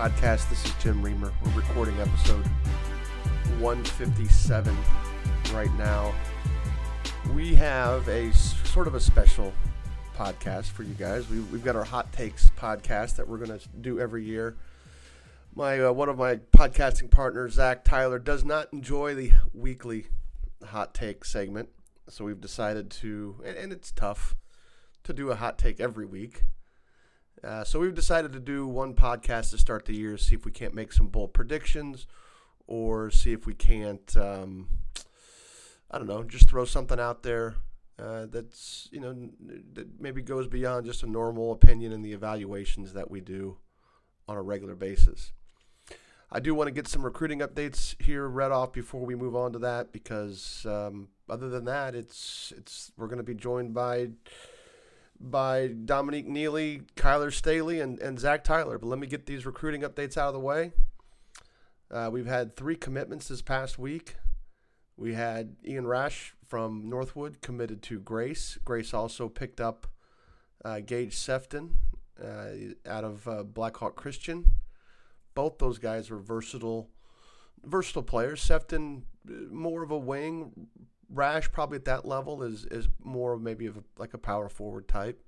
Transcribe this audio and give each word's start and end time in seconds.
podcast. 0.00 0.48
This 0.48 0.64
is 0.64 0.72
Jim 0.82 1.02
Reamer. 1.02 1.30
We're 1.44 1.60
recording 1.60 2.00
episode 2.00 2.46
157 3.58 4.74
right 5.52 5.74
now. 5.74 6.14
We 7.34 7.54
have 7.56 8.08
a 8.08 8.32
sort 8.32 8.86
of 8.86 8.94
a 8.94 9.00
special 9.00 9.52
podcast 10.16 10.68
for 10.68 10.84
you 10.84 10.94
guys. 10.94 11.28
We, 11.28 11.40
we've 11.40 11.62
got 11.62 11.76
our 11.76 11.84
hot 11.84 12.14
takes 12.14 12.48
podcast 12.56 13.16
that 13.16 13.28
we're 13.28 13.36
going 13.36 13.58
to 13.58 13.68
do 13.82 14.00
every 14.00 14.24
year. 14.24 14.56
My 15.54 15.78
uh, 15.78 15.92
one 15.92 16.08
of 16.08 16.16
my 16.16 16.36
podcasting 16.36 17.10
partners, 17.10 17.52
Zach 17.52 17.84
Tyler, 17.84 18.18
does 18.18 18.42
not 18.42 18.72
enjoy 18.72 19.14
the 19.14 19.32
weekly 19.52 20.06
hot 20.64 20.94
take 20.94 21.26
segment, 21.26 21.68
so 22.08 22.24
we've 22.24 22.40
decided 22.40 22.90
to, 22.90 23.36
and, 23.44 23.54
and 23.54 23.70
it's 23.70 23.92
tough 23.92 24.34
to 25.04 25.12
do 25.12 25.30
a 25.30 25.34
hot 25.34 25.58
take 25.58 25.78
every 25.78 26.06
week. 26.06 26.44
Uh, 27.42 27.64
so 27.64 27.80
we've 27.80 27.94
decided 27.94 28.32
to 28.32 28.40
do 28.40 28.66
one 28.66 28.94
podcast 28.94 29.50
to 29.50 29.58
start 29.58 29.86
the 29.86 29.94
year, 29.94 30.16
see 30.18 30.34
if 30.34 30.44
we 30.44 30.52
can't 30.52 30.74
make 30.74 30.92
some 30.92 31.08
bold 31.08 31.32
predictions, 31.32 32.06
or 32.66 33.10
see 33.10 33.32
if 33.32 33.46
we 33.46 33.54
can't, 33.54 34.16
um, 34.16 34.68
I 35.90 35.98
don't 35.98 36.06
know, 36.06 36.22
just 36.22 36.48
throw 36.48 36.64
something 36.64 37.00
out 37.00 37.22
there 37.22 37.56
uh, 38.00 38.26
that's 38.30 38.88
you 38.92 39.00
know 39.00 39.14
that 39.74 40.00
maybe 40.00 40.22
goes 40.22 40.46
beyond 40.46 40.86
just 40.86 41.02
a 41.02 41.06
normal 41.06 41.52
opinion 41.52 41.92
and 41.92 42.04
the 42.04 42.12
evaluations 42.12 42.94
that 42.94 43.10
we 43.10 43.20
do 43.20 43.58
on 44.26 44.36
a 44.36 44.42
regular 44.42 44.74
basis. 44.74 45.32
I 46.32 46.40
do 46.40 46.54
want 46.54 46.68
to 46.68 46.72
get 46.72 46.86
some 46.86 47.02
recruiting 47.02 47.40
updates 47.40 48.00
here 48.00 48.28
read 48.28 48.52
off 48.52 48.72
before 48.72 49.04
we 49.04 49.16
move 49.16 49.34
on 49.34 49.52
to 49.52 49.58
that 49.60 49.92
because 49.92 50.64
um, 50.64 51.08
other 51.28 51.48
than 51.48 51.64
that, 51.64 51.94
it's 51.94 52.52
it's 52.56 52.92
we're 52.96 53.08
going 53.08 53.18
to 53.18 53.24
be 53.24 53.34
joined 53.34 53.74
by 53.74 54.10
by 55.20 55.68
Dominique 55.68 56.26
Neely, 56.26 56.82
Kyler 56.96 57.32
Staley, 57.32 57.80
and, 57.80 57.98
and 58.00 58.18
Zach 58.18 58.42
Tyler. 58.42 58.78
But 58.78 58.88
let 58.88 58.98
me 58.98 59.06
get 59.06 59.26
these 59.26 59.44
recruiting 59.44 59.82
updates 59.82 60.16
out 60.16 60.28
of 60.28 60.34
the 60.34 60.40
way. 60.40 60.72
Uh, 61.90 62.08
we've 62.10 62.26
had 62.26 62.54
three 62.54 62.76
commitments 62.76 63.28
this 63.28 63.42
past 63.42 63.78
week. 63.78 64.16
We 64.96 65.14
had 65.14 65.56
Ian 65.66 65.86
Rash 65.86 66.34
from 66.46 66.88
Northwood 66.88 67.40
committed 67.42 67.82
to 67.84 67.98
Grace. 67.98 68.58
Grace 68.64 68.94
also 68.94 69.28
picked 69.28 69.60
up 69.60 69.86
uh, 70.64 70.80
Gage 70.80 71.16
Sefton 71.16 71.74
uh, 72.22 72.50
out 72.86 73.04
of 73.04 73.26
uh, 73.26 73.42
Blackhawk 73.42 73.96
Christian. 73.96 74.52
Both 75.34 75.58
those 75.58 75.78
guys 75.78 76.10
were 76.10 76.18
versatile, 76.18 76.90
versatile 77.64 78.02
players. 78.02 78.42
Sefton 78.42 79.04
uh, 79.28 79.32
more 79.50 79.82
of 79.82 79.90
a 79.90 79.98
wing. 79.98 80.68
Rash 81.12 81.50
probably 81.50 81.76
at 81.76 81.84
that 81.86 82.06
level 82.06 82.42
is 82.42 82.64
is 82.66 82.88
more 83.02 83.32
of 83.32 83.42
maybe 83.42 83.66
of 83.66 83.78
a, 83.78 83.82
like 83.98 84.14
a 84.14 84.18
power 84.18 84.48
forward 84.48 84.88
type. 84.88 85.22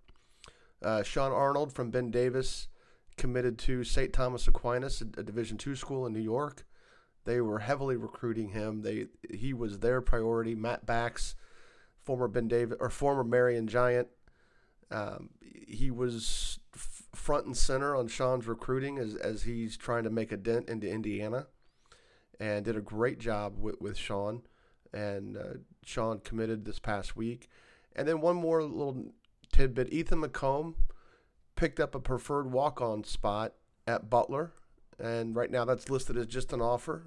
Uh, 0.82 1.02
Sean 1.02 1.32
Arnold 1.32 1.72
from 1.72 1.90
Ben 1.90 2.10
Davis 2.10 2.68
committed 3.16 3.58
to 3.58 3.84
St. 3.84 4.12
Thomas 4.12 4.48
Aquinas, 4.48 5.02
a, 5.02 5.20
a 5.20 5.22
Division 5.22 5.58
two 5.58 5.76
school 5.76 6.06
in 6.06 6.12
New 6.12 6.20
York. 6.20 6.66
They 7.24 7.40
were 7.40 7.60
heavily 7.60 7.96
recruiting 7.96 8.48
him. 8.48 8.82
They 8.82 9.06
he 9.30 9.52
was 9.52 9.78
their 9.78 10.00
priority. 10.00 10.54
Matt 10.54 10.86
Bax, 10.86 11.34
former 12.02 12.28
Ben 12.28 12.48
Davis 12.48 12.76
or 12.80 12.90
former 12.90 13.24
Marion 13.24 13.68
Giant, 13.68 14.08
um, 14.90 15.30
he 15.40 15.90
was 15.90 16.58
f- 16.74 17.02
front 17.14 17.46
and 17.46 17.56
center 17.56 17.94
on 17.94 18.08
Sean's 18.08 18.46
recruiting 18.46 18.98
as 18.98 19.14
as 19.14 19.42
he's 19.44 19.76
trying 19.76 20.04
to 20.04 20.10
make 20.10 20.32
a 20.32 20.36
dent 20.36 20.68
into 20.68 20.88
Indiana, 20.88 21.46
and 22.40 22.64
did 22.64 22.76
a 22.76 22.80
great 22.80 23.18
job 23.18 23.56
with 23.58 23.80
with 23.80 23.96
Sean. 23.96 24.42
And 24.92 25.36
uh, 25.36 25.54
Sean 25.84 26.20
committed 26.20 26.64
this 26.64 26.78
past 26.78 27.16
week. 27.16 27.48
And 27.94 28.08
then 28.08 28.20
one 28.20 28.36
more 28.36 28.62
little 28.62 29.12
tidbit: 29.52 29.92
Ethan 29.92 30.22
McComb 30.22 30.74
picked 31.56 31.80
up 31.80 31.94
a 31.94 32.00
preferred 32.00 32.50
walk-on 32.50 33.04
spot 33.04 33.54
at 33.86 34.08
Butler, 34.08 34.52
and 34.98 35.36
right 35.36 35.50
now 35.50 35.64
that's 35.64 35.90
listed 35.90 36.16
as 36.16 36.26
just 36.26 36.52
an 36.52 36.60
offer. 36.60 37.04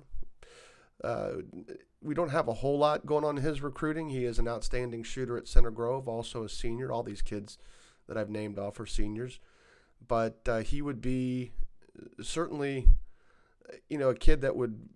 Uh, 1.03 1.31
we 2.02 2.14
don't 2.14 2.30
have 2.30 2.47
a 2.47 2.53
whole 2.53 2.78
lot 2.78 3.06
going 3.06 3.25
on 3.25 3.38
in 3.38 3.44
his 3.44 3.62
recruiting. 3.62 4.09
He 4.09 4.25
is 4.25 4.40
an 4.40 4.47
outstanding 4.47 5.03
shooter 5.03 5.38
at 5.38 5.47
Center 5.47 5.72
Grove, 5.72 6.08
also 6.08 6.44
a 6.44 6.50
senior. 6.50 6.91
All 6.91 7.03
these 7.03 7.22
kids 7.22 7.58
that 8.08 8.18
I've 8.18 8.30
named 8.30 8.59
off 8.59 8.80
are 8.80 8.85
seniors, 8.85 9.40
but 10.08 10.40
uh, 10.47 10.59
he 10.59 10.81
would 10.81 11.02
be 11.02 11.52
certainly, 12.22 12.88
you 13.90 13.97
know, 13.97 14.09
a 14.09 14.16
kid 14.16 14.41
that 14.41 14.56
would 14.56 14.88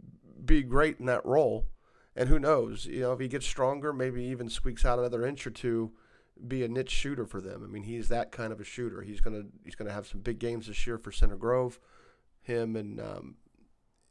be 0.46 0.62
great 0.62 1.00
in 1.00 1.08
that 1.08 1.26
role. 1.26 1.66
And 2.20 2.28
who 2.28 2.38
knows, 2.38 2.86
you 2.86 3.00
know, 3.00 3.14
if 3.14 3.22
he 3.22 3.30
gets 3.30 3.46
stronger, 3.46 3.94
maybe 3.94 4.22
even 4.26 4.50
squeaks 4.50 4.84
out 4.84 5.00
another 5.00 5.26
inch 5.26 5.48
or 5.48 5.52
two, 5.52 5.94
be 6.50 6.66
a 6.66 6.68
niche 6.68 6.90
shooter 6.90 7.26
for 7.26 7.40
them. 7.40 7.64
I 7.64 7.68
mean, 7.68 7.84
he's 7.84 8.10
that 8.10 8.34
kind 8.34 8.52
of 8.52 8.60
a 8.60 8.66
shooter. 8.66 9.02
He's 9.02 9.22
gonna 9.22 9.44
he's 9.64 9.76
gonna 9.76 9.94
have 9.94 10.06
some 10.06 10.20
big 10.20 10.38
games 10.38 10.68
this 10.68 10.86
year 10.86 10.98
for 10.98 11.14
Center 11.14 11.38
Grove. 11.38 11.80
Him 12.42 12.76
and 12.76 13.00
um, 13.00 13.36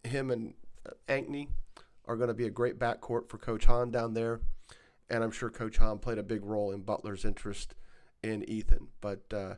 him 0.04 0.30
and 0.30 0.54
uh, 0.86 0.92
Ankney 1.06 1.48
are 2.06 2.16
going 2.16 2.28
to 2.28 2.34
be 2.34 2.46
a 2.46 2.50
great 2.50 2.78
backcourt 2.78 3.28
for 3.28 3.36
Coach 3.36 3.66
Hahn 3.66 3.90
down 3.90 4.14
there, 4.14 4.40
and 5.10 5.22
I'm 5.22 5.30
sure 5.30 5.50
Coach 5.50 5.76
Hahn 5.76 5.98
played 5.98 6.16
a 6.16 6.22
big 6.22 6.46
role 6.46 6.72
in 6.72 6.80
Butler's 6.80 7.26
interest 7.26 7.74
in 8.22 8.42
Ethan. 8.48 8.88
But 9.02 9.24
uh, 9.34 9.54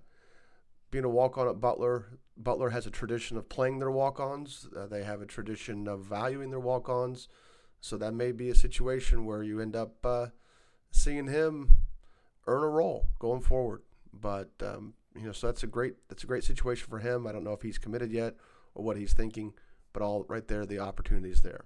being 0.90 1.04
a 1.04 1.08
walk-on 1.08 1.46
at 1.46 1.60
Butler, 1.60 2.18
Butler 2.36 2.70
has 2.70 2.84
a 2.84 2.90
tradition 2.90 3.36
of 3.36 3.48
playing 3.48 3.78
their 3.78 3.92
walk-ons. 3.92 4.68
Uh, 4.76 4.86
they 4.86 5.04
have 5.04 5.22
a 5.22 5.26
tradition 5.26 5.86
of 5.86 6.00
valuing 6.00 6.50
their 6.50 6.58
walk-ons. 6.58 7.28
So 7.80 7.96
that 7.96 8.12
may 8.12 8.32
be 8.32 8.50
a 8.50 8.54
situation 8.54 9.24
where 9.24 9.42
you 9.42 9.60
end 9.60 9.74
up 9.74 10.04
uh, 10.04 10.26
seeing 10.90 11.26
him 11.26 11.78
earn 12.46 12.62
a 12.62 12.68
role 12.68 13.08
going 13.18 13.40
forward. 13.40 13.82
But 14.12 14.50
um, 14.62 14.94
you 15.14 15.22
know, 15.22 15.32
so 15.32 15.46
that's 15.46 15.62
a 15.62 15.66
great 15.66 15.94
that's 16.08 16.24
a 16.24 16.26
great 16.26 16.44
situation 16.44 16.86
for 16.88 16.98
him. 16.98 17.26
I 17.26 17.32
don't 17.32 17.44
know 17.44 17.52
if 17.52 17.62
he's 17.62 17.78
committed 17.78 18.12
yet 18.12 18.34
or 18.74 18.84
what 18.84 18.96
he's 18.96 19.12
thinking, 19.12 19.54
but 19.92 20.02
all 20.02 20.24
right 20.28 20.46
there, 20.46 20.66
the 20.66 20.78
opportunities 20.78 21.42
there. 21.42 21.64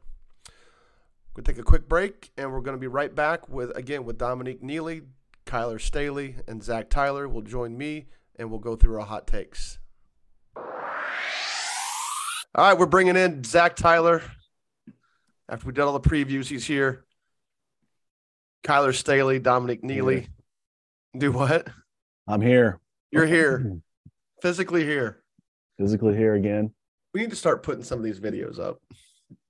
Gonna 1.34 1.46
take 1.46 1.58
a 1.58 1.64
quick 1.64 1.88
break, 1.88 2.30
and 2.38 2.52
we're 2.52 2.60
gonna 2.60 2.78
be 2.78 2.86
right 2.86 3.12
back 3.12 3.48
with 3.48 3.76
again 3.76 4.04
with 4.04 4.18
Dominique 4.18 4.62
Neely, 4.62 5.02
Kyler 5.46 5.80
Staley, 5.80 6.36
and 6.46 6.62
Zach 6.62 6.88
Tyler 6.90 7.28
will 7.28 7.42
join 7.42 7.76
me, 7.76 8.06
and 8.36 8.50
we'll 8.50 8.60
go 8.60 8.76
through 8.76 9.00
our 9.00 9.06
hot 9.06 9.26
takes. 9.26 9.78
All 12.56 12.68
right, 12.68 12.78
we're 12.78 12.86
bringing 12.86 13.16
in 13.16 13.42
Zach 13.42 13.74
Tyler. 13.74 14.22
After 15.48 15.66
we 15.66 15.72
did 15.72 15.82
all 15.82 15.98
the 15.98 16.08
previews, 16.08 16.46
he's 16.46 16.66
here. 16.66 17.04
Kyler 18.64 18.94
Staley, 18.94 19.38
Dominique 19.38 19.84
Neely. 19.84 20.28
Do 21.16 21.32
what? 21.32 21.68
I'm 22.26 22.40
here. 22.40 22.80
You're 23.10 23.26
here, 23.26 23.78
physically 24.42 24.84
here. 24.84 25.22
Physically 25.78 26.16
here 26.16 26.34
again. 26.34 26.72
We 27.12 27.20
need 27.20 27.30
to 27.30 27.36
start 27.36 27.62
putting 27.62 27.84
some 27.84 27.98
of 27.98 28.04
these 28.04 28.18
videos 28.18 28.58
up. 28.58 28.80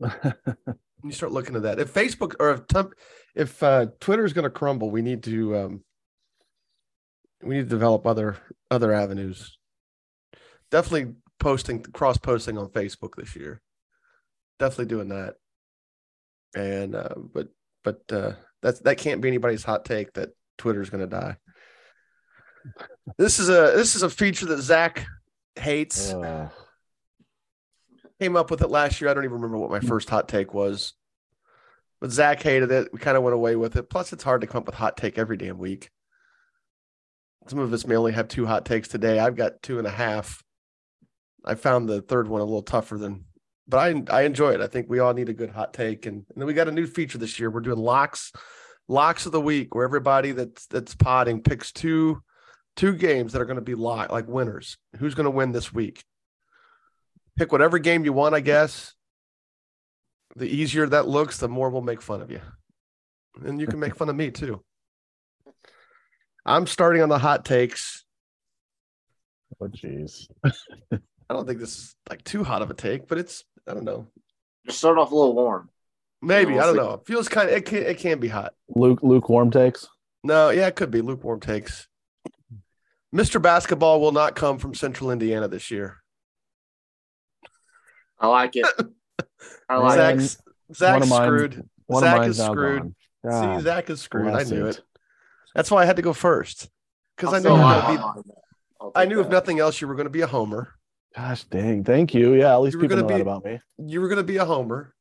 You 1.05 1.13
start 1.13 1.33
looking 1.33 1.55
at 1.55 1.63
that. 1.63 1.79
If 1.79 1.93
Facebook 1.93 2.35
or 2.41 2.51
if 2.53 2.87
if 3.35 3.63
uh, 3.63 3.87
Twitter 4.01 4.25
is 4.25 4.33
going 4.33 4.45
to 4.45 4.51
crumble, 4.51 4.91
we 4.91 5.03
need 5.03 5.23
to 5.25 5.57
um, 5.57 5.85
we 7.43 7.57
need 7.57 7.65
to 7.65 7.69
develop 7.69 8.07
other 8.07 8.39
other 8.71 8.91
avenues. 8.91 9.59
Definitely 10.71 11.15
posting 11.39 11.83
cross 11.83 12.17
posting 12.17 12.57
on 12.57 12.69
Facebook 12.69 13.17
this 13.17 13.37
year. 13.37 13.61
Definitely 14.59 14.87
doing 14.87 15.09
that. 15.09 15.35
And 16.55 16.95
uh, 16.95 17.15
but 17.33 17.49
but 17.83 18.01
uh, 18.11 18.33
that's 18.63 18.81
that 18.81 18.99
can't 18.99 19.21
be 19.21 19.29
anybody's 19.29 19.65
hot 19.65 19.85
take 19.85 20.13
that 20.15 20.31
Twitter's 20.59 20.91
going 20.91 21.03
to 21.03 21.07
die. 21.07 21.37
This 23.19 23.39
is 23.39 23.49
a 23.49 23.73
this 23.77 23.95
is 23.95 24.03
a 24.03 24.11
feature 24.11 24.47
that 24.47 24.63
Zach 24.63 25.07
hates. 25.57 26.13
Uh, 26.13 26.49
Came 28.21 28.37
up 28.37 28.51
with 28.51 28.63
it 28.63 28.71
last 28.71 29.01
year. 29.01 29.11
I 29.11 29.15
don't 29.15 29.25
even 29.25 29.35
remember 29.35 29.59
what 29.59 29.71
my 29.71 29.81
first 29.81 30.09
hot 30.09 30.29
take 30.29 30.55
was. 30.55 30.93
But 32.01 32.13
Zach 32.13 32.43
hated 32.43 32.71
it. 32.71 32.93
We 32.93 32.99
kind 33.01 33.17
of 33.17 33.23
went 33.23 33.35
away 33.35 33.57
with 33.57 33.77
it. 33.77 33.91
Plus, 33.91 34.13
it's 34.13 34.23
hard 34.23 34.43
to 34.43 34.47
come 34.47 34.61
up 34.61 34.67
with 34.67 34.77
hot 34.77 34.97
take 34.97 35.19
every 35.19 35.37
damn 35.37 35.59
week. 35.59 35.91
Some 37.49 37.59
of 37.59 37.73
us 37.73 37.87
may 37.87 37.97
only 37.97 38.13
have 38.13 38.29
two 38.29 38.47
hot 38.47 38.65
takes 38.65 38.89
today. 38.89 39.19
I've 39.19 39.37
got 39.37 39.63
two 39.63 39.79
and 39.79 39.87
a 39.87 39.91
half. 39.91 40.43
I 41.45 41.57
found 41.57 41.89
the 41.89 42.01
third 42.01 42.29
one 42.29 42.41
a 42.41 42.45
little 42.45 42.63
tougher 42.63 42.97
than, 42.97 43.25
but 43.69 43.79
I 43.79 44.03
I 44.11 44.23
enjoy 44.23 44.53
it. 44.53 44.61
I 44.61 44.67
think 44.67 44.89
we 44.89 44.99
all 44.99 45.15
need 45.15 45.29
a 45.29 45.35
good 45.35 45.51
hot 45.51 45.73
take, 45.73 46.07
and, 46.07 46.17
and 46.17 46.37
then 46.37 46.47
we 46.47 46.55
got 46.55 46.69
a 46.69 46.73
new 46.73 46.87
feature 46.87 47.19
this 47.19 47.39
year. 47.39 47.51
We're 47.51 47.61
doing 47.61 47.79
locks, 47.79 48.33
locks 48.89 49.27
of 49.27 49.33
the 49.33 49.41
week, 49.41 49.75
where 49.75 49.85
everybody 49.85 50.33
that's 50.33 50.67
that's 50.67 50.95
potting 50.95 51.43
picks 51.43 51.73
two 51.73 52.23
two 52.77 52.95
games 52.95 53.33
that 53.33 53.41
are 53.41 53.47
going 53.47 53.57
to 53.57 53.63
be 53.63 53.75
lock 53.75 54.11
like 54.11 54.29
winners. 54.29 54.77
Who's 54.99 55.15
going 55.15 55.25
to 55.25 55.31
win 55.31 55.53
this 55.53 55.73
week? 55.73 56.05
Pick 57.37 57.53
whatever 57.53 57.79
game 57.79 58.05
you 58.05 58.13
want, 58.13 58.35
I 58.35 58.41
guess. 58.41 58.95
The 60.37 60.47
easier 60.47 60.87
that 60.89 61.07
looks, 61.07 61.39
the 61.39 61.49
more 61.49 61.71
we'll 61.71 61.83
make 61.83 62.03
fun 62.03 62.21
of 62.21 62.31
you. 62.31 62.41
And 63.45 63.61
you 63.61 63.67
can 63.67 63.79
make 63.79 63.97
fun 63.97 64.09
of 64.09 64.17
me 64.17 64.31
too. 64.31 64.63
I'm 66.45 66.67
starting 66.67 67.03
on 67.03 67.09
the 67.09 67.19
hot 67.19 67.45
takes. 67.45 68.05
Oh, 69.61 69.67
jeez. 69.67 70.29
I 70.45 71.33
don't 71.33 71.47
think 71.47 71.59
this 71.61 71.77
is 71.77 71.97
like 72.11 72.23
too 72.25 72.45
hot 72.45 72.63
of 72.63 72.71
a 72.71 72.75
take, 72.75 73.09
but 73.09 73.19
it's 73.19 73.45
I 73.69 73.75
don't 73.75 73.85
know. 73.85 74.07
Just 74.67 74.79
start 74.79 74.99
off 74.99 75.11
a 75.13 75.15
little 75.15 75.35
warm. 75.35 75.71
Maybe 76.23 76.53
we'll 76.53 76.63
I 76.63 76.67
don't 76.67 76.75
see. 76.77 76.81
know. 76.81 76.93
It 76.95 77.07
feels 77.07 77.29
kind 77.29 77.49
of 77.51 77.57
it 77.57 77.65
can 77.67 77.79
it 77.83 77.99
can 77.99 78.19
be 78.19 78.29
hot. 78.29 78.55
Luke 78.75 79.01
lukewarm 79.03 79.51
takes. 79.51 79.87
No, 80.23 80.51
yeah, 80.51 80.67
it 80.69 80.77
could 80.77 80.91
be 80.91 81.03
lukewarm 81.03 81.41
takes. 81.41 81.87
Mr. 83.15 83.41
Basketball 83.41 84.01
will 84.01 84.13
not 84.13 84.35
come 84.35 84.59
from 84.59 84.75
Central 84.75 85.11
Indiana 85.11 85.49
this 85.49 85.71
year. 85.71 85.99
I 88.19 88.27
like 88.29 88.57
it. 88.57 88.67
I 89.69 89.77
like 89.77 89.99
Man, 89.99 90.19
it. 90.21 90.23
Zach's 90.23 90.39
Zach's 90.75 91.09
mine- 91.09 91.27
screwed. 91.27 91.69
One 91.87 92.01
Zach 92.03 92.27
is 92.29 92.43
screwed. 92.43 92.81
gone. 92.83 92.95
See, 93.25 93.29
God, 93.31 93.63
Zach 93.63 93.91
is 93.91 94.01
screwed. 94.01 94.31
bless 94.33 94.51
I 94.51 94.55
knew 94.55 94.67
it. 94.67 94.79
it. 94.79 94.85
That's 95.55 95.71
why 95.71 95.83
I 95.83 95.85
had 95.85 95.97
to 95.97 96.03
go 96.03 96.13
first 96.15 96.71
because 97.17 97.35
I 97.35 97.37
knew 97.39 97.43
still 97.43 97.57
you 97.57 97.63
were 97.63 97.65
lie 97.69 97.97
gonna 97.97 98.23
be. 98.23 98.31
I'll 98.81 98.93
I 98.95 99.01
take 99.05 99.09
knew 99.11 99.21
if 99.21 99.29
nothing 99.29 99.59
else, 99.61 99.81
you 99.81 99.87
were 99.89 99.95
going 99.95 100.07
to 100.07 100.11
be 100.11 100.23
a 100.23 100.27
homer. 100.27 100.71
Gosh 101.17 101.45
dang. 101.45 101.85
Thank 101.85 102.13
you. 102.15 102.35
Yeah, 102.35 102.55
at 102.55 102.61
least 102.61 102.81
people 102.81 102.97
know 102.97 103.03
gonna 103.03 103.13
that 103.13 103.19
be- 103.19 103.23
about 103.23 103.45
me. 103.45 103.61
You 103.79 104.01
were 104.01 104.09
going 104.09 104.17
to 104.19 104.25
be 104.25 104.39
a 104.39 104.45
homer. 104.45 104.93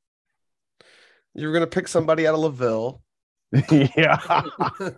You 1.33 1.47
were 1.47 1.53
going 1.53 1.63
to 1.63 1.67
pick 1.67 1.87
somebody 1.87 2.27
out 2.27 2.35
of 2.35 2.41
Laville. 2.41 2.99
yeah. 3.97 4.19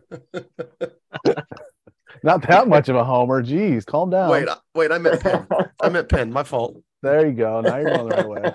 Not 2.24 2.48
that 2.48 2.68
much 2.68 2.90
of 2.90 2.96
a 2.96 3.04
homer. 3.04 3.44
Jeez, 3.44 3.86
calm 3.86 4.10
down. 4.10 4.30
wait, 4.30 4.48
wait. 4.74 4.92
I 4.92 4.98
meant 4.98 5.22
Penn. 5.22 5.48
I 5.82 5.90
meant 5.90 6.10
Penn. 6.10 6.32
My 6.32 6.44
fault. 6.44 6.82
There 7.02 7.28
you 7.28 7.34
go. 7.34 7.62
Now 7.62 7.78
you're 7.78 7.96
going 7.96 8.10
the 8.10 8.16
right 8.16 8.28
way. 8.28 8.54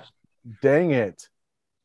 Dang 0.61 0.91
it. 0.91 1.27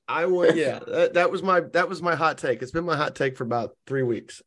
I 0.09 0.27
would. 0.27 0.57
Yeah, 0.57 0.81
that, 0.87 1.15
that 1.15 1.31
was 1.31 1.43
my 1.43 1.61
that 1.61 1.89
was 1.89 2.03
my 2.03 2.15
hot 2.15 2.39
take. 2.39 2.63
It's 2.63 2.73
been 2.73 2.85
my 2.85 2.97
hot 2.97 3.15
take 3.15 3.37
for 3.37 3.45
about 3.45 3.77
three 3.87 4.03
weeks, 4.03 4.43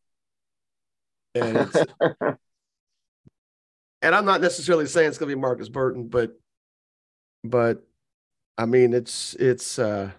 and 1.36 1.58
it's 1.58 1.78
and 4.02 4.16
I'm 4.16 4.26
not 4.26 4.42
necessarily 4.42 4.86
saying 4.86 5.10
it's 5.10 5.18
going 5.18 5.30
to 5.30 5.36
be 5.36 5.42
Marcus 5.42 5.70
Burton, 5.70 6.08
but 6.08 6.34
but 7.44 7.84
I 8.58 8.66
mean 8.66 8.94
it's 8.94 9.34
it's 9.36 9.80
uh 9.80 10.12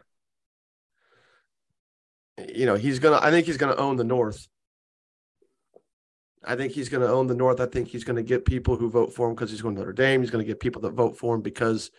you 2.48 2.66
know 2.66 2.76
he's 2.76 2.98
gonna 2.98 3.18
I 3.20 3.30
think 3.30 3.46
he's 3.46 3.58
gonna 3.58 3.76
own 3.76 3.96
the 3.96 4.04
North. 4.04 4.48
I 6.44 6.56
think 6.56 6.72
he's 6.72 6.88
going 6.88 7.02
to 7.02 7.12
own 7.12 7.26
the 7.26 7.34
North. 7.34 7.60
I 7.60 7.66
think 7.66 7.88
he's 7.88 8.04
going 8.04 8.16
to 8.16 8.22
get 8.22 8.46
people 8.46 8.76
who 8.76 8.88
vote 8.88 9.12
for 9.12 9.28
him 9.28 9.34
because 9.34 9.50
he's 9.50 9.60
going 9.60 9.74
to 9.74 9.80
Notre 9.80 9.92
Dame. 9.92 10.22
He's 10.22 10.30
going 10.30 10.42
to 10.42 10.48
get 10.48 10.58
people 10.58 10.80
that 10.82 10.92
vote 10.92 11.18
for 11.18 11.34
him 11.34 11.42
because 11.42 11.90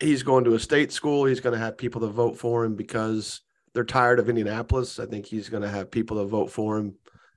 he's 0.00 0.22
going 0.22 0.44
to 0.44 0.54
a 0.54 0.58
state 0.58 0.90
school. 0.90 1.26
He's 1.26 1.40
going 1.40 1.52
to 1.52 1.62
have 1.62 1.76
people 1.76 2.00
that 2.00 2.08
vote 2.08 2.38
for 2.38 2.64
him 2.64 2.76
because 2.76 3.42
they're 3.74 3.84
tired 3.84 4.20
of 4.20 4.28
Indianapolis. 4.28 4.98
I 4.98 5.06
think 5.06 5.26
he's 5.26 5.50
going 5.50 5.62
to 5.62 5.68
have 5.68 5.90
people 5.90 6.16
that 6.16 6.26
vote 6.26 6.50
for 6.50 6.78
him 6.78 6.94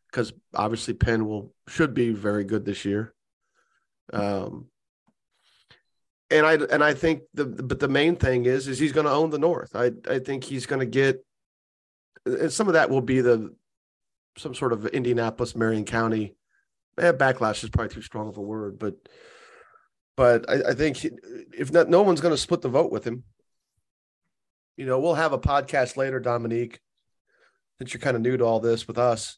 because 0.10 0.32
obviously 0.56 0.94
Penn 0.94 1.26
will 1.28 1.54
should 1.68 1.94
be 1.94 2.12
very 2.12 2.46
good 2.46 2.64
this 2.64 2.86
year. 2.86 3.14
Um, 4.14 4.68
and 6.30 6.46
I 6.46 6.54
and 6.54 6.84
I 6.84 6.94
think 6.94 7.24
the 7.34 7.46
but 7.46 7.80
the 7.80 7.88
main 7.88 8.16
thing 8.16 8.46
is 8.46 8.68
is 8.68 8.80
he's 8.80 8.94
going 8.94 9.06
to 9.06 9.12
own 9.12 9.30
the 9.30 9.40
North. 9.40 9.76
I 9.76 9.92
I 10.10 10.20
think 10.20 10.44
he's 10.44 10.66
going 10.66 10.80
to 10.80 10.86
get 10.86 11.24
and 12.26 12.52
some 12.52 12.68
of 12.68 12.74
that 12.74 12.90
will 12.90 13.02
be 13.02 13.22
the 13.22 13.54
some 14.38 14.56
sort 14.56 14.74
of 14.74 14.86
Indianapolis 14.88 15.56
Marion 15.56 15.86
County 15.86 16.36
eh, 16.98 17.12
backlash 17.12 17.64
is 17.64 17.70
probably 17.70 17.94
too 17.94 18.02
strong 18.02 18.28
of 18.30 18.38
a 18.38 18.42
word, 18.42 18.80
but 18.80 18.96
but 20.18 20.50
I, 20.50 20.72
I 20.72 20.74
think 20.74 20.98
he- 20.98 21.12
if 21.58 21.72
not, 21.72 21.90
no 21.90 22.02
one's 22.02 22.22
going 22.22 22.34
to 22.34 22.38
split 22.38 22.62
the 22.62 22.70
vote 22.70 22.92
with 22.92 23.06
him. 23.06 23.24
You 24.78 24.86
know, 24.86 25.00
we'll 25.00 25.16
have 25.16 25.34
a 25.34 25.40
podcast 25.40 25.98
later, 25.98 26.20
Dominique. 26.20 26.80
Since 27.78 27.94
you're 27.94 28.02
kind 28.02 28.16
of 28.16 28.22
new 28.22 28.38
to 28.38 28.44
all 28.46 28.60
this 28.60 28.88
with 28.88 28.98
us, 28.98 29.38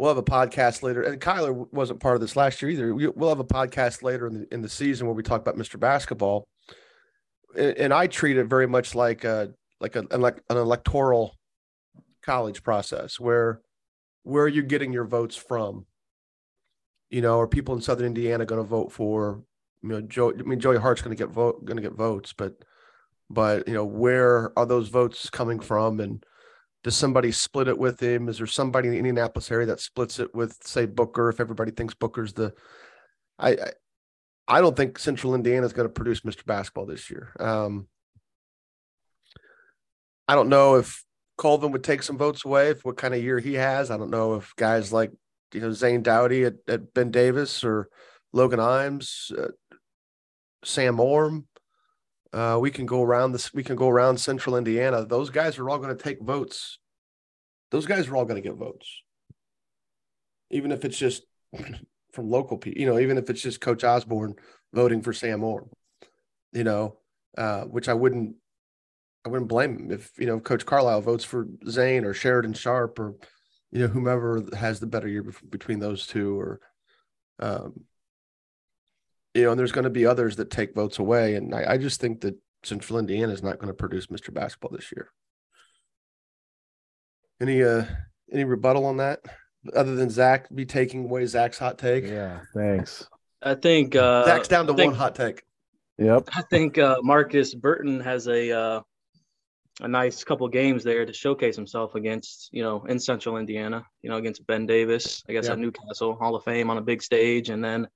we'll 0.00 0.08
have 0.08 0.16
a 0.16 0.22
podcast 0.22 0.82
later. 0.82 1.02
And 1.02 1.20
Kyler 1.20 1.70
wasn't 1.72 2.00
part 2.00 2.14
of 2.14 2.22
this 2.22 2.34
last 2.34 2.62
year 2.62 2.70
either. 2.70 2.94
We- 2.94 3.08
We'll 3.08 3.28
have 3.28 3.38
a 3.38 3.44
podcast 3.44 4.02
later 4.02 4.26
in 4.26 4.34
the 4.34 4.54
in 4.54 4.62
the 4.62 4.68
season 4.68 5.06
where 5.06 5.14
we 5.14 5.22
talk 5.22 5.42
about 5.42 5.56
Mr. 5.56 5.78
Basketball. 5.78 6.48
And, 7.54 7.76
and 7.76 7.94
I 7.94 8.06
treat 8.06 8.38
it 8.38 8.46
very 8.46 8.66
much 8.66 8.94
like 8.94 9.24
a 9.24 9.52
like 9.78 9.96
a, 9.96 10.04
an 10.10 10.24
an 10.24 10.56
electoral 10.56 11.36
college 12.22 12.62
process 12.62 13.20
where 13.20 13.60
where 14.22 14.44
are 14.44 14.48
you 14.48 14.62
getting 14.62 14.92
your 14.92 15.04
votes 15.04 15.36
from? 15.36 15.84
You 17.10 17.20
know, 17.20 17.38
are 17.38 17.46
people 17.48 17.74
in 17.74 17.82
Southern 17.82 18.06
Indiana 18.06 18.46
going 18.46 18.62
to 18.62 18.66
vote 18.68 18.92
for? 18.92 19.42
You 19.82 19.88
know, 19.90 20.00
Joe. 20.00 20.32
I 20.32 20.42
mean, 20.42 20.60
Joey 20.60 20.78
Hart's 20.78 21.02
going 21.02 21.16
to 21.16 21.22
get 21.22 21.32
vote, 21.32 21.64
going 21.64 21.76
to 21.76 21.82
get 21.82 21.94
votes, 21.94 22.32
but, 22.32 22.54
but 23.28 23.66
you 23.66 23.74
know, 23.74 23.84
where 23.84 24.56
are 24.58 24.66
those 24.66 24.88
votes 24.88 25.28
coming 25.30 25.58
from? 25.58 26.00
And 26.00 26.24
does 26.82 26.96
somebody 26.96 27.30
split 27.32 27.68
it 27.68 27.78
with 27.78 28.00
him? 28.00 28.28
Is 28.28 28.38
there 28.38 28.46
somebody 28.46 28.88
in 28.88 28.92
the 28.92 28.98
Indianapolis 28.98 29.50
area 29.50 29.66
that 29.66 29.80
splits 29.80 30.18
it 30.18 30.34
with, 30.34 30.56
say, 30.64 30.86
Booker? 30.86 31.28
If 31.28 31.40
everybody 31.40 31.72
thinks 31.72 31.94
Booker's 31.94 32.32
the, 32.32 32.54
I, 33.38 33.50
I, 33.50 33.72
I 34.48 34.60
don't 34.60 34.76
think 34.76 34.98
Central 34.98 35.34
Indiana 35.34 35.66
is 35.66 35.72
going 35.72 35.88
to 35.88 35.92
produce 35.92 36.20
Mr. 36.20 36.44
Basketball 36.44 36.86
this 36.86 37.10
year. 37.10 37.32
Um, 37.38 37.86
I 40.26 40.34
don't 40.34 40.48
know 40.48 40.76
if 40.76 41.04
Colvin 41.36 41.72
would 41.72 41.84
take 41.84 42.02
some 42.02 42.18
votes 42.18 42.44
away 42.44 42.70
if 42.70 42.84
what 42.84 42.96
kind 42.96 43.14
of 43.14 43.22
year 43.22 43.38
he 43.38 43.54
has. 43.54 43.90
I 43.90 43.96
don't 43.96 44.10
know 44.10 44.34
if 44.34 44.54
guys 44.56 44.92
like 44.92 45.10
you 45.52 45.60
know 45.60 45.72
Zane 45.72 46.02
Dowdy 46.02 46.44
at, 46.44 46.54
at 46.68 46.94
Ben 46.94 47.10
Davis 47.10 47.64
or 47.64 47.88
Logan 48.32 48.60
Imes, 48.60 49.36
uh, 49.36 49.48
Sam 50.64 51.00
Orme. 51.00 51.46
Uh, 52.32 52.58
we 52.60 52.70
can 52.70 52.86
go 52.86 53.02
around 53.02 53.32
this. 53.32 53.52
We 53.52 53.64
can 53.64 53.76
go 53.76 53.88
around 53.88 54.18
Central 54.18 54.56
Indiana. 54.56 55.04
Those 55.04 55.30
guys 55.30 55.58
are 55.58 55.68
all 55.68 55.78
going 55.78 55.96
to 55.96 56.02
take 56.02 56.20
votes. 56.20 56.78
Those 57.70 57.86
guys 57.86 58.08
are 58.08 58.16
all 58.16 58.24
going 58.24 58.40
to 58.40 58.48
get 58.48 58.56
votes, 58.56 59.02
even 60.50 60.72
if 60.72 60.84
it's 60.84 60.98
just 60.98 61.22
from 62.12 62.30
local 62.30 62.56
people. 62.56 62.80
You 62.80 62.86
know, 62.86 62.98
even 62.98 63.18
if 63.18 63.30
it's 63.30 63.42
just 63.42 63.60
Coach 63.60 63.82
Osborne 63.82 64.34
voting 64.72 65.02
for 65.02 65.12
Sam 65.12 65.42
Orme. 65.42 65.70
You 66.52 66.64
know, 66.64 66.98
uh, 67.36 67.62
which 67.62 67.88
I 67.88 67.94
wouldn't. 67.94 68.36
I 69.24 69.28
wouldn't 69.28 69.50
blame 69.50 69.76
him 69.76 69.90
if 69.90 70.10
you 70.18 70.26
know 70.26 70.40
Coach 70.40 70.64
Carlisle 70.64 71.02
votes 71.02 71.24
for 71.24 71.46
Zane 71.68 72.06
or 72.06 72.14
Sheridan 72.14 72.54
Sharp 72.54 72.98
or 72.98 73.16
you 73.70 73.80
know 73.80 73.88
whomever 73.88 74.42
has 74.56 74.80
the 74.80 74.86
better 74.86 75.08
year 75.08 75.22
between 75.50 75.78
those 75.78 76.06
two 76.06 76.40
or 76.40 76.60
um, 77.38 77.84
you 79.34 79.44
know 79.44 79.50
and 79.50 79.58
there's 79.58 79.72
going 79.72 79.84
to 79.84 79.90
be 79.90 80.06
others 80.06 80.36
that 80.36 80.50
take 80.50 80.74
votes 80.74 80.98
away 80.98 81.34
and 81.36 81.54
I, 81.54 81.72
I 81.72 81.78
just 81.78 82.00
think 82.00 82.20
that 82.22 82.36
Central 82.62 82.98
Indiana 82.98 83.32
is 83.32 83.42
not 83.42 83.58
going 83.58 83.68
to 83.68 83.74
produce 83.74 84.08
Mr. 84.08 84.32
Basketball 84.32 84.76
this 84.76 84.92
year. 84.94 85.10
Any 87.40 87.62
uh 87.62 87.84
any 88.32 88.44
rebuttal 88.44 88.84
on 88.86 88.98
that 88.98 89.20
other 89.74 89.94
than 89.94 90.10
Zach 90.10 90.54
be 90.54 90.64
taking 90.64 91.04
away 91.04 91.26
Zach's 91.26 91.58
hot 91.58 91.78
take? 91.78 92.04
Yeah. 92.04 92.40
Thanks. 92.54 93.06
I 93.42 93.54
think 93.54 93.96
uh, 93.96 94.24
Zach's 94.24 94.48
down 94.48 94.66
to 94.66 94.74
think, 94.74 94.92
one 94.92 94.98
hot 94.98 95.14
take. 95.14 95.42
Yep. 95.98 96.28
I 96.34 96.42
think 96.42 96.78
uh, 96.78 96.96
Marcus 97.02 97.54
Burton 97.54 98.00
has 98.00 98.26
a 98.28 98.52
uh, 98.52 98.80
a 99.80 99.88
nice 99.88 100.22
couple 100.24 100.46
games 100.48 100.84
there 100.84 101.06
to 101.06 101.12
showcase 101.12 101.56
himself 101.56 101.94
against 101.94 102.50
you 102.52 102.62
know 102.62 102.84
in 102.84 102.98
Central 102.98 103.38
Indiana. 103.38 103.84
You 104.02 104.10
know 104.10 104.16
against 104.16 104.46
Ben 104.46 104.66
Davis, 104.66 105.22
I 105.28 105.32
guess 105.32 105.46
Yeah. 105.46 105.52
at 105.52 105.58
Newcastle 105.58 106.14
Hall 106.16 106.34
of 106.36 106.44
Fame 106.44 106.68
on 106.68 106.76
a 106.76 106.82
big 106.82 107.02
stage, 107.02 107.48
and 107.48 107.64
then 107.64 107.88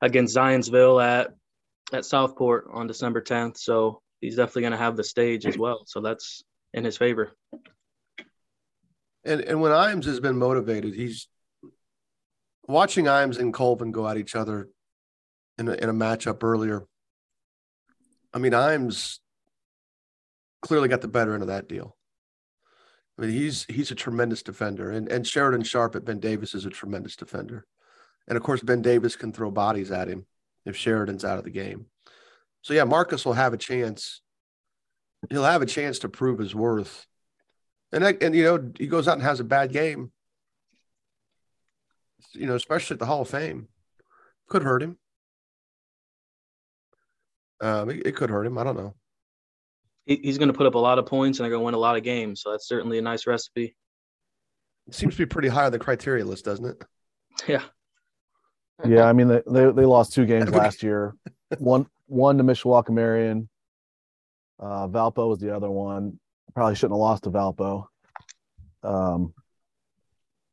against 0.00 0.36
Zionsville 0.36 1.02
at 1.02 1.30
at 1.92 2.04
Southport 2.04 2.68
on 2.72 2.86
December 2.86 3.20
10th. 3.20 3.58
So 3.58 4.00
he's 4.20 4.36
definitely 4.36 4.62
going 4.62 4.72
to 4.72 4.78
have 4.78 4.96
the 4.96 5.04
stage 5.04 5.46
as 5.46 5.58
well. 5.58 5.84
So 5.86 6.00
that's 6.00 6.42
in 6.72 6.84
his 6.84 6.96
favor. 6.96 7.32
And 9.24 9.40
and 9.40 9.60
when 9.60 9.72
Imes 9.72 10.04
has 10.04 10.20
been 10.20 10.36
motivated, 10.36 10.94
he's 10.94 11.28
watching 12.66 13.06
Imes 13.06 13.38
and 13.38 13.54
Colvin 13.54 13.92
go 13.92 14.06
at 14.06 14.18
each 14.18 14.34
other 14.34 14.68
in 15.58 15.68
a, 15.68 15.72
in 15.72 15.88
a 15.88 15.94
matchup 15.94 16.42
earlier. 16.42 16.84
I 18.32 18.38
mean, 18.38 18.52
Imes 18.52 19.18
clearly 20.60 20.88
got 20.88 21.00
the 21.00 21.08
better 21.08 21.34
end 21.34 21.42
of 21.42 21.48
that 21.48 21.68
deal. 21.68 21.96
I 23.18 23.22
mean, 23.22 23.30
he's 23.30 23.64
he's 23.66 23.90
a 23.90 23.94
tremendous 23.94 24.42
defender, 24.42 24.90
and 24.90 25.10
and 25.10 25.26
Sheridan 25.26 25.62
Sharp 25.62 25.94
at 25.94 26.04
Ben 26.04 26.18
Davis 26.18 26.54
is 26.54 26.64
a 26.64 26.70
tremendous 26.70 27.14
defender, 27.14 27.64
and 28.28 28.36
of 28.36 28.42
course 28.42 28.62
Ben 28.62 28.82
Davis 28.82 29.16
can 29.16 29.32
throw 29.32 29.50
bodies 29.50 29.90
at 29.90 30.08
him 30.08 30.26
if 30.64 30.76
Sheridan's 30.76 31.24
out 31.24 31.38
of 31.38 31.44
the 31.44 31.50
game. 31.50 31.86
So 32.62 32.74
yeah, 32.74 32.84
Marcus 32.84 33.24
will 33.24 33.34
have 33.34 33.52
a 33.52 33.58
chance. 33.58 34.20
He'll 35.30 35.44
have 35.44 35.62
a 35.62 35.66
chance 35.66 36.00
to 36.00 36.08
prove 36.08 36.38
his 36.38 36.54
worth 36.54 37.06
and 37.94 38.04
that, 38.04 38.22
and 38.22 38.34
you 38.34 38.42
know 38.42 38.72
he 38.76 38.88
goes 38.88 39.06
out 39.06 39.14
and 39.14 39.22
has 39.22 39.40
a 39.40 39.44
bad 39.44 39.72
game. 39.72 40.10
You 42.32 42.46
know, 42.46 42.56
especially 42.56 42.94
at 42.94 42.98
the 42.98 43.06
Hall 43.06 43.22
of 43.22 43.28
Fame, 43.28 43.68
could 44.48 44.64
hurt 44.64 44.82
him. 44.82 44.98
Um, 47.60 47.90
it, 47.90 48.06
it 48.08 48.16
could 48.16 48.30
hurt 48.30 48.46
him. 48.46 48.58
I 48.58 48.64
don't 48.64 48.76
know. 48.76 48.94
He, 50.06 50.16
he's 50.16 50.38
going 50.38 50.48
to 50.48 50.54
put 50.54 50.66
up 50.66 50.74
a 50.74 50.78
lot 50.78 50.98
of 50.98 51.06
points 51.06 51.38
and 51.38 51.44
they're 51.44 51.50
going 51.50 51.60
to 51.60 51.64
win 51.64 51.74
a 51.74 51.78
lot 51.78 51.96
of 51.96 52.02
games. 52.02 52.42
So 52.42 52.50
that's 52.50 52.66
certainly 52.66 52.98
a 52.98 53.02
nice 53.02 53.26
recipe. 53.28 53.76
It 54.88 54.94
seems 54.94 55.14
to 55.14 55.18
be 55.18 55.26
pretty 55.26 55.48
high 55.48 55.66
on 55.66 55.72
the 55.72 55.78
criteria 55.78 56.24
list, 56.24 56.44
doesn't 56.44 56.64
it? 56.64 56.84
Yeah. 57.46 57.62
Yeah. 58.86 59.04
I 59.04 59.12
mean, 59.12 59.28
they, 59.28 59.42
they, 59.46 59.70
they 59.72 59.84
lost 59.84 60.12
two 60.12 60.26
games 60.26 60.50
last 60.50 60.82
year. 60.82 61.14
One 61.58 61.86
one 62.06 62.38
to 62.38 62.44
Mishawaka 62.44 62.90
Marian, 62.90 63.48
Uh, 64.58 64.88
Valpo 64.88 65.28
was 65.28 65.38
the 65.38 65.54
other 65.54 65.70
one. 65.70 66.18
Probably 66.54 66.74
shouldn't 66.74 66.92
have 66.92 67.00
lost 67.00 67.24
to 67.24 67.30
Valpo. 67.30 67.86
Um, 68.82 69.32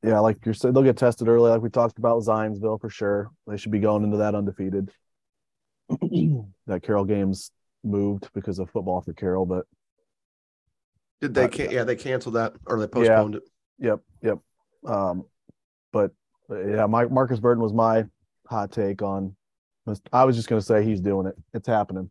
yeah, 0.03 0.19
like 0.19 0.45
you 0.45 0.53
said, 0.53 0.73
they'll 0.73 0.83
get 0.83 0.97
tested 0.97 1.27
early, 1.27 1.49
like 1.51 1.61
we 1.61 1.69
talked 1.69 1.99
about 1.99 2.23
Zionsville 2.23 2.79
for 2.81 2.89
sure. 2.89 3.29
They 3.45 3.57
should 3.57 3.71
be 3.71 3.79
going 3.79 4.03
into 4.03 4.17
that 4.17 4.33
undefeated. 4.33 4.89
that 5.89 6.81
Carroll 6.83 7.05
game's 7.05 7.51
moved 7.83 8.29
because 8.33 8.57
of 8.59 8.69
football 8.71 9.01
for 9.01 9.13
Carroll, 9.13 9.45
but 9.45 9.65
Did 11.19 11.33
they? 11.33 11.47
Can- 11.49 11.71
yeah, 11.71 11.83
they 11.83 11.95
canceled 11.95 12.35
that 12.35 12.53
or 12.65 12.79
they 12.79 12.87
postponed 12.87 13.35
it. 13.35 13.43
Yep, 13.79 13.99
yep. 14.23 14.37
Um, 14.85 15.25
but 15.91 16.11
yeah, 16.51 16.85
my 16.85 17.05
Marcus 17.05 17.39
Burton 17.39 17.63
was 17.63 17.73
my 17.73 18.05
hot 18.47 18.71
take 18.71 19.01
on. 19.01 19.35
I 20.13 20.25
was 20.25 20.35
just 20.35 20.47
gonna 20.47 20.61
say 20.61 20.83
he's 20.83 21.01
doing 21.01 21.27
it. 21.27 21.35
It's 21.53 21.67
happening. 21.67 22.09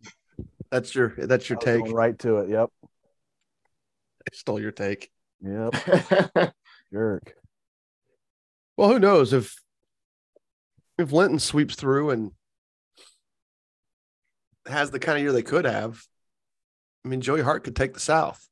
That's 0.70 0.94
your. 0.94 1.14
That's 1.16 1.48
your 1.48 1.58
take. 1.58 1.80
going 1.80 1.94
right 1.94 2.18
to 2.20 2.38
it. 2.38 2.50
Yep, 2.50 2.70
I 2.84 4.34
stole 4.34 4.60
your 4.60 4.72
take. 4.72 5.10
yep. 5.40 5.74
Jerk. 6.92 7.34
Well, 8.76 8.88
who 8.88 8.98
knows 8.98 9.32
if 9.32 9.54
if 10.98 11.12
Linton 11.12 11.38
sweeps 11.38 11.74
through 11.74 12.10
and 12.10 12.32
has 14.66 14.90
the 14.90 14.98
kind 14.98 15.18
of 15.18 15.22
year 15.22 15.32
they 15.32 15.42
could 15.42 15.64
have. 15.64 16.02
I 17.04 17.08
mean, 17.08 17.20
Joey 17.20 17.42
Hart 17.42 17.64
could 17.64 17.76
take 17.76 17.94
the 17.94 18.00
South. 18.00 18.49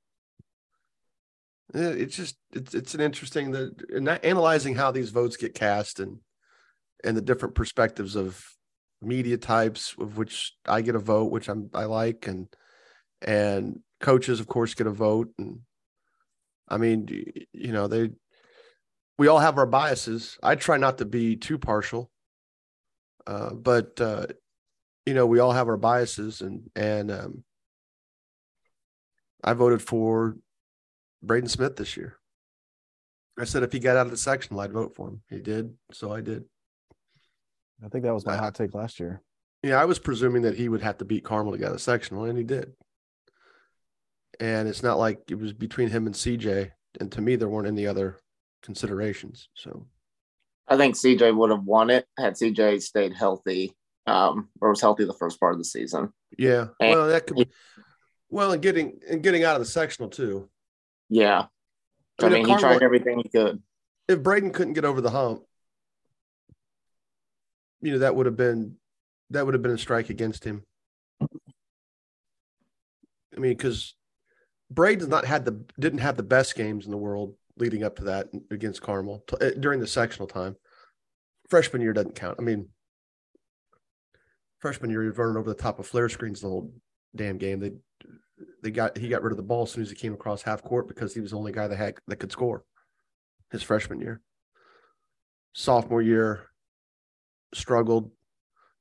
It- 1.75 2.01
It's 2.01 2.17
just 2.17 2.37
it's 2.53 2.75
it's 2.75 2.95
an 2.95 3.01
interesting 3.01 3.51
that- 3.53 4.21
analyzing 4.25 4.75
how 4.75 4.91
these 4.91 5.11
votes 5.11 5.37
get 5.37 5.55
cast 5.55 6.01
and 6.01 6.21
and 7.05 7.17
the 7.17 7.23
different 7.23 7.55
perspectives 7.55 8.17
of 8.17 8.45
media 9.01 9.39
types 9.39 9.95
of 9.99 10.17
which 10.17 10.57
I 10.67 10.83
get 10.83 10.97
a 10.97 10.99
vote, 10.99 11.31
which 11.31 11.49
I'm 11.49 11.71
I 11.75 11.85
like, 11.85 12.27
and 12.27 12.49
and 13.23 13.83
coaches 14.01 14.41
of 14.41 14.47
course 14.47 14.75
get 14.75 14.87
a 14.87 14.91
vote, 14.91 15.33
and 15.39 15.61
I 16.69 16.79
mean 16.79 17.07
you 17.53 17.73
know 17.73 17.87
they 17.87 18.11
we 19.19 19.29
all 19.29 19.39
have 19.41 19.59
our 19.59 19.67
biases. 19.67 20.39
I 20.43 20.55
try 20.55 20.77
not 20.77 20.99
to 20.99 21.05
be 21.05 21.37
too 21.37 21.59
partial, 21.59 22.11
uh, 23.27 23.53
but 23.55 24.01
uh, 24.01 24.27
you 25.07 25.15
know 25.15 25.27
we 25.27 25.39
all 25.41 25.53
have 25.53 25.69
our 25.69 25.77
biases, 25.77 26.41
and 26.41 26.71
and 26.75 27.11
um, 27.11 27.45
I 29.45 29.53
voted 29.55 29.83
for 29.83 30.37
Braden 31.23 31.49
Smith 31.49 31.77
this 31.77 31.97
year. 31.97 32.17
I 33.39 33.45
said 33.45 33.63
if 33.63 33.73
he 33.73 33.79
got 33.79 33.97
out 33.97 34.07
of 34.07 34.11
the 34.11 34.17
sectional, 34.19 34.61
I'd 34.61 34.73
vote 34.73 34.95
for 34.97 35.09
him. 35.09 35.23
He 35.31 35.39
did, 35.39 35.75
so 35.93 36.13
I 36.13 36.21
did. 36.21 36.45
I 37.85 37.89
think 37.89 38.05
that 38.05 38.15
was 38.15 38.27
my 38.27 38.37
hot 38.37 38.55
take 38.55 38.75
last 38.75 38.99
year. 38.99 39.23
Yeah, 39.63 39.81
I 39.81 39.85
was 39.85 39.99
presuming 39.99 40.43
that 40.43 40.57
he 40.57 40.69
would 40.69 40.83
have 40.83 40.99
to 40.99 41.05
beat 41.05 41.25
Carmel 41.25 41.53
to 41.53 41.59
get 41.59 41.69
out 41.69 41.75
of 41.75 41.81
sectional, 41.81 42.25
and 42.25 42.37
he 42.37 42.45
did. 42.45 42.73
And 44.41 44.69
it's 44.69 44.83
not 44.83 44.99
like 44.99 45.31
it 45.31 45.39
was 45.39 45.53
between 45.53 45.89
him 45.89 46.07
and 46.07 46.15
CJ. 46.15 46.71
And 47.01 47.11
to 47.13 47.21
me, 47.21 47.37
there 47.37 47.49
weren't 47.49 47.69
any 47.69 47.87
other 47.87 48.19
considerations. 48.63 49.49
So 49.55 49.87
I 50.67 50.77
think 50.77 50.97
CJ 50.97 51.37
would 51.37 51.51
have 51.51 51.65
won 51.65 51.91
it 51.91 52.07
had 52.19 52.35
CJ 52.35 52.83
stayed 52.83 53.15
healthy, 53.15 53.77
um, 54.07 54.49
or 54.61 54.71
was 54.71 54.81
healthy 54.81 55.05
the 55.05 55.15
first 55.15 55.39
part 55.41 55.53
of 55.53 55.59
the 55.59 55.65
season. 55.65 56.13
Yeah. 56.37 56.69
And- 56.81 56.91
Well, 56.91 57.09
that 57.09 57.27
could 57.27 57.37
be. 57.37 57.49
Well, 58.31 58.53
and 58.53 58.61
getting 58.63 59.01
and 59.09 59.23
getting 59.23 59.45
out 59.45 59.57
of 59.57 59.61
the 59.61 59.67
sectional 59.67 60.11
too. 60.11 60.51
Yeah. 61.09 61.47
I 62.21 62.27
I 62.27 62.29
mean, 62.29 62.39
he 62.45 62.53
Carmel- 62.53 62.59
tried 62.61 62.83
everything 62.83 63.21
he 63.21 63.29
could. 63.29 63.63
If 64.09 64.23
Braden 64.23 64.53
couldn't 64.53 64.73
get 64.73 64.85
over 64.85 65.01
the 65.01 65.11
hump, 65.11 65.43
you 67.81 67.93
know 67.93 67.99
that 67.99 68.17
would 68.17 68.27
have 68.27 68.37
been 68.37 68.77
that 69.31 69.45
would 69.45 69.55
have 69.55 69.63
been 69.63 69.73
a 69.73 69.79
strike 69.79 70.11
against 70.11 70.45
him. 70.45 70.65
I 71.21 71.27
mean, 73.41 73.57
because 73.57 73.95
Braden's 74.71 75.09
not 75.09 75.25
had 75.27 75.45
the 75.45 75.65
didn't 75.79 76.01
have 76.01 76.17
the 76.17 76.23
best 76.23 76.55
games 76.57 76.87
in 76.87 76.91
the 76.91 76.97
world 76.97 77.35
leading 77.57 77.83
up 77.85 77.97
to 77.97 78.05
that 78.05 78.29
against 78.51 78.83
Carmel 78.83 79.23
t- 79.27 79.37
uh, 79.41 79.51
during 79.59 79.81
the 79.81 79.87
sectional 79.87 80.27
time. 80.27 80.57
Freshman 81.49 81.83
year 81.83 81.93
doesn't 81.93 82.15
count. 82.15 82.37
I 82.39 82.43
mean, 82.43 82.69
freshman 84.59 84.91
year 84.91 85.05
was 85.07 85.17
running 85.17 85.37
over 85.37 85.49
the 85.49 85.61
top 85.61 85.79
of 85.79 85.87
flare 85.87 86.09
screens 86.09 86.41
the 86.41 86.49
whole 86.49 86.73
damn 87.15 87.39
game. 87.39 87.61
They 87.61 87.73
they 88.63 88.71
got 88.71 88.97
he 88.97 89.09
got 89.09 89.23
rid 89.23 89.33
of 89.33 89.37
the 89.37 89.43
ball 89.43 89.63
as 89.63 89.73
soon 89.73 89.83
as 89.83 89.91
he 89.91 89.97
came 89.97 90.15
across 90.15 90.43
half 90.43 90.63
court 90.63 90.89
because 90.89 91.15
he 91.15 91.21
was 91.21 91.31
the 91.31 91.37
only 91.37 91.53
guy 91.53 91.69
that 91.69 91.77
had 91.77 91.95
that 92.07 92.17
could 92.17 92.33
score 92.33 92.65
his 93.51 93.63
freshman 93.63 94.01
year. 94.01 94.21
Sophomore 95.55 96.03
year 96.03 96.51
struggled. 97.55 98.11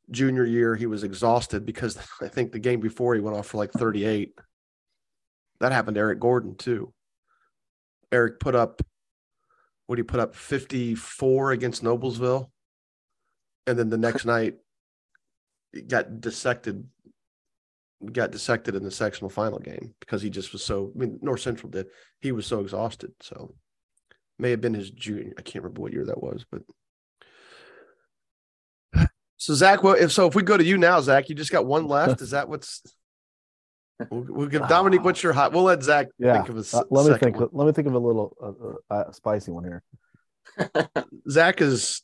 Junior 0.09 0.45
year 0.45 0.75
he 0.75 0.85
was 0.85 1.03
exhausted 1.03 1.65
because 1.65 1.97
I 2.21 2.27
think 2.27 2.51
the 2.51 2.59
game 2.59 2.79
before 2.79 3.15
he 3.15 3.21
went 3.21 3.37
off 3.37 3.47
for 3.47 3.57
like 3.57 3.71
38. 3.71 4.33
That 5.59 5.71
happened 5.71 5.95
to 5.95 6.01
Eric 6.01 6.19
Gordon 6.19 6.55
too. 6.55 6.93
Eric 8.11 8.39
put 8.39 8.55
up 8.55 8.81
what 9.87 9.97
he 9.97 10.03
put 10.03 10.19
up 10.19 10.35
54 10.35 11.51
against 11.51 11.83
Noblesville. 11.83 12.49
And 13.65 13.77
then 13.77 13.89
the 13.89 13.97
next 13.97 14.25
night 14.35 14.55
he 15.73 15.81
got 15.81 16.21
dissected 16.21 16.87
got 18.11 18.31
dissected 18.31 18.75
in 18.75 18.83
the 18.83 18.91
sectional 18.91 19.29
final 19.29 19.59
game 19.59 19.93
because 19.99 20.21
he 20.21 20.29
just 20.29 20.53
was 20.53 20.63
so 20.63 20.91
I 20.95 20.99
mean 20.99 21.19
North 21.21 21.41
Central 21.41 21.69
did. 21.69 21.87
He 22.21 22.31
was 22.31 22.45
so 22.45 22.59
exhausted. 22.59 23.11
So 23.21 23.55
may 24.39 24.51
have 24.51 24.61
been 24.61 24.73
his 24.73 24.91
junior. 24.91 25.33
I 25.37 25.41
can't 25.41 25.63
remember 25.63 25.81
what 25.81 25.93
year 25.93 26.05
that 26.05 26.21
was, 26.21 26.45
but 26.51 26.61
so 29.39 29.53
Zach, 29.53 29.83
well, 29.83 29.93
if 29.93 30.11
so, 30.11 30.25
if 30.27 30.33
we 30.33 30.41
go 30.41 30.57
to 30.57 30.63
you 30.63 30.77
now, 30.79 30.99
Zach, 30.99 31.29
you 31.29 31.35
just 31.35 31.51
got 31.51 31.65
one 31.65 31.87
left. 31.97 32.21
Is 32.21 32.31
that 32.31 32.49
what's? 32.49 32.81
We'll, 34.11 34.25
we'll 34.29 34.47
give 34.47 34.67
Dominique. 34.67 35.03
What's 35.03 35.21
your 35.23 35.33
hot? 35.33 35.53
We'll 35.53 35.63
let 35.63 35.81
Zach 35.83 36.07
Yeah. 36.19 36.33
think 36.33 36.49
of 36.49 36.57
a 36.57 36.77
Uh, 36.77 36.83
let 36.89 37.05
me 37.11 37.17
think. 37.17 37.39
one. 37.39 37.49
Let 37.51 37.65
me 37.67 37.71
think 37.71 37.87
of 37.87 37.93
a 37.93 37.99
little 37.99 38.77
uh, 38.89 38.93
uh, 38.93 39.11
spicy 39.11 39.51
one 39.51 39.63
here. 39.63 39.83
Zach 41.29 41.61
is 41.61 42.01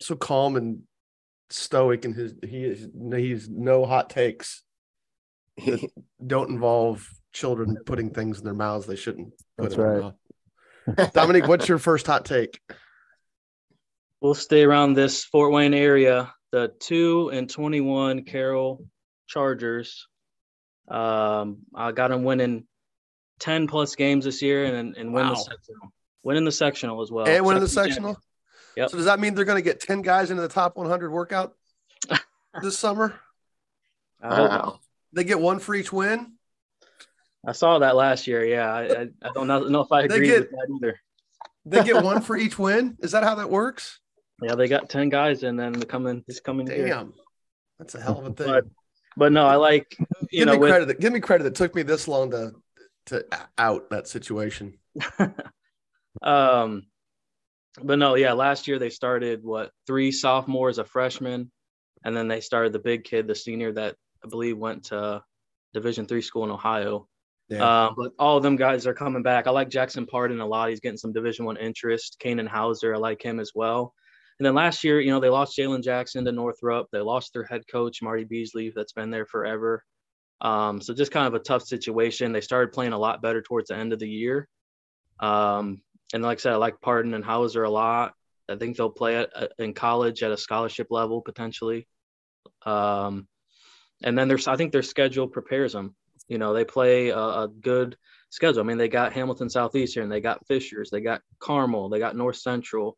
so 0.00 0.14
calm 0.16 0.56
and 0.56 0.82
stoic, 1.50 2.04
and 2.04 2.14
his 2.14 2.34
he 2.44 2.64
is 2.64 2.88
he's 3.14 3.48
no 3.48 3.84
hot 3.84 4.10
takes 4.10 4.62
that 5.58 5.90
don't 6.26 6.50
involve 6.50 7.08
children 7.32 7.76
putting 7.84 8.10
things 8.10 8.38
in 8.38 8.44
their 8.44 8.54
mouths 8.54 8.86
they 8.86 8.96
shouldn't. 8.96 9.30
Put 9.58 9.70
That's 9.70 9.74
in 9.74 9.80
their 9.80 9.90
right. 10.00 10.14
mouth. 10.96 11.12
Dominique, 11.12 11.48
what's 11.48 11.68
your 11.68 11.78
first 11.78 12.06
hot 12.06 12.24
take? 12.24 12.60
We'll 14.22 14.34
stay 14.34 14.62
around 14.62 14.94
this 14.94 15.24
Fort 15.24 15.52
Wayne 15.52 15.74
area. 15.74 16.32
The 16.50 16.72
two 16.80 17.28
and 17.34 17.48
twenty-one 17.50 18.24
Carroll 18.24 18.86
Chargers. 19.26 20.08
Um, 20.88 21.58
I 21.74 21.92
got 21.92 22.08
them 22.08 22.24
winning 22.24 22.66
ten 23.38 23.66
plus 23.68 23.94
games 23.94 24.24
this 24.24 24.40
year 24.40 24.64
and 24.64 24.96
and 24.96 25.12
win 25.12 25.26
Wow. 25.26 25.34
the 25.34 25.40
sectional, 25.40 25.92
winning 26.22 26.44
the 26.46 26.50
sectional 26.50 27.02
as 27.02 27.10
well. 27.12 27.28
and 27.28 27.44
winning 27.44 27.62
the 27.62 27.68
sectional. 27.68 28.16
Yep. 28.76 28.90
So 28.90 28.96
does 28.96 29.04
that 29.04 29.20
mean 29.20 29.34
they're 29.34 29.44
going 29.44 29.62
to 29.62 29.70
get 29.70 29.80
ten 29.80 30.00
guys 30.00 30.30
into 30.30 30.42
the 30.42 30.48
top 30.48 30.76
100 30.78 31.10
workout 31.12 31.54
this 32.62 32.78
summer? 32.78 33.14
I, 34.22 34.34
hope 34.34 34.50
not. 34.50 34.64
Wow. 34.64 34.80
They 35.16 35.24
get 35.24 35.40
one 35.40 35.58
for 35.58 35.74
each 35.74 35.92
win. 35.92 36.34
I 37.44 37.52
saw 37.52 37.78
that 37.78 37.96
last 37.96 38.26
year. 38.26 38.44
Yeah, 38.44 38.72
I, 38.72 38.82
I, 38.82 39.08
I 39.22 39.30
don't 39.34 39.48
know, 39.48 39.80
if 39.80 39.90
I 39.90 40.02
agree 40.02 40.26
get- 40.28 40.40
with 40.42 40.50
that 40.50 40.68
either. 40.76 41.00
They 41.64 41.82
get 41.82 42.04
one 42.04 42.20
for 42.28 42.36
each 42.36 42.58
win. 42.58 42.96
Is 43.00 43.12
that 43.12 43.24
how 43.24 43.34
that 43.36 43.50
works? 43.50 43.98
Yeah, 44.42 44.54
they 44.54 44.68
got 44.68 44.90
ten 44.90 45.08
guys 45.08 45.42
and 45.42 45.58
then 45.58 45.72
the 45.72 45.86
coming 45.86 46.22
this 46.28 46.38
coming 46.38 46.66
year. 46.66 46.86
Damn, 46.86 47.14
that's 47.78 47.94
a 47.94 48.00
hell 48.00 48.18
of 48.18 48.26
a 48.26 48.32
thing. 48.32 48.46
But 48.46 48.64
but 49.16 49.32
no, 49.32 49.46
I 49.46 49.56
like 49.56 49.96
you 50.30 50.40
give 50.44 50.46
know 50.46 50.52
me 50.52 50.58
with, 50.58 50.70
credit. 50.70 50.86
That, 50.88 51.00
give 51.00 51.12
me 51.12 51.20
credit. 51.20 51.44
That 51.44 51.54
took 51.54 51.74
me 51.74 51.82
this 51.82 52.06
long 52.06 52.30
to 52.32 52.52
to 53.06 53.24
out 53.58 53.90
that 53.90 54.06
situation. 54.06 54.78
Um, 56.22 56.86
but 57.82 57.98
no, 57.98 58.14
yeah, 58.14 58.32
last 58.32 58.68
year 58.68 58.78
they 58.78 58.90
started 58.90 59.44
what 59.44 59.70
three 59.86 60.12
sophomores, 60.12 60.78
a 60.78 60.84
freshman, 60.84 61.50
and 62.04 62.16
then 62.16 62.28
they 62.28 62.40
started 62.40 62.72
the 62.72 62.78
big 62.78 63.04
kid, 63.04 63.26
the 63.26 63.34
senior 63.34 63.72
that 63.72 63.96
I 64.24 64.28
believe 64.28 64.56
went 64.58 64.84
to 64.86 65.22
Division 65.74 66.06
three 66.06 66.22
school 66.22 66.44
in 66.44 66.50
Ohio. 66.50 67.08
Um, 67.86 67.94
but 67.96 68.12
all 68.18 68.36
of 68.36 68.42
them 68.42 68.56
guys 68.56 68.86
are 68.86 68.94
coming 68.94 69.22
back. 69.22 69.46
I 69.46 69.50
like 69.50 69.68
Jackson 69.68 70.04
Pardon 70.06 70.40
a 70.40 70.46
lot. 70.46 70.68
He's 70.68 70.80
getting 70.80 70.98
some 70.98 71.12
Division 71.12 71.44
one 71.44 71.56
interest. 71.56 72.16
Kanan 72.22 72.48
Hauser, 72.48 72.94
I 72.94 72.98
like 72.98 73.22
him 73.22 73.38
as 73.38 73.52
well. 73.54 73.94
And 74.38 74.44
then 74.46 74.54
last 74.54 74.82
year, 74.84 75.00
you 75.00 75.10
know, 75.10 75.20
they 75.20 75.28
lost 75.30 75.56
Jalen 75.56 75.82
Jackson 75.82 76.24
to 76.24 76.32
Northrop. 76.32 76.88
They 76.92 77.00
lost 77.00 77.32
their 77.32 77.44
head 77.44 77.62
coach 77.70 78.02
Marty 78.02 78.24
Beasley, 78.24 78.72
that's 78.74 78.92
been 78.92 79.10
there 79.10 79.26
forever. 79.26 79.84
Um, 80.42 80.82
so 80.82 80.92
just 80.92 81.12
kind 81.12 81.26
of 81.26 81.34
a 81.34 81.38
tough 81.38 81.62
situation. 81.62 82.32
They 82.32 82.42
started 82.42 82.72
playing 82.72 82.92
a 82.92 82.98
lot 82.98 83.22
better 83.22 83.40
towards 83.40 83.68
the 83.68 83.76
end 83.76 83.92
of 83.92 83.98
the 83.98 84.08
year. 84.08 84.48
Um, 85.20 85.80
and 86.12 86.22
like 86.22 86.38
I 86.38 86.40
said, 86.40 86.52
I 86.52 86.56
like 86.56 86.80
Pardon 86.82 87.14
and 87.14 87.24
Hauser 87.24 87.64
a 87.64 87.70
lot. 87.70 88.12
I 88.48 88.56
think 88.56 88.76
they'll 88.76 88.90
play 88.90 89.16
at, 89.16 89.30
at- 89.34 89.52
in 89.58 89.72
college 89.72 90.22
at 90.22 90.32
a 90.32 90.36
scholarship 90.36 90.88
level 90.90 91.22
potentially. 91.22 91.88
Um, 92.66 93.26
and 94.02 94.18
then 94.18 94.28
there's, 94.28 94.48
I 94.48 94.56
think 94.56 94.72
their 94.72 94.82
schedule 94.82 95.28
prepares 95.28 95.72
them. 95.72 95.94
You 96.28 96.38
know, 96.38 96.52
they 96.52 96.64
play 96.64 97.10
a, 97.10 97.18
a 97.18 97.48
good 97.48 97.96
schedule. 98.30 98.60
I 98.60 98.64
mean, 98.64 98.78
they 98.78 98.88
got 98.88 99.12
Hamilton 99.12 99.48
Southeastern, 99.48 100.08
they 100.08 100.20
got 100.20 100.46
Fishers, 100.46 100.90
they 100.90 101.00
got 101.00 101.22
Carmel, 101.38 101.88
they 101.88 101.98
got 101.98 102.16
North 102.16 102.36
Central. 102.36 102.96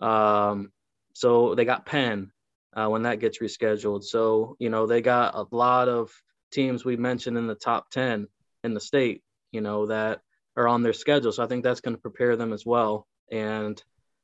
Um, 0.00 0.72
so 1.12 1.54
they 1.54 1.64
got 1.64 1.86
Penn 1.86 2.32
uh, 2.74 2.88
when 2.88 3.02
that 3.02 3.20
gets 3.20 3.38
rescheduled. 3.38 4.04
So, 4.04 4.56
you 4.58 4.70
know, 4.70 4.86
they 4.86 5.02
got 5.02 5.34
a 5.34 5.46
lot 5.50 5.88
of 5.88 6.10
teams 6.50 6.84
we 6.84 6.96
mentioned 6.96 7.36
in 7.36 7.46
the 7.46 7.54
top 7.54 7.90
10 7.90 8.26
in 8.64 8.74
the 8.74 8.80
state, 8.80 9.22
you 9.52 9.60
know, 9.60 9.86
that 9.86 10.20
are 10.56 10.68
on 10.68 10.82
their 10.82 10.92
schedule. 10.92 11.32
So 11.32 11.42
I 11.42 11.46
think 11.46 11.64
that's 11.64 11.80
going 11.80 11.94
to 11.94 12.00
prepare 12.00 12.36
them 12.36 12.52
as 12.52 12.64
well. 12.64 13.06
And 13.30 13.82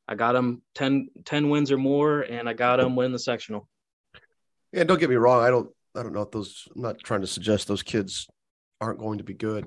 I 0.08 0.14
got 0.14 0.32
them 0.32 0.62
10, 0.74 1.08
10 1.24 1.50
wins 1.50 1.72
or 1.72 1.78
more, 1.78 2.20
and 2.20 2.48
I 2.48 2.52
got 2.52 2.76
them 2.76 2.96
win 2.96 3.12
the 3.12 3.18
sectional. 3.18 3.68
Yeah, 4.72 4.84
don't 4.84 5.00
get 5.00 5.10
me 5.10 5.16
wrong. 5.16 5.42
I 5.42 5.50
don't. 5.50 5.70
I 5.96 6.02
don't 6.02 6.12
know 6.12 6.22
if 6.22 6.30
those. 6.30 6.68
I'm 6.74 6.82
not 6.82 6.98
trying 6.98 7.22
to 7.22 7.26
suggest 7.26 7.68
those 7.68 7.82
kids 7.82 8.26
aren't 8.80 8.98
going 8.98 9.18
to 9.18 9.24
be 9.24 9.34
good. 9.34 9.66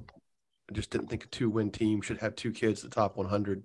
I 0.70 0.74
just 0.74 0.92
didn't 0.92 1.08
think 1.08 1.24
a 1.24 1.28
two-win 1.28 1.72
team 1.72 2.02
should 2.02 2.20
have 2.20 2.36
two 2.36 2.52
kids 2.52 2.84
at 2.84 2.92
the 2.92 2.96
top 2.96 3.18
100. 3.18 3.64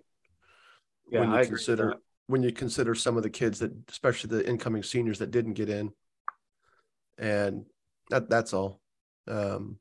Yeah, 1.10 1.20
when 1.20 1.30
you 1.30 1.36
I 1.36 1.44
consider 1.44 1.94
when 2.26 2.42
you 2.42 2.52
consider 2.52 2.94
some 2.94 3.16
of 3.16 3.22
the 3.22 3.30
kids 3.30 3.58
that, 3.58 3.72
especially 3.90 4.30
the 4.30 4.48
incoming 4.48 4.82
seniors 4.82 5.18
that 5.18 5.30
didn't 5.30 5.54
get 5.54 5.68
in, 5.68 5.90
and 7.18 7.66
that 8.10 8.30
that's 8.30 8.52
all. 8.52 8.80
Um, 9.28 9.78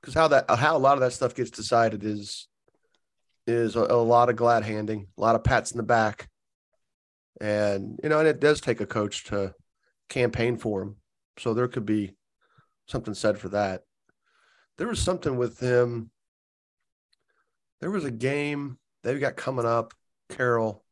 because 0.00 0.14
how 0.14 0.28
that 0.28 0.50
how 0.50 0.76
a 0.76 0.78
lot 0.78 0.94
of 0.94 1.00
that 1.00 1.12
stuff 1.12 1.34
gets 1.34 1.50
decided 1.50 2.04
is 2.04 2.48
is 3.46 3.76
a, 3.76 3.80
a 3.80 4.02
lot 4.02 4.28
of 4.28 4.36
glad 4.36 4.64
handing, 4.64 5.08
a 5.16 5.20
lot 5.20 5.34
of 5.34 5.44
pats 5.44 5.70
in 5.72 5.76
the 5.76 5.82
back, 5.82 6.28
and 7.40 7.98
you 8.02 8.08
know, 8.08 8.18
and 8.18 8.28
it 8.28 8.40
does 8.40 8.60
take 8.60 8.80
a 8.80 8.86
coach 8.86 9.24
to 9.24 9.54
campaign 10.08 10.56
for 10.56 10.82
him. 10.82 10.96
So 11.38 11.54
there 11.54 11.68
could 11.68 11.86
be 11.86 12.14
something 12.86 13.14
said 13.14 13.38
for 13.38 13.48
that. 13.50 13.82
There 14.78 14.88
was 14.88 15.00
something 15.00 15.36
with 15.36 15.58
him. 15.58 16.10
There 17.80 17.90
was 17.90 18.04
a 18.04 18.10
game 18.10 18.78
they've 19.02 19.20
got 19.20 19.36
coming 19.36 19.66
up, 19.66 19.94
Carroll. 20.28 20.84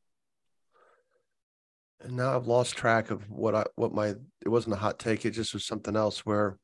And 2.01 2.17
now 2.17 2.35
I've 2.35 2.47
lost 2.47 2.75
track 2.77 3.11
of 3.11 3.29
what 3.31 3.55
I 3.55 3.65
what 3.77 3.93
my 3.93 4.15
it 4.45 4.49
wasn't 4.49 4.75
a 4.75 4.79
hot 4.79 4.99
take, 4.99 5.25
it 5.27 5.33
just 5.33 5.53
was 5.53 5.67
something 5.67 5.97
else 5.97 6.25
where 6.25 6.59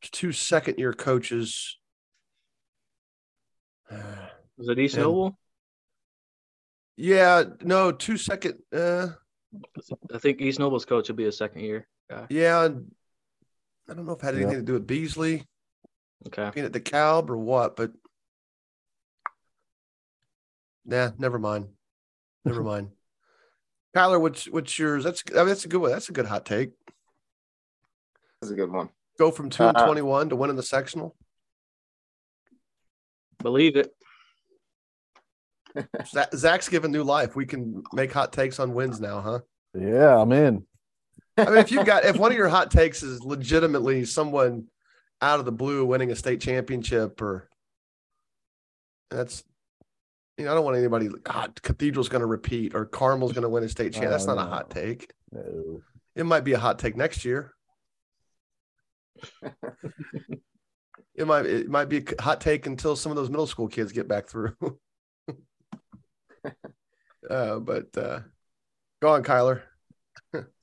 two 0.00 0.32
second 0.32 0.78
year 0.78 0.92
coaches. 0.92 1.76
Was 4.56 4.68
it 4.68 4.78
East 4.78 4.94
And- 4.96 5.04
Noble? 5.04 5.38
Yeah, 6.96 7.44
no, 7.62 7.92
two 7.92 8.16
second 8.16 8.54
uh 8.74 9.08
I 10.12 10.18
think 10.18 10.40
East 10.40 10.58
Noble's 10.58 10.84
coach 10.84 11.08
will 11.08 11.16
be 11.16 11.26
a 11.26 11.32
second 11.32 11.60
year 11.60 11.86
guy. 12.08 12.26
yeah. 12.30 12.68
I 13.90 13.94
don't 13.94 14.04
know 14.06 14.12
if 14.12 14.18
it 14.22 14.24
had 14.24 14.34
Yeah. 14.34 14.42
anything 14.42 14.58
to 14.60 14.64
do 14.66 14.72
with 14.74 14.86
Beasley 14.86 15.44
Okay. 16.26 16.50
being 16.54 16.66
at 16.66 16.72
the 16.72 16.80
Calb 16.80 17.30
or 17.30 17.38
what, 17.38 17.76
but 17.76 17.92
nah, 20.84 21.10
never 21.18 21.38
mind. 21.38 21.68
Never 22.44 22.62
mind. 22.72 22.90
Kyler, 23.96 24.20
what's 24.20 24.44
what's 24.46 24.78
yours? 24.78 25.04
That's 25.04 25.22
I 25.34 25.38
mean, 25.38 25.48
that's 25.48 25.64
a 25.64 25.68
good 25.68 25.80
one. 25.80 25.90
That's 25.90 26.08
a 26.08 26.12
good 26.12 26.26
hot 26.26 26.44
take. 26.44 26.72
That's 28.40 28.52
a 28.52 28.54
good 28.56 28.70
one. 28.70 28.90
Go 29.18 29.30
from 29.30 29.48
two 29.50 29.64
and 29.64 29.76
Uh, 29.76 29.84
twenty 29.86 30.02
one 30.02 30.28
to 30.28 30.36
winning 30.36 30.56
the 30.56 30.62
sectional. 30.62 31.16
Believe 33.42 33.76
it. 33.76 33.94
Zach's 36.34 36.68
given 36.68 36.90
new 36.92 37.04
life. 37.04 37.34
We 37.36 37.46
can 37.46 37.82
make 37.92 38.12
hot 38.12 38.32
takes 38.32 38.58
on 38.60 38.74
wins 38.74 39.00
now, 39.00 39.20
huh? 39.20 39.40
Yeah, 39.74 40.20
I'm 40.20 40.32
in. 40.32 40.66
I 41.38 41.44
mean, 41.50 41.58
if 41.58 41.70
you've 41.70 41.86
got 41.86 42.04
if 42.04 42.16
one 42.16 42.32
of 42.32 42.36
your 42.38 42.48
hot 42.48 42.70
takes 42.70 43.02
is 43.02 43.22
legitimately 43.22 44.04
someone 44.04 44.66
out 45.20 45.38
of 45.38 45.44
the 45.44 45.52
blue 45.52 45.84
winning 45.84 46.10
a 46.10 46.16
state 46.16 46.40
championship, 46.40 47.20
or 47.20 47.48
that's 49.10 49.44
you 50.36 50.44
know, 50.44 50.52
I 50.52 50.54
don't 50.54 50.64
want 50.64 50.76
anybody. 50.76 51.08
God, 51.24 51.60
Cathedral's 51.62 52.08
going 52.08 52.20
to 52.20 52.26
repeat, 52.26 52.74
or 52.74 52.84
Carmel's 52.84 53.32
going 53.32 53.42
to 53.42 53.48
win 53.48 53.64
a 53.64 53.68
state 53.68 53.92
champ. 53.92 54.10
That's 54.10 54.26
Oh, 54.26 54.34
not 54.34 54.46
a 54.46 54.48
hot 54.48 54.70
take. 54.70 55.12
No. 55.32 55.82
It 56.14 56.26
might 56.26 56.44
be 56.44 56.52
a 56.52 56.58
hot 56.58 56.78
take 56.78 56.96
next 56.96 57.24
year. 57.24 57.52
it 61.14 61.26
might 61.26 61.46
it 61.46 61.68
might 61.68 61.88
be 61.88 61.98
a 61.98 62.22
hot 62.22 62.40
take 62.40 62.66
until 62.66 62.94
some 62.94 63.10
of 63.10 63.16
those 63.16 63.30
middle 63.30 63.46
school 63.48 63.66
kids 63.66 63.90
get 63.92 64.06
back 64.06 64.28
through. 64.28 64.54
uh, 67.28 67.58
but 67.58 67.96
uh, 67.96 68.20
go 69.02 69.08
on, 69.08 69.24
Kyler. 69.24 69.62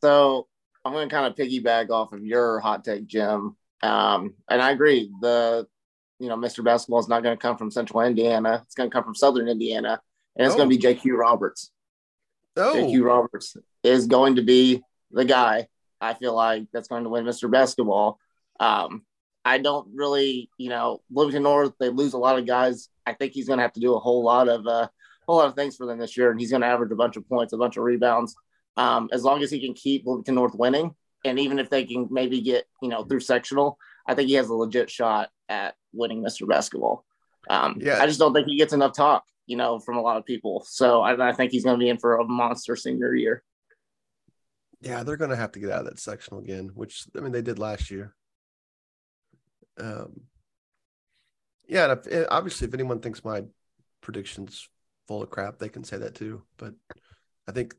So 0.01 0.47
I'm 0.85 0.93
going 0.93 1.09
to 1.09 1.13
kind 1.15 1.25
of 1.25 1.35
piggyback 1.35 1.89
off 1.89 2.13
of 2.13 2.23
your 2.23 2.59
hot 2.59 2.83
take, 2.85 3.07
Jim. 3.07 3.55
Um, 3.81 4.35
and 4.49 4.61
I 4.61 4.71
agree. 4.71 5.11
The 5.21 5.67
you 6.19 6.29
know, 6.29 6.37
Mr. 6.37 6.63
Basketball 6.63 6.99
is 6.99 7.09
not 7.09 7.23
going 7.23 7.35
to 7.35 7.41
come 7.41 7.57
from 7.57 7.69
Central 7.71 7.99
Indiana. 8.01 8.61
It's 8.65 8.75
going 8.75 8.89
to 8.89 8.93
come 8.93 9.03
from 9.03 9.15
Southern 9.15 9.49
Indiana, 9.49 9.99
and 10.37 10.45
it's 10.45 10.55
going 10.55 10.67
Oh. 10.67 10.71
to 10.71 10.77
be 10.77 10.81
JQ 10.81 11.17
Roberts. 11.17 11.71
Oh, 12.55 12.73
JQ 12.73 13.03
Roberts 13.03 13.57
is 13.83 14.07
going 14.07 14.35
to 14.35 14.41
be 14.41 14.81
the 15.11 15.25
guy. 15.25 15.67
I 15.99 16.13
feel 16.13 16.33
like 16.33 16.67
that's 16.71 16.87
going 16.87 17.03
to 17.03 17.09
win 17.09 17.25
Mr. 17.25 17.51
Basketball. 17.51 18.17
Um, 18.59 19.03
I 19.43 19.57
don't 19.57 19.89
really, 19.93 20.49
you 20.57 20.69
know, 20.69 21.01
Bloomington 21.09 21.43
North. 21.43 21.73
They 21.79 21.89
lose 21.89 22.13
a 22.13 22.17
lot 22.17 22.39
of 22.39 22.45
guys. 22.47 22.87
I 23.05 23.13
think 23.13 23.33
he's 23.33 23.47
going 23.47 23.57
to 23.57 23.63
have 23.63 23.73
to 23.73 23.79
do 23.81 23.93
a 23.95 23.99
whole 23.99 24.23
lot 24.23 24.47
of 24.47 24.65
uh, 24.65 24.87
whole 25.27 25.37
lot 25.37 25.47
of 25.47 25.55
things 25.55 25.75
for 25.75 25.85
them 25.85 25.99
this 25.99 26.15
year, 26.15 26.31
and 26.31 26.39
he's 26.39 26.51
going 26.51 26.61
to 26.61 26.67
average 26.67 26.91
a 26.91 26.95
bunch 26.95 27.17
of 27.17 27.27
points, 27.27 27.51
a 27.51 27.57
bunch 27.57 27.75
of 27.75 27.83
rebounds. 27.83 28.35
Um, 28.77 29.09
as 29.11 29.23
long 29.23 29.41
as 29.41 29.51
he 29.51 29.59
can 29.59 29.73
keep 29.73 30.03
Bloomington 30.03 30.35
North 30.35 30.55
winning, 30.55 30.95
and 31.23 31.39
even 31.39 31.59
if 31.59 31.69
they 31.69 31.85
can 31.85 32.07
maybe 32.11 32.41
get 32.41 32.65
you 32.81 32.89
know 32.89 33.03
through 33.03 33.21
sectional, 33.21 33.77
I 34.07 34.15
think 34.15 34.27
he 34.27 34.35
has 34.35 34.49
a 34.49 34.53
legit 34.53 34.89
shot 34.89 35.29
at 35.49 35.75
winning 35.93 36.23
Mr. 36.23 36.47
Basketball. 36.47 37.05
Um, 37.49 37.77
Yeah. 37.79 38.01
I 38.01 38.07
just 38.07 38.19
don't 38.19 38.33
think 38.33 38.47
he 38.47 38.57
gets 38.57 38.73
enough 38.73 38.93
talk, 38.93 39.23
you 39.45 39.57
know, 39.57 39.79
from 39.79 39.97
a 39.97 40.01
lot 40.01 40.17
of 40.17 40.25
people. 40.25 40.65
So 40.67 41.01
I, 41.01 41.29
I 41.29 41.33
think 41.33 41.51
he's 41.51 41.63
going 41.63 41.79
to 41.79 41.83
be 41.83 41.89
in 41.89 41.97
for 41.97 42.17
a 42.17 42.25
monster 42.25 42.75
senior 42.75 43.13
year. 43.15 43.43
Yeah, 44.81 45.03
they're 45.03 45.17
going 45.17 45.31
to 45.31 45.37
have 45.37 45.51
to 45.53 45.59
get 45.59 45.71
out 45.71 45.81
of 45.81 45.85
that 45.85 45.99
sectional 45.99 46.41
again, 46.41 46.71
which 46.73 47.05
I 47.17 47.21
mean 47.21 47.31
they 47.31 47.41
did 47.41 47.59
last 47.59 47.89
year. 47.89 48.13
Um, 49.79 50.21
yeah, 51.67 51.89
and 51.89 51.99
if, 51.99 52.11
eh, 52.11 52.25
obviously, 52.29 52.67
if 52.67 52.73
anyone 52.73 52.99
thinks 52.99 53.23
my 53.23 53.43
predictions 54.01 54.69
full 55.07 55.23
of 55.23 55.29
crap, 55.29 55.57
they 55.57 55.69
can 55.69 55.83
say 55.83 55.97
that 55.97 56.15
too. 56.15 56.43
But 56.57 56.73
I 57.47 57.51
think 57.51 57.75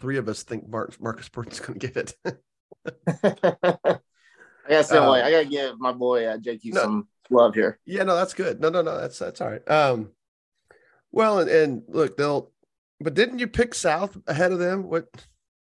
three 0.00 0.16
of 0.16 0.28
us 0.28 0.42
think 0.42 0.68
Mark, 0.68 1.00
Marcus 1.00 1.28
Burton's 1.28 1.60
going 1.60 1.78
to 1.78 1.88
get 1.88 1.96
it. 1.96 2.14
I 3.24 3.98
gotta 4.68 4.84
say, 4.84 4.96
Uh, 4.96 5.10
I 5.10 5.30
gotta 5.30 5.44
give 5.44 5.78
my 5.78 5.92
boy 5.92 6.26
uh, 6.26 6.38
JQ 6.38 6.74
no. 6.74 6.80
some 6.82 7.08
love 7.28 7.54
here. 7.54 7.78
yeah, 7.84 8.04
no, 8.04 8.16
that's 8.16 8.34
good. 8.34 8.60
No, 8.60 8.68
no, 8.68 8.82
no, 8.82 8.98
that's 8.98 9.18
that's 9.18 9.40
all 9.40 9.50
right. 9.50 9.68
Um, 9.70 10.10
well, 11.12 11.40
and, 11.40 11.50
and 11.50 11.82
look, 11.88 12.16
they'll. 12.16 12.52
But 13.00 13.14
didn't 13.14 13.38
you 13.38 13.48
pick 13.48 13.74
South 13.74 14.16
ahead 14.26 14.52
of 14.52 14.58
them? 14.58 14.84
What? 14.84 15.06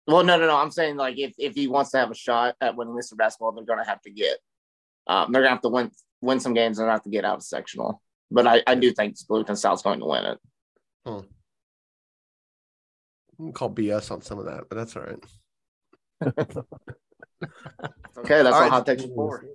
Well, 0.07 0.25
no, 0.25 0.39
no, 0.39 0.47
no. 0.47 0.57
I'm 0.57 0.71
saying 0.71 0.97
like 0.97 1.19
if, 1.19 1.35
if 1.39 1.55
he 1.55 1.69
wants 1.69 1.91
to 1.91 1.99
have 1.99 2.11
a 2.11 2.15
shot 2.15 2.57
at 2.61 2.77
winning 2.77 2.95
Mr. 2.95 3.17
Basketball, 3.17 3.53
they're 3.53 3.65
gonna 3.65 3.85
have 3.85 4.01
to 4.03 4.11
get 4.11 4.39
um, 5.07 5.31
they're 5.31 5.43
gonna 5.43 5.55
have 5.55 5.63
to 5.63 5.69
win 5.69 5.91
win 6.21 6.41
some 6.41 6.55
games 6.55 6.79
and 6.79 6.89
have 6.91 7.03
to 7.05 7.11
get 7.11 7.25
out 7.25 7.37
of 7.37 7.43
sectional. 7.43 8.03
But 8.31 8.47
I, 8.47 8.63
I 8.67 8.75
do 8.75 8.93
think 8.93 9.17
Bloomington 9.29 9.57
South's 9.57 9.83
going 9.83 10.01
to 10.01 10.07
win 10.07 10.25
it. 10.25 10.39
Call 13.55 13.71
BS 13.71 14.11
on 14.11 14.23
some 14.23 14.39
of 14.39 14.47
that, 14.47 14.65
but 14.69 14.77
that's 14.77 14.97
all 14.97 15.03
right. 15.03 15.25
Okay, 18.19 18.43
that's 18.43 18.49
All 18.49 18.55
all 18.55 18.61
right. 18.61 18.71
hot 18.71 18.85
takes 18.85 19.03
for. 19.05 19.47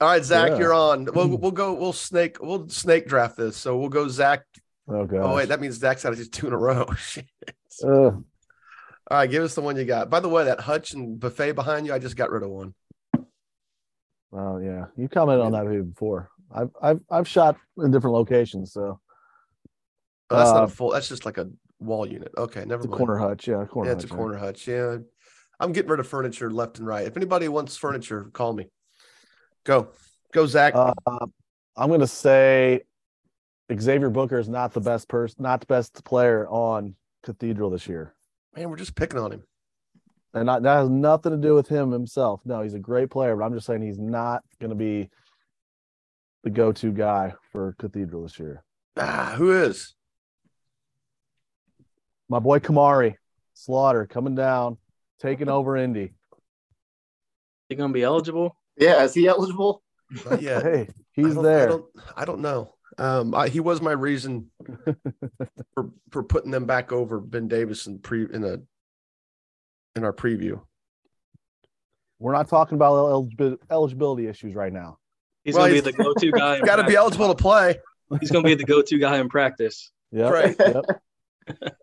All 0.00 0.08
right, 0.08 0.22
Zach, 0.24 0.50
Yeah. 0.52 0.58
you're 0.58 0.74
on. 0.74 1.06
We'll 1.12 1.36
we'll 1.38 1.50
go. 1.50 1.72
We'll 1.74 1.92
snake. 1.92 2.36
We'll 2.40 2.68
snake 2.68 3.08
draft 3.08 3.36
this. 3.36 3.56
So 3.56 3.76
we'll 3.76 3.88
go 3.88 4.06
Zach. 4.06 4.44
Oh 4.86 5.06
god. 5.06 5.20
Oh 5.22 5.34
wait, 5.34 5.48
that 5.48 5.60
means 5.60 5.76
Zach's 5.76 6.04
out 6.04 6.12
of 6.12 6.18
just 6.18 6.32
two 6.32 6.46
in 6.46 6.52
a 6.52 6.58
row. 6.58 6.86
Shit. 6.96 7.24
Uh, 7.82 7.88
All 7.90 8.22
right, 9.10 9.28
give 9.30 9.42
us 9.42 9.54
the 9.56 9.60
one 9.60 9.74
you 9.76 9.84
got. 9.84 10.08
By 10.08 10.20
the 10.20 10.28
way, 10.28 10.44
that 10.44 10.60
Hutch 10.60 10.92
and 10.92 11.18
buffet 11.18 11.52
behind 11.52 11.86
you, 11.86 11.92
I 11.94 11.98
just 11.98 12.16
got 12.16 12.30
rid 12.30 12.44
of 12.44 12.50
one. 12.50 12.74
oh 14.32 14.58
yeah. 14.58 14.84
You 14.96 15.08
commented 15.08 15.44
on 15.44 15.52
that 15.52 15.66
maybe 15.66 15.82
before. 15.82 16.28
I've 16.54 16.70
I've 16.80 17.00
I've 17.10 17.26
shot 17.28 17.56
in 17.78 17.90
different 17.90 18.14
locations, 18.14 18.72
so 18.72 19.00
Oh, 20.30 20.36
that's 20.36 20.50
not 20.52 20.60
Uh, 20.62 20.66
a 20.66 20.68
full. 20.68 20.90
That's 20.92 21.08
just 21.08 21.24
like 21.26 21.38
a 21.38 21.50
wall 21.82 22.06
unit. 22.06 22.32
Okay, 22.36 22.64
never 22.64 22.84
mind. 22.84 22.98
corner 22.98 23.18
hutch. 23.18 23.48
Yeah, 23.48 23.64
corner 23.64 23.90
yeah, 23.90 23.96
it's 23.96 24.04
a 24.04 24.08
hutch, 24.08 24.12
yeah. 24.12 24.16
corner 24.16 24.38
hutch. 24.38 24.68
Yeah, 24.68 24.96
I'm 25.60 25.72
getting 25.72 25.90
rid 25.90 26.00
of 26.00 26.08
furniture 26.08 26.50
left 26.50 26.78
and 26.78 26.86
right. 26.86 27.06
If 27.06 27.16
anybody 27.16 27.48
wants 27.48 27.76
furniture, 27.76 28.24
call 28.32 28.52
me. 28.52 28.68
Go, 29.64 29.88
go, 30.32 30.46
Zach. 30.46 30.74
Uh, 30.74 30.92
I'm 31.76 31.90
gonna 31.90 32.06
say 32.06 32.82
Xavier 33.80 34.10
Booker 34.10 34.38
is 34.38 34.48
not 34.48 34.72
the 34.72 34.80
best 34.80 35.08
person, 35.08 35.42
not 35.42 35.60
the 35.60 35.66
best 35.66 36.04
player 36.04 36.46
on 36.48 36.94
Cathedral 37.22 37.70
this 37.70 37.86
year, 37.86 38.14
Man, 38.56 38.68
we're 38.68 38.76
just 38.76 38.94
picking 38.96 39.18
on 39.18 39.32
him. 39.32 39.42
and 40.34 40.46
not, 40.46 40.62
that 40.62 40.76
has 40.76 40.88
nothing 40.88 41.32
to 41.32 41.38
do 41.38 41.54
with 41.54 41.68
him 41.68 41.90
himself. 41.90 42.40
No, 42.44 42.62
he's 42.62 42.74
a 42.74 42.80
great 42.80 43.10
player, 43.10 43.36
but 43.36 43.44
I'm 43.44 43.54
just 43.54 43.66
saying 43.66 43.82
he's 43.82 43.98
not 43.98 44.42
gonna 44.60 44.74
be 44.74 45.08
the 46.42 46.50
go-to 46.50 46.90
guy 46.90 47.34
for 47.52 47.74
Cathedral 47.78 48.24
this 48.24 48.38
year. 48.38 48.64
Ah, 48.96 49.34
who 49.36 49.52
is? 49.52 49.94
My 52.32 52.38
boy 52.38 52.60
Kamari 52.60 53.16
Slaughter 53.52 54.06
coming 54.06 54.34
down, 54.34 54.78
taking 55.20 55.48
over 55.50 55.76
Indy. 55.76 56.14
He 57.68 57.74
gonna 57.74 57.92
be 57.92 58.02
eligible? 58.02 58.56
Yeah, 58.78 59.02
is 59.04 59.12
he 59.12 59.28
eligible? 59.28 59.82
Yeah. 60.40 60.62
Hey, 60.62 60.88
he's 61.12 61.34
don't- 61.34 61.44
I 61.44 61.48
there. 61.48 61.68
don't, 61.68 61.84
I 62.16 62.24
don't 62.24 62.40
know. 62.40 62.72
Um, 62.96 63.34
I, 63.34 63.48
he 63.48 63.60
was 63.60 63.82
my 63.82 63.92
reason 63.92 64.50
for 65.74 65.90
for 66.10 66.22
putting 66.22 66.50
them 66.50 66.64
back 66.64 66.90
over 66.90 67.20
Ben 67.20 67.48
Davis 67.48 67.86
in 67.86 67.98
pre 67.98 68.22
in 68.32 68.44
a 68.44 68.56
in 69.94 70.02
our 70.04 70.12
preview. 70.14 70.58
We're 72.18 72.32
not 72.32 72.48
talking 72.48 72.76
about 72.76 73.28
eligibility 73.70 74.26
issues 74.26 74.54
right 74.54 74.72
now. 74.72 74.96
He's 75.44 75.54
Well, 75.54 75.64
gonna 75.64 75.74
he's- 75.74 75.84
be 75.84 75.90
the 75.90 76.02
go-to 76.02 76.30
guy. 76.32 76.60
Got 76.64 76.76
to 76.76 76.84
be 76.84 76.96
eligible 76.96 77.28
to 77.28 77.34
play. 77.34 77.78
He's 78.20 78.30
gonna 78.30 78.44
be 78.44 78.54
the 78.54 78.64
go-to 78.64 78.96
guy 78.98 79.18
in 79.18 79.28
practice. 79.28 79.90
Yeah. 80.10 80.30
Right. 80.30 80.56
Yep. 80.58 80.84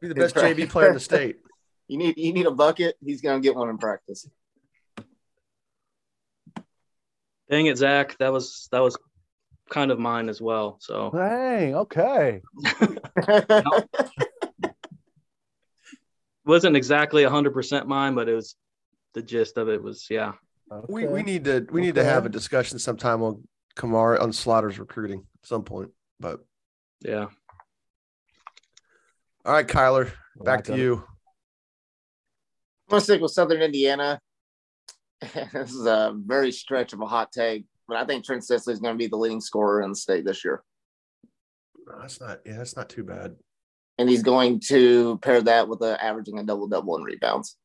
Be 0.01 0.07
the 0.07 0.15
best 0.15 0.35
JV 0.35 0.69
player 0.69 0.89
in 0.89 0.93
the 0.93 0.99
state. 0.99 1.37
You 1.91 1.97
need 1.97 2.19
you 2.19 2.33
need 2.33 2.45
a 2.45 2.51
bucket. 2.51 2.95
He's 3.03 3.19
gonna 3.19 3.39
get 3.39 3.55
one 3.55 3.67
in 3.67 3.79
practice. 3.79 4.29
Dang 7.49 7.65
it, 7.65 7.79
Zach. 7.79 8.15
That 8.19 8.31
was 8.31 8.69
that 8.71 8.83
was 8.83 8.95
kind 9.71 9.89
of 9.89 9.97
mine 9.97 10.29
as 10.29 10.39
well. 10.39 10.77
So 10.81 11.09
Dang. 11.09 11.73
Okay. 11.73 12.43
wasn't 16.45 16.75
exactly 16.75 17.23
hundred 17.23 17.53
percent 17.53 17.87
mine, 17.87 18.13
but 18.13 18.29
it 18.29 18.35
was 18.35 18.55
the 19.13 19.23
gist 19.23 19.57
of 19.57 19.67
it 19.67 19.81
was 19.81 20.05
yeah. 20.11 20.33
We 20.87 21.07
we 21.07 21.23
need 21.23 21.45
to 21.45 21.65
we 21.71 21.81
need 21.81 21.95
to 21.95 22.03
have 22.03 22.27
a 22.27 22.29
discussion 22.29 22.77
sometime 22.77 23.23
on 23.23 23.47
Kamara 23.75 24.21
on 24.21 24.31
Slaughter's 24.31 24.77
recruiting 24.77 25.25
at 25.41 25.47
some 25.47 25.63
point. 25.63 25.89
But 26.19 26.41
Yeah. 27.01 27.27
All 29.45 29.53
right, 29.53 29.67
Kyler, 29.67 30.11
back 30.43 30.63
to 30.65 30.77
you. 30.77 30.95
I'm 32.87 32.91
gonna 32.91 33.01
stick 33.01 33.21
with 33.21 33.31
Southern 33.31 33.61
Indiana. 33.61 34.19
this 35.53 35.71
is 35.71 35.85
a 35.85 36.13
very 36.15 36.51
stretch 36.51 36.93
of 36.93 37.01
a 37.01 37.05
hot 37.05 37.31
take, 37.31 37.65
but 37.87 37.97
I 37.97 38.05
think 38.05 38.25
Trent 38.25 38.43
Sisley 38.43 38.73
is 38.73 38.79
going 38.79 38.93
to 38.93 38.97
be 38.97 39.07
the 39.07 39.17
leading 39.17 39.41
scorer 39.41 39.81
in 39.81 39.89
the 39.89 39.95
state 39.95 40.23
this 40.23 40.45
year, 40.45 40.63
No, 41.87 41.99
that's 41.99 42.21
not 42.21 42.39
yeah, 42.45 42.57
that's 42.57 42.75
not 42.77 42.89
too 42.89 43.03
bad. 43.03 43.35
and 43.97 44.09
he's 44.09 44.23
going 44.23 44.61
to 44.67 45.17
pair 45.21 45.41
that 45.41 45.67
with 45.67 45.79
the 45.79 46.01
averaging 46.03 46.39
a 46.39 46.43
double 46.43 46.67
double 46.67 46.95
in 46.97 47.03
rebounds. 47.03 47.57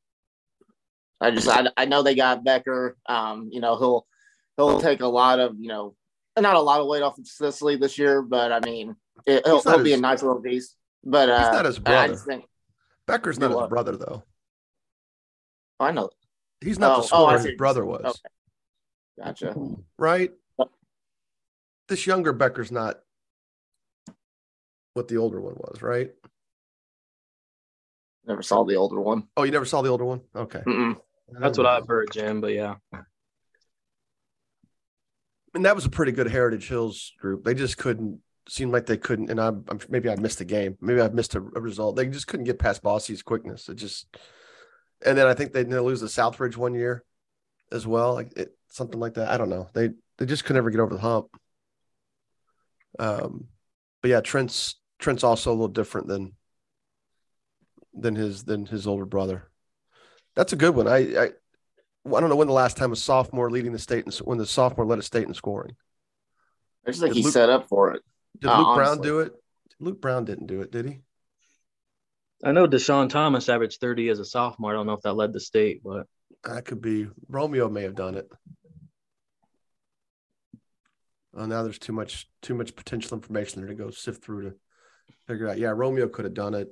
I 1.21 1.31
just 1.31 1.49
I, 1.49 1.69
I 1.77 1.85
know 1.85 2.03
they 2.03 2.15
got 2.17 2.45
Becker. 2.45 2.97
Um, 3.07 3.49
you 3.53 3.61
know 3.61 3.77
he'll 3.79 4.07
he'll 4.57 4.81
take 4.81 5.01
a 5.01 5.07
lot 5.07 5.39
of 5.39 5.57
you 5.59 5.69
know 5.69 5.95
not 6.39 6.57
a 6.57 6.61
lot 6.61 6.81
of 6.81 6.89
weight 6.89 7.03
off 7.03 7.19
of 7.19 7.27
Sisley 7.27 7.77
this 7.77 7.99
year, 7.99 8.21
but 8.21 8.51
I 8.51 8.61
mean 8.61 8.97
it, 9.27 9.47
he'll, 9.47 9.63
he'll 9.63 9.83
be 9.83 9.93
a 9.93 9.97
nice 9.97 10.23
little 10.23 10.43
piece. 10.43 10.75
But 11.05 11.29
uh, 11.29 11.51
not 11.53 11.65
his 11.67 11.79
I 11.79 11.81
brother. 11.83 12.13
just 12.15 12.27
think 12.27 12.45
Becker's 13.07 13.39
not 13.39 13.47
You 13.51 13.57
his 13.57 13.61
what? 13.63 13.71
brother 13.71 13.97
though. 13.97 14.25
I 15.79 15.91
know. 15.91 16.11
He's 16.61 16.79
not 16.79 16.99
Oh, 16.99 17.03
the 17.03 17.09
oh, 17.15 17.27
I 17.27 17.33
scorer 17.35 17.39
see 17.43 17.49
his 17.51 17.59
brother 17.59 17.85
was, 17.85 18.05
Okay. 18.05 18.19
Gotcha. 19.23 19.55
right? 19.99 20.33
This 21.89 22.07
younger 22.07 22.33
Becker's 22.33 22.73
not 22.73 23.01
what 24.95 25.09
the 25.09 25.19
older 25.19 25.41
one 25.41 25.55
was, 25.57 25.83
right? 25.83 26.11
Never 28.27 28.43
saw 28.43 28.65
the 28.65 28.77
older 28.77 29.01
one. 29.01 29.25
Oh, 29.37 29.43
you 29.43 29.51
never 29.53 29.67
saw 29.67 29.83
the 29.83 29.91
older 29.91 30.05
one? 30.07 30.23
Okay. 30.35 30.63
Mm-mm. 30.67 30.97
That's 31.41 31.59
what 31.59 31.67
I've 31.67 31.87
heard, 31.87 32.11
Jim. 32.13 32.41
But 32.41 32.53
yeah. 32.55 32.77
And 35.55 35.65
that 35.67 35.75
was 35.75 35.85
a 35.85 35.91
pretty 35.91 36.13
good 36.13 36.29
Heritage 36.31 36.69
Hills 36.69 37.13
group. 37.21 37.45
They 37.45 37.55
just 37.55 37.77
couldn't 37.77 38.21
seem 38.49 38.71
like 38.71 38.87
they 38.87 38.97
couldn't. 38.97 39.31
And 39.31 39.41
I'm, 39.41 39.65
I'm 39.69 39.81
maybe 39.89 40.09
I 40.11 40.17
missed 40.17 40.41
a 40.41 40.45
game. 40.45 40.77
Maybe 40.81 41.01
I 41.01 41.09
missed 41.09 41.35
a, 41.35 41.39
a 41.39 41.61
result. 41.61 41.97
They 41.97 42.07
just 42.07 42.27
couldn't 42.27 42.47
get 42.47 42.59
past 42.59 42.83
Bosse's 42.83 43.23
quickness. 43.23 43.69
It 43.69 43.77
just. 43.77 44.07
And 45.05 45.19
then 45.19 45.27
I 45.27 45.35
think 45.35 45.53
they 45.53 45.65
lose 45.65 46.01
the 46.01 46.07
Southridge 46.07 46.57
one 46.57 46.75
year, 46.75 47.05
as 47.73 47.87
well. 47.87 48.15
Like 48.15 48.33
it, 48.37 48.57
something 48.69 49.01
like 49.01 49.15
that. 49.15 49.29
I 49.29 49.37
don't 49.37 49.51
know. 49.51 49.69
They 49.75 49.91
they 50.19 50.27
just 50.27 50.45
could 50.45 50.55
never 50.55 50.71
get 50.71 50.81
over 50.81 50.95
the 50.95 51.01
hump. 51.01 51.27
Um, 52.99 53.49
but 54.01 54.11
yeah, 54.11 54.21
Trent's 54.21 54.77
Trent's 54.99 55.25
also 55.25 55.51
a 55.51 55.53
little 55.53 55.69
different 55.69 56.07
than 56.07 56.35
than 57.93 58.15
his 58.15 58.45
than 58.45 58.67
his 58.67 58.87
older 58.87 59.05
brother. 59.05 59.51
That's 60.35 60.53
a 60.53 60.57
good 60.57 60.75
one. 60.75 60.89
I 60.89 60.99
I, 60.99 61.25
I 62.07 62.21
don't 62.21 62.29
know 62.29 62.37
when 62.37 62.49
the 62.49 62.55
last 62.55 62.77
time 62.77 62.93
a 62.93 62.97
sophomore 62.97 63.51
leading 63.51 63.73
the 63.73 63.79
state 63.79 64.05
and 64.05 64.15
when 64.17 64.39
the 64.39 64.47
sophomore 64.47 64.87
led 64.87 64.99
a 64.99 65.03
state 65.03 65.27
in 65.27 65.35
scoring. 65.35 65.77
I 66.87 66.91
just 66.91 67.01
think 67.03 67.15
he's 67.15 67.25
Luke- 67.25 67.35
set 67.35 67.51
up 67.51 67.69
for 67.69 67.93
it. 67.93 68.03
Did 68.39 68.51
Uh, 68.51 68.59
Luke 68.59 68.77
Brown 68.77 69.01
do 69.01 69.21
it? 69.21 69.33
Luke 69.81 70.01
Brown 70.01 70.25
didn't 70.25 70.47
do 70.47 70.61
it, 70.61 70.71
did 70.71 70.87
he? 70.87 71.01
I 72.43 72.53
know 72.53 72.67
Deshaun 72.67 73.09
Thomas 73.09 73.49
averaged 73.49 73.81
30 73.81 74.09
as 74.11 74.19
a 74.19 74.25
sophomore. 74.25 74.71
I 74.71 74.75
don't 74.75 74.87
know 74.87 74.93
if 74.93 75.03
that 75.03 75.15
led 75.15 75.33
the 75.33 75.41
state, 75.41 75.83
but 75.83 76.07
That 76.43 76.65
could 76.65 76.83
be 76.83 77.09
Romeo 77.29 77.69
may 77.71 77.83
have 77.83 77.95
done 77.95 78.17
it. 78.17 78.31
Oh, 81.37 81.47
now 81.47 81.63
there's 81.63 81.79
too 81.79 81.93
much 81.93 82.29
too 82.43 82.55
much 82.55 82.77
potential 82.77 83.17
information 83.17 83.61
there 83.61 83.69
to 83.69 83.75
go 83.75 83.91
sift 83.91 84.23
through 84.23 84.43
to 84.51 84.57
figure 85.27 85.49
out. 85.49 85.59
Yeah, 85.59 85.71
Romeo 85.71 86.09
could 86.09 86.27
have 86.27 86.35
done 86.35 86.55
it. 86.55 86.69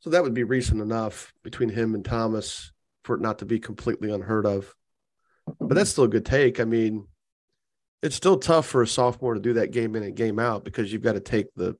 So 0.00 0.10
that 0.10 0.22
would 0.22 0.34
be 0.34 0.44
recent 0.44 0.80
enough 0.80 1.32
between 1.42 1.68
him 1.68 1.94
and 1.94 2.04
Thomas 2.04 2.72
for 3.04 3.16
it 3.16 3.20
not 3.20 3.38
to 3.38 3.46
be 3.46 3.58
completely 3.58 4.10
unheard 4.10 4.46
of. 4.46 4.74
But 5.58 5.74
that's 5.74 5.90
still 5.90 6.04
a 6.04 6.08
good 6.08 6.26
take. 6.26 6.60
I 6.60 6.64
mean, 6.64 7.06
it's 8.02 8.16
still 8.16 8.38
tough 8.38 8.66
for 8.66 8.82
a 8.82 8.86
sophomore 8.86 9.34
to 9.34 9.40
do 9.40 9.54
that 9.54 9.72
game 9.72 9.94
in 9.96 10.02
and 10.02 10.16
game 10.16 10.38
out 10.38 10.64
because 10.64 10.92
you've 10.92 11.02
got 11.02 11.12
to 11.12 11.20
take 11.20 11.46
the, 11.54 11.76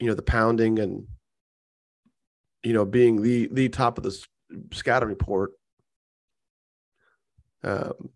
you 0.00 0.06
know, 0.06 0.14
the 0.14 0.22
pounding 0.22 0.78
and, 0.78 1.06
you 2.62 2.72
know, 2.72 2.84
being 2.84 3.22
the 3.22 3.48
the 3.52 3.68
top 3.68 3.96
of 3.98 4.04
the 4.04 4.26
scouting 4.72 5.08
report. 5.08 5.52
Um, 7.62 8.10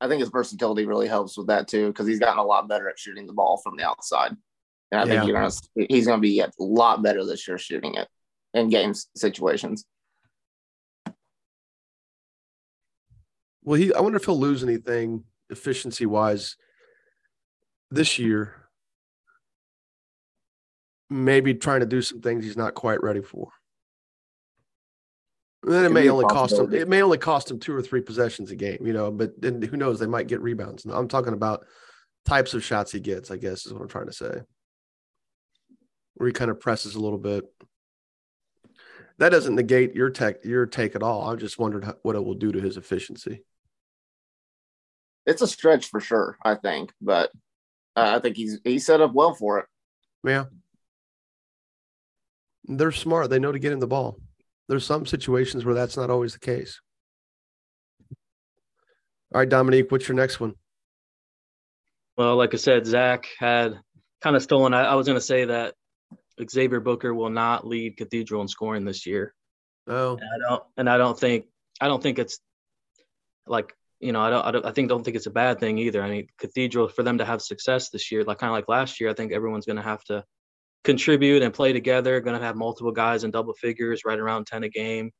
I 0.00 0.08
think 0.08 0.20
his 0.20 0.30
versatility 0.30 0.84
really 0.84 1.06
helps 1.06 1.38
with 1.38 1.46
that 1.46 1.68
too, 1.68 1.88
because 1.88 2.06
he's 2.06 2.18
gotten 2.18 2.38
a 2.38 2.44
lot 2.44 2.68
better 2.68 2.88
at 2.88 2.98
shooting 2.98 3.26
the 3.26 3.32
ball 3.32 3.58
from 3.62 3.76
the 3.76 3.84
outside. 3.84 4.36
And 4.90 5.00
I 5.00 5.04
Yeah. 5.04 5.20
think 5.20 5.28
you're 5.28 5.40
gonna 5.40 5.86
he's 5.88 6.06
gonna 6.06 6.20
be 6.20 6.40
a 6.40 6.50
lot 6.58 7.02
better 7.02 7.24
this 7.24 7.46
year 7.48 7.56
shooting 7.56 7.94
it 7.94 8.08
in 8.52 8.68
games 8.68 9.08
situations. 9.16 9.86
Well, 13.64 13.78
he 13.78 13.92
I 13.92 14.00
wonder 14.00 14.16
if 14.16 14.24
he'll 14.24 14.38
lose 14.38 14.62
anything 14.62 15.24
efficiency 15.50 16.06
wise 16.06 16.56
this 17.90 18.18
year. 18.18 18.56
Maybe 21.10 21.54
trying 21.54 21.80
to 21.80 21.86
do 21.86 22.00
some 22.00 22.20
things 22.20 22.44
he's 22.44 22.56
not 22.56 22.74
quite 22.74 23.02
ready 23.02 23.20
for. 23.20 23.50
And 25.62 25.72
then 25.72 25.84
it 25.84 25.88
Could 25.88 25.94
may 25.94 26.08
only 26.08 26.24
cost 26.24 26.58
him. 26.58 26.72
It 26.72 26.88
may 26.88 27.02
only 27.02 27.18
cost 27.18 27.50
him 27.50 27.60
two 27.60 27.74
or 27.74 27.82
three 27.82 28.00
possessions 28.00 28.50
a 28.50 28.56
game, 28.56 28.84
you 28.84 28.92
know. 28.92 29.10
But 29.10 29.40
then 29.40 29.62
who 29.62 29.76
knows? 29.76 29.98
They 29.98 30.06
might 30.06 30.26
get 30.26 30.40
rebounds. 30.40 30.84
I'm 30.84 31.08
talking 31.08 31.34
about 31.34 31.66
types 32.24 32.54
of 32.54 32.64
shots 32.64 32.90
he 32.90 33.00
gets. 33.00 33.30
I 33.30 33.36
guess 33.36 33.66
is 33.66 33.72
what 33.72 33.82
I'm 33.82 33.88
trying 33.88 34.06
to 34.06 34.12
say. 34.12 34.40
Where 36.14 36.26
he 36.26 36.32
kind 36.32 36.50
of 36.50 36.60
presses 36.60 36.94
a 36.94 37.00
little 37.00 37.18
bit. 37.18 37.44
That 39.18 39.30
doesn't 39.30 39.54
negate 39.54 39.94
your 39.94 40.10
tech, 40.10 40.44
your 40.44 40.66
take 40.66 40.96
at 40.96 41.02
all. 41.02 41.30
I 41.30 41.36
just 41.36 41.58
wondered 41.58 41.84
how, 41.84 41.94
what 42.02 42.16
it 42.16 42.24
will 42.24 42.34
do 42.34 42.50
to 42.50 42.60
his 42.60 42.76
efficiency. 42.76 43.44
It's 45.26 45.42
a 45.42 45.46
stretch 45.46 45.86
for 45.86 46.00
sure, 46.00 46.36
I 46.44 46.56
think, 46.56 46.92
but 47.00 47.30
uh, 47.96 48.14
I 48.16 48.18
think 48.18 48.36
he's 48.36 48.60
he's 48.64 48.86
set 48.86 49.00
up 49.00 49.12
well 49.12 49.34
for 49.34 49.58
it. 49.60 49.66
Yeah. 50.24 50.44
They're 52.64 52.92
smart. 52.92 53.30
They 53.30 53.38
know 53.38 53.52
to 53.52 53.58
get 53.58 53.72
him 53.72 53.80
the 53.80 53.86
ball. 53.86 54.18
There's 54.68 54.86
some 54.86 55.04
situations 55.06 55.64
where 55.64 55.74
that's 55.74 55.96
not 55.96 56.10
always 56.10 56.32
the 56.32 56.38
case. 56.38 56.80
All 59.34 59.40
right, 59.40 59.48
Dominique, 59.48 59.90
what's 59.90 60.08
your 60.08 60.16
next 60.16 60.40
one? 60.40 60.54
well, 62.16 62.36
like 62.36 62.52
I 62.54 62.58
said, 62.58 62.86
Zach 62.86 63.26
had 63.38 63.80
kind 64.20 64.36
of 64.36 64.42
stolen. 64.42 64.74
I, 64.74 64.82
I 64.84 64.94
was 64.94 65.06
going 65.06 65.16
to 65.16 65.24
say 65.24 65.46
that 65.46 65.74
Xavier 66.48 66.80
Booker 66.80 67.14
will 67.14 67.30
not 67.30 67.66
lead 67.66 67.96
Cathedral 67.96 68.42
in 68.42 68.48
scoring 68.48 68.84
this 68.84 69.06
year. 69.06 69.34
Oh, 69.86 70.16
And 70.16 70.22
I 70.22 70.48
don't, 70.48 70.62
and 70.76 70.90
I 70.90 70.98
don't 70.98 71.18
think, 71.18 71.46
I 71.80 71.88
don't 71.88 72.02
think 72.02 72.18
it's 72.18 72.38
like, 73.46 73.74
you 74.02 74.12
know, 74.12 74.20
I 74.20 74.30
don't, 74.30 74.44
I 74.44 74.50
don't, 74.50 74.66
I 74.66 74.72
think, 74.72 74.88
don't 74.88 75.04
think 75.04 75.16
it's 75.16 75.26
a 75.26 75.30
bad 75.30 75.60
thing 75.60 75.78
either. 75.78 76.02
I 76.02 76.10
mean, 76.10 76.26
Cathedral 76.38 76.88
for 76.88 77.02
them 77.02 77.18
to 77.18 77.24
have 77.24 77.40
success 77.40 77.88
this 77.90 78.10
year, 78.10 78.24
like 78.24 78.38
kind 78.38 78.50
of 78.50 78.54
like 78.54 78.68
last 78.68 79.00
year, 79.00 79.08
I 79.10 79.14
think 79.14 79.32
everyone's 79.32 79.66
going 79.66 79.76
to 79.76 79.82
have 79.82 80.02
to 80.04 80.24
contribute 80.84 81.42
and 81.42 81.54
play 81.54 81.72
together. 81.72 82.20
Going 82.20 82.38
to 82.38 82.44
have 82.44 82.56
multiple 82.56 82.92
guys 82.92 83.24
in 83.24 83.30
double 83.30 83.54
figures, 83.54 84.02
right 84.04 84.18
around 84.18 84.46
ten 84.46 84.64
a 84.64 84.68
game. 84.68 85.12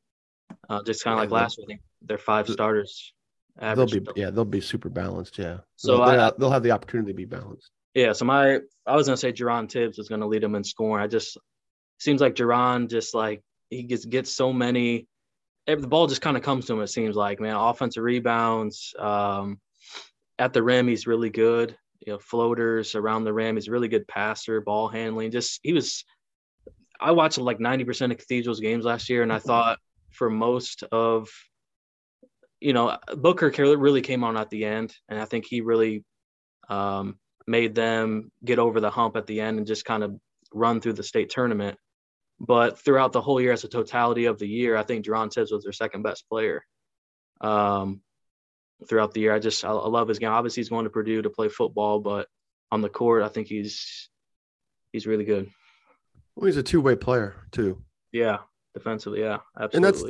Uh, 0.68 0.82
just 0.82 1.02
kind 1.04 1.14
of 1.14 1.20
like 1.20 1.30
last 1.30 1.58
year, 1.58 1.64
I 1.64 1.68
think 1.68 1.80
their 2.02 2.18
five 2.18 2.48
starters. 2.48 3.12
they'll 3.60 3.86
be 3.86 4.00
double- 4.00 4.18
yeah, 4.20 4.30
they'll 4.30 4.44
be 4.44 4.60
super 4.60 4.88
balanced. 4.88 5.38
Yeah. 5.38 5.58
So 5.76 5.92
they'll, 5.98 6.02
I- 6.02 6.32
they'll- 6.38 6.50
have 6.50 6.62
the 6.62 6.72
opportunity 6.72 7.12
to 7.12 7.16
be 7.16 7.24
balanced. 7.24 7.70
Yeah, 7.94 8.12
so 8.14 8.24
my 8.24 8.58
I 8.86 8.96
was 8.96 9.06
gonna 9.06 9.16
say 9.18 9.32
Jaron 9.32 9.68
Tibbs 9.68 9.98
was 9.98 10.08
gonna 10.08 10.26
lead 10.26 10.42
him 10.42 10.54
in 10.54 10.64
scoring. 10.64 11.04
I 11.04 11.06
just 11.08 11.36
seems 11.98 12.20
like 12.22 12.34
Jaron 12.34 12.88
just 12.88 13.14
like 13.14 13.42
he 13.68 13.82
gets 13.82 14.04
gets 14.06 14.32
so 14.32 14.52
many. 14.52 15.06
The 15.66 15.76
ball 15.76 16.06
just 16.06 16.22
kind 16.22 16.36
of 16.36 16.42
comes 16.42 16.66
to 16.66 16.72
him. 16.72 16.80
It 16.80 16.88
seems 16.88 17.16
like 17.16 17.40
man, 17.40 17.56
offensive 17.56 18.02
rebounds, 18.02 18.94
um, 18.98 19.60
at 20.38 20.52
the 20.52 20.62
rim 20.62 20.88
he's 20.88 21.06
really 21.06 21.30
good. 21.30 21.76
You 22.04 22.14
know, 22.14 22.18
floaters 22.18 22.96
around 22.96 23.24
the 23.24 23.32
rim. 23.32 23.54
He's 23.56 23.68
a 23.68 23.70
really 23.70 23.88
good 23.88 24.08
passer, 24.08 24.60
ball 24.60 24.88
handling. 24.88 25.30
Just 25.30 25.60
he 25.62 25.72
was. 25.72 26.04
I 27.00 27.12
watched 27.12 27.38
like 27.38 27.60
ninety 27.60 27.84
percent 27.84 28.12
of 28.12 28.18
Cathedral's 28.18 28.60
games 28.60 28.84
last 28.84 29.08
year, 29.08 29.22
and 29.22 29.32
I 29.32 29.38
thought 29.38 29.78
for 30.10 30.28
most 30.28 30.82
of, 30.92 31.28
you 32.60 32.72
know, 32.72 32.98
Booker 33.16 33.52
really 33.76 34.02
came 34.02 34.24
on 34.24 34.36
at 34.36 34.50
the 34.50 34.64
end, 34.64 34.94
and 35.08 35.20
I 35.20 35.24
think 35.24 35.46
he 35.46 35.60
really 35.60 36.04
um, 36.68 37.18
made 37.46 37.74
them 37.74 38.30
get 38.44 38.58
over 38.58 38.80
the 38.80 38.90
hump 38.90 39.16
at 39.16 39.26
the 39.26 39.40
end 39.40 39.58
and 39.58 39.66
just 39.66 39.84
kind 39.84 40.02
of 40.02 40.16
run 40.52 40.80
through 40.80 40.94
the 40.94 41.02
state 41.02 41.30
tournament. 41.30 41.78
But 42.44 42.78
throughout 42.78 43.12
the 43.12 43.20
whole 43.20 43.40
year, 43.40 43.52
as 43.52 43.62
a 43.62 43.68
totality 43.68 44.24
of 44.24 44.38
the 44.38 44.48
year, 44.48 44.76
I 44.76 44.82
think 44.82 45.06
Jaron 45.06 45.30
Tibbs 45.30 45.52
was 45.52 45.62
their 45.62 45.72
second 45.72 46.02
best 46.02 46.28
player. 46.28 46.64
Um, 47.40 48.02
throughout 48.86 49.14
the 49.14 49.20
year. 49.20 49.34
I 49.34 49.38
just 49.38 49.64
I, 49.64 49.70
I 49.70 49.88
love 49.88 50.08
his 50.08 50.18
game. 50.18 50.30
Obviously, 50.30 50.60
he's 50.60 50.68
going 50.68 50.84
to 50.84 50.90
Purdue 50.90 51.22
to 51.22 51.30
play 51.30 51.48
football, 51.48 52.00
but 52.00 52.28
on 52.70 52.80
the 52.80 52.88
court, 52.88 53.22
I 53.22 53.28
think 53.28 53.48
he's 53.48 54.08
he's 54.92 55.06
really 55.06 55.24
good. 55.24 55.50
Well, 56.34 56.46
he's 56.46 56.56
a 56.56 56.62
two 56.62 56.80
way 56.80 56.96
player 56.96 57.36
too. 57.50 57.82
Yeah, 58.12 58.38
defensively, 58.74 59.20
yeah, 59.20 59.38
absolutely. 59.58 59.76
And 59.76 59.84
that's 59.84 60.04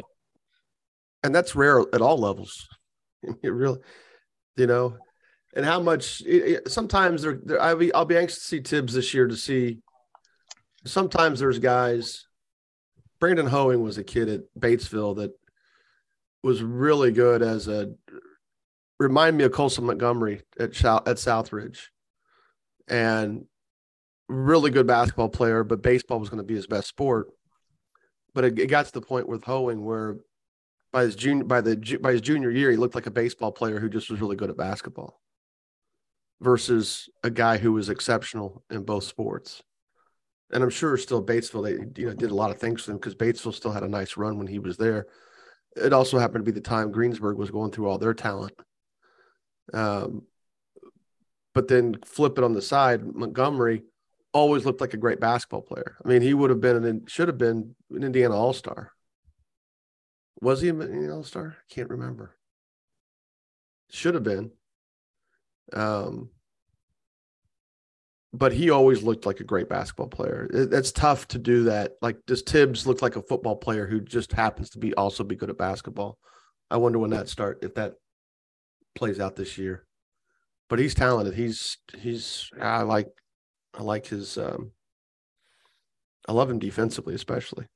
and 1.24 1.34
that's 1.34 1.54
rare 1.54 1.80
at 1.92 2.00
all 2.00 2.18
levels. 2.18 2.68
It 3.40 3.50
really, 3.50 3.78
you 4.56 4.66
know, 4.66 4.96
and 5.54 5.64
how 5.64 5.78
much 5.78 6.22
it, 6.22 6.66
it, 6.66 6.72
sometimes 6.72 7.22
there, 7.22 7.38
there 7.44 7.62
I'll 7.62 7.76
be 7.76 7.94
I'll 7.94 8.04
be 8.04 8.16
anxious 8.16 8.40
to 8.40 8.44
see 8.44 8.60
Tibbs 8.60 8.94
this 8.94 9.14
year 9.14 9.28
to 9.28 9.36
see. 9.36 9.78
Sometimes 10.84 11.40
there's 11.40 11.58
guys. 11.58 12.26
Brandon 13.20 13.46
Hoeing 13.46 13.82
was 13.82 13.98
a 13.98 14.04
kid 14.04 14.28
at 14.28 14.40
Batesville 14.58 15.16
that 15.16 15.32
was 16.42 16.62
really 16.62 17.12
good 17.12 17.40
as 17.40 17.68
a 17.68 17.92
remind 18.98 19.36
me 19.36 19.44
of 19.44 19.52
Colson 19.52 19.84
Montgomery 19.84 20.42
at 20.58 20.70
at 20.84 21.16
Southridge, 21.16 21.88
and 22.88 23.46
really 24.28 24.70
good 24.70 24.86
basketball 24.86 25.28
player, 25.28 25.62
but 25.62 25.82
baseball 25.82 26.18
was 26.18 26.28
going 26.28 26.38
to 26.38 26.46
be 26.46 26.54
his 26.54 26.66
best 26.66 26.88
sport. 26.88 27.28
But 28.34 28.44
it, 28.44 28.58
it 28.58 28.66
got 28.68 28.86
to 28.86 28.92
the 28.92 29.02
point 29.02 29.28
with 29.28 29.44
Hoeing 29.44 29.84
where 29.84 30.16
by 30.92 31.02
his 31.02 31.16
junior 31.16 31.44
by 31.44 31.60
the 31.60 31.98
by 32.02 32.12
his 32.12 32.20
junior 32.20 32.50
year, 32.50 32.70
he 32.70 32.76
looked 32.76 32.94
like 32.94 33.06
a 33.06 33.10
baseball 33.10 33.52
player 33.52 33.78
who 33.78 33.88
just 33.88 34.10
was 34.10 34.20
really 34.20 34.36
good 34.36 34.50
at 34.50 34.56
basketball, 34.56 35.20
versus 36.40 37.08
a 37.22 37.30
guy 37.30 37.58
who 37.58 37.72
was 37.72 37.88
exceptional 37.88 38.64
in 38.70 38.82
both 38.82 39.04
sports. 39.04 39.62
And 40.52 40.62
I'm 40.62 40.70
sure 40.70 40.96
still 40.96 41.24
Batesville, 41.24 41.64
they 41.64 42.00
you 42.00 42.08
know 42.08 42.14
did 42.14 42.30
a 42.30 42.34
lot 42.34 42.50
of 42.50 42.58
things 42.58 42.82
for 42.82 42.92
him 42.92 42.98
because 42.98 43.14
Batesville 43.14 43.54
still 43.54 43.72
had 43.72 43.82
a 43.82 43.88
nice 43.88 44.16
run 44.16 44.38
when 44.38 44.46
he 44.46 44.58
was 44.58 44.76
there. 44.76 45.06
It 45.76 45.92
also 45.92 46.18
happened 46.18 46.44
to 46.44 46.52
be 46.52 46.54
the 46.54 46.60
time 46.60 46.92
Greensburg 46.92 47.38
was 47.38 47.50
going 47.50 47.70
through 47.70 47.88
all 47.88 47.98
their 47.98 48.12
talent. 48.12 48.52
Um, 49.72 50.22
but 51.54 51.68
then 51.68 51.96
flip 52.04 52.36
it 52.38 52.44
on 52.44 52.52
the 52.52 52.62
side, 52.62 53.02
Montgomery 53.02 53.82
always 54.32 54.64
looked 54.64 54.80
like 54.80 54.94
a 54.94 54.98
great 54.98 55.20
basketball 55.20 55.62
player. 55.62 55.96
I 56.04 56.08
mean, 56.08 56.22
he 56.22 56.34
would 56.34 56.50
have 56.50 56.60
been 56.60 56.84
and 56.84 57.10
should 57.10 57.28
have 57.28 57.38
been 57.38 57.74
an 57.90 58.02
Indiana 58.02 58.34
All 58.34 58.52
Star. 58.52 58.92
Was 60.40 60.60
he 60.60 60.68
an 60.68 60.80
Indiana 60.80 61.16
All 61.16 61.24
Star? 61.24 61.56
I 61.58 61.74
can't 61.74 61.90
remember. 61.90 62.36
Should 63.90 64.14
have 64.14 64.24
been. 64.24 64.50
Um, 65.72 66.30
but 68.32 68.52
he 68.52 68.70
always 68.70 69.02
looked 69.02 69.26
like 69.26 69.40
a 69.40 69.44
great 69.44 69.68
basketball 69.68 70.08
player. 70.08 70.48
It, 70.52 70.72
it's 70.72 70.92
tough 70.92 71.28
to 71.28 71.38
do 71.38 71.64
that. 71.64 71.92
Like, 72.00 72.16
does 72.26 72.42
Tibbs 72.42 72.86
look 72.86 73.02
like 73.02 73.16
a 73.16 73.22
football 73.22 73.56
player 73.56 73.86
who 73.86 74.00
just 74.00 74.32
happens 74.32 74.70
to 74.70 74.78
be 74.78 74.94
also 74.94 75.22
be 75.22 75.36
good 75.36 75.50
at 75.50 75.58
basketball? 75.58 76.18
I 76.70 76.78
wonder 76.78 76.98
when 76.98 77.10
that 77.10 77.28
start 77.28 77.58
if 77.62 77.74
that 77.74 77.94
plays 78.94 79.20
out 79.20 79.36
this 79.36 79.58
year. 79.58 79.84
But 80.70 80.78
he's 80.78 80.94
talented. 80.94 81.34
He's 81.34 81.76
he's 81.98 82.48
I 82.60 82.82
like 82.82 83.08
I 83.74 83.82
like 83.82 84.06
his 84.06 84.38
um 84.38 84.72
I 86.26 86.32
love 86.32 86.50
him 86.50 86.58
defensively, 86.58 87.14
especially. 87.14 87.66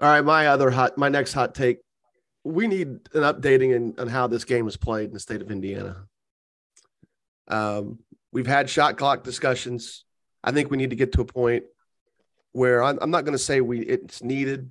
All 0.00 0.08
right, 0.08 0.24
my 0.24 0.46
other 0.46 0.70
hot 0.70 0.96
my 0.96 1.08
next 1.08 1.32
hot 1.32 1.56
take. 1.56 1.78
We 2.44 2.68
need 2.68 2.88
an 2.88 3.22
updating 3.22 3.74
in, 3.74 3.94
on 3.98 4.06
how 4.06 4.28
this 4.28 4.44
game 4.44 4.68
is 4.68 4.76
played 4.76 5.08
in 5.08 5.14
the 5.14 5.20
state 5.20 5.42
of 5.42 5.50
Indiana. 5.50 6.06
Um, 7.50 7.98
we've 8.32 8.46
had 8.46 8.70
shot 8.70 8.96
clock 8.96 9.24
discussions. 9.24 10.04
I 10.42 10.52
think 10.52 10.70
we 10.70 10.78
need 10.78 10.90
to 10.90 10.96
get 10.96 11.12
to 11.12 11.20
a 11.20 11.26
point 11.26 11.64
where 12.52 12.82
I'm, 12.82 12.98
I'm 13.02 13.10
not 13.10 13.24
going 13.24 13.36
to 13.36 13.42
say 13.42 13.60
we 13.60 13.80
it's 13.80 14.22
needed, 14.22 14.70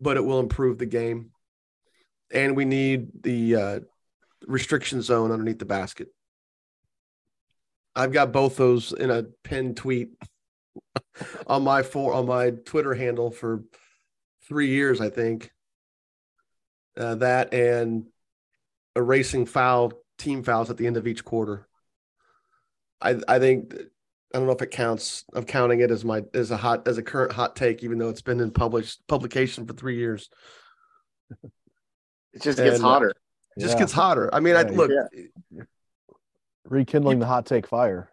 but 0.00 0.16
it 0.18 0.24
will 0.24 0.40
improve 0.40 0.78
the 0.78 0.86
game 0.86 1.30
and 2.32 2.56
we 2.56 2.64
need 2.64 3.22
the 3.22 3.56
uh, 3.56 3.80
restriction 4.46 5.00
zone 5.00 5.30
underneath 5.30 5.58
the 5.58 5.64
basket. 5.64 6.08
I've 7.96 8.12
got 8.12 8.32
both 8.32 8.56
those 8.56 8.92
in 8.92 9.10
a 9.10 9.22
pinned 9.44 9.76
tweet 9.76 10.10
on 11.46 11.62
my 11.62 11.82
for 11.82 12.12
on 12.12 12.26
my 12.26 12.50
Twitter 12.50 12.92
handle 12.92 13.30
for 13.30 13.62
three 14.48 14.68
years, 14.68 15.00
I 15.00 15.10
think. 15.10 15.50
Uh, 16.96 17.16
that 17.16 17.54
and 17.54 18.06
erasing 18.94 19.46
foul 19.46 19.92
team 20.18 20.42
fouls 20.42 20.70
at 20.70 20.76
the 20.76 20.86
end 20.86 20.96
of 20.96 21.06
each 21.06 21.24
quarter. 21.24 21.66
I 23.04 23.20
I 23.28 23.38
think 23.38 23.74
I 24.34 24.38
don't 24.38 24.46
know 24.46 24.52
if 24.52 24.62
it 24.62 24.72
counts. 24.72 25.24
I'm 25.32 25.44
counting 25.44 25.80
it 25.80 25.92
as 25.92 26.04
my 26.04 26.24
as 26.34 26.50
a 26.50 26.56
hot 26.56 26.88
as 26.88 26.98
a 26.98 27.02
current 27.02 27.32
hot 27.32 27.54
take, 27.54 27.84
even 27.84 27.98
though 27.98 28.08
it's 28.08 28.22
been 28.22 28.40
in 28.40 28.50
published 28.50 29.06
publication 29.06 29.66
for 29.66 29.74
three 29.74 29.96
years. 29.96 30.28
It 32.32 32.42
just 32.42 32.58
gets 32.58 32.76
And, 32.76 32.84
uh, 32.84 32.88
hotter. 32.88 33.10
It 33.56 33.60
just 33.60 33.74
Yeah. 33.74 33.78
gets 33.80 33.92
hotter. 33.92 34.34
I 34.34 34.40
mean, 34.40 34.56
I 34.56 34.62
Yeah, 34.62 34.70
look, 34.72 34.90
rekindling 36.64 37.20
the 37.20 37.26
hot 37.26 37.46
take 37.46 37.66
fire. 37.66 38.10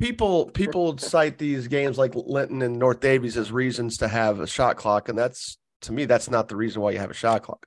people 0.00 0.46
people 0.52 0.96
cite 0.98 1.38
these 1.38 1.68
games 1.68 1.98
like 1.98 2.14
Linton 2.14 2.62
and 2.62 2.78
North 2.78 3.00
Davies 3.00 3.36
as 3.36 3.52
reasons 3.52 3.98
to 3.98 4.08
have 4.08 4.40
a 4.40 4.46
shot 4.46 4.76
clock, 4.76 5.08
and 5.08 5.18
that's 5.18 5.58
to 5.82 5.92
me 5.92 6.06
that's 6.06 6.30
not 6.30 6.48
the 6.48 6.56
reason 6.56 6.80
why 6.80 6.92
you 6.92 6.98
have 6.98 7.10
a 7.10 7.14
shot 7.14 7.42
clock. 7.42 7.66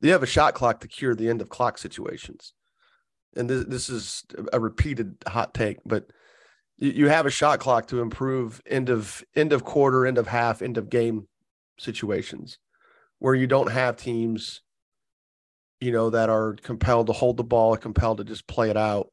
You 0.00 0.10
have 0.10 0.22
a 0.22 0.26
shot 0.26 0.54
clock 0.54 0.80
to 0.80 0.88
cure 0.88 1.14
the 1.14 1.28
end 1.28 1.40
of 1.40 1.48
clock 1.48 1.78
situations, 1.78 2.52
and 3.36 3.48
this 3.48 3.64
this 3.66 3.88
is 3.88 4.24
a 4.52 4.60
repeated 4.60 5.16
hot 5.26 5.54
take, 5.54 5.78
but 5.84 6.06
you, 6.78 6.90
you 6.90 7.08
have 7.08 7.26
a 7.26 7.30
shot 7.30 7.60
clock 7.60 7.88
to 7.88 8.00
improve 8.00 8.60
end 8.66 8.88
of 8.88 9.22
end 9.34 9.52
of 9.52 9.64
quarter, 9.64 10.06
end 10.06 10.18
of 10.18 10.26
half, 10.26 10.62
end 10.62 10.78
of 10.78 10.90
game 10.90 11.28
situations 11.78 12.58
where 13.18 13.34
you 13.36 13.46
don't 13.46 13.70
have 13.70 13.96
teams, 13.96 14.62
you 15.80 15.92
know, 15.92 16.10
that 16.10 16.28
are 16.28 16.54
compelled 16.54 17.06
to 17.06 17.12
hold 17.12 17.36
the 17.36 17.44
ball, 17.44 17.76
compelled 17.76 18.18
to 18.18 18.24
just 18.24 18.48
play 18.48 18.68
it 18.68 18.76
out. 18.76 19.12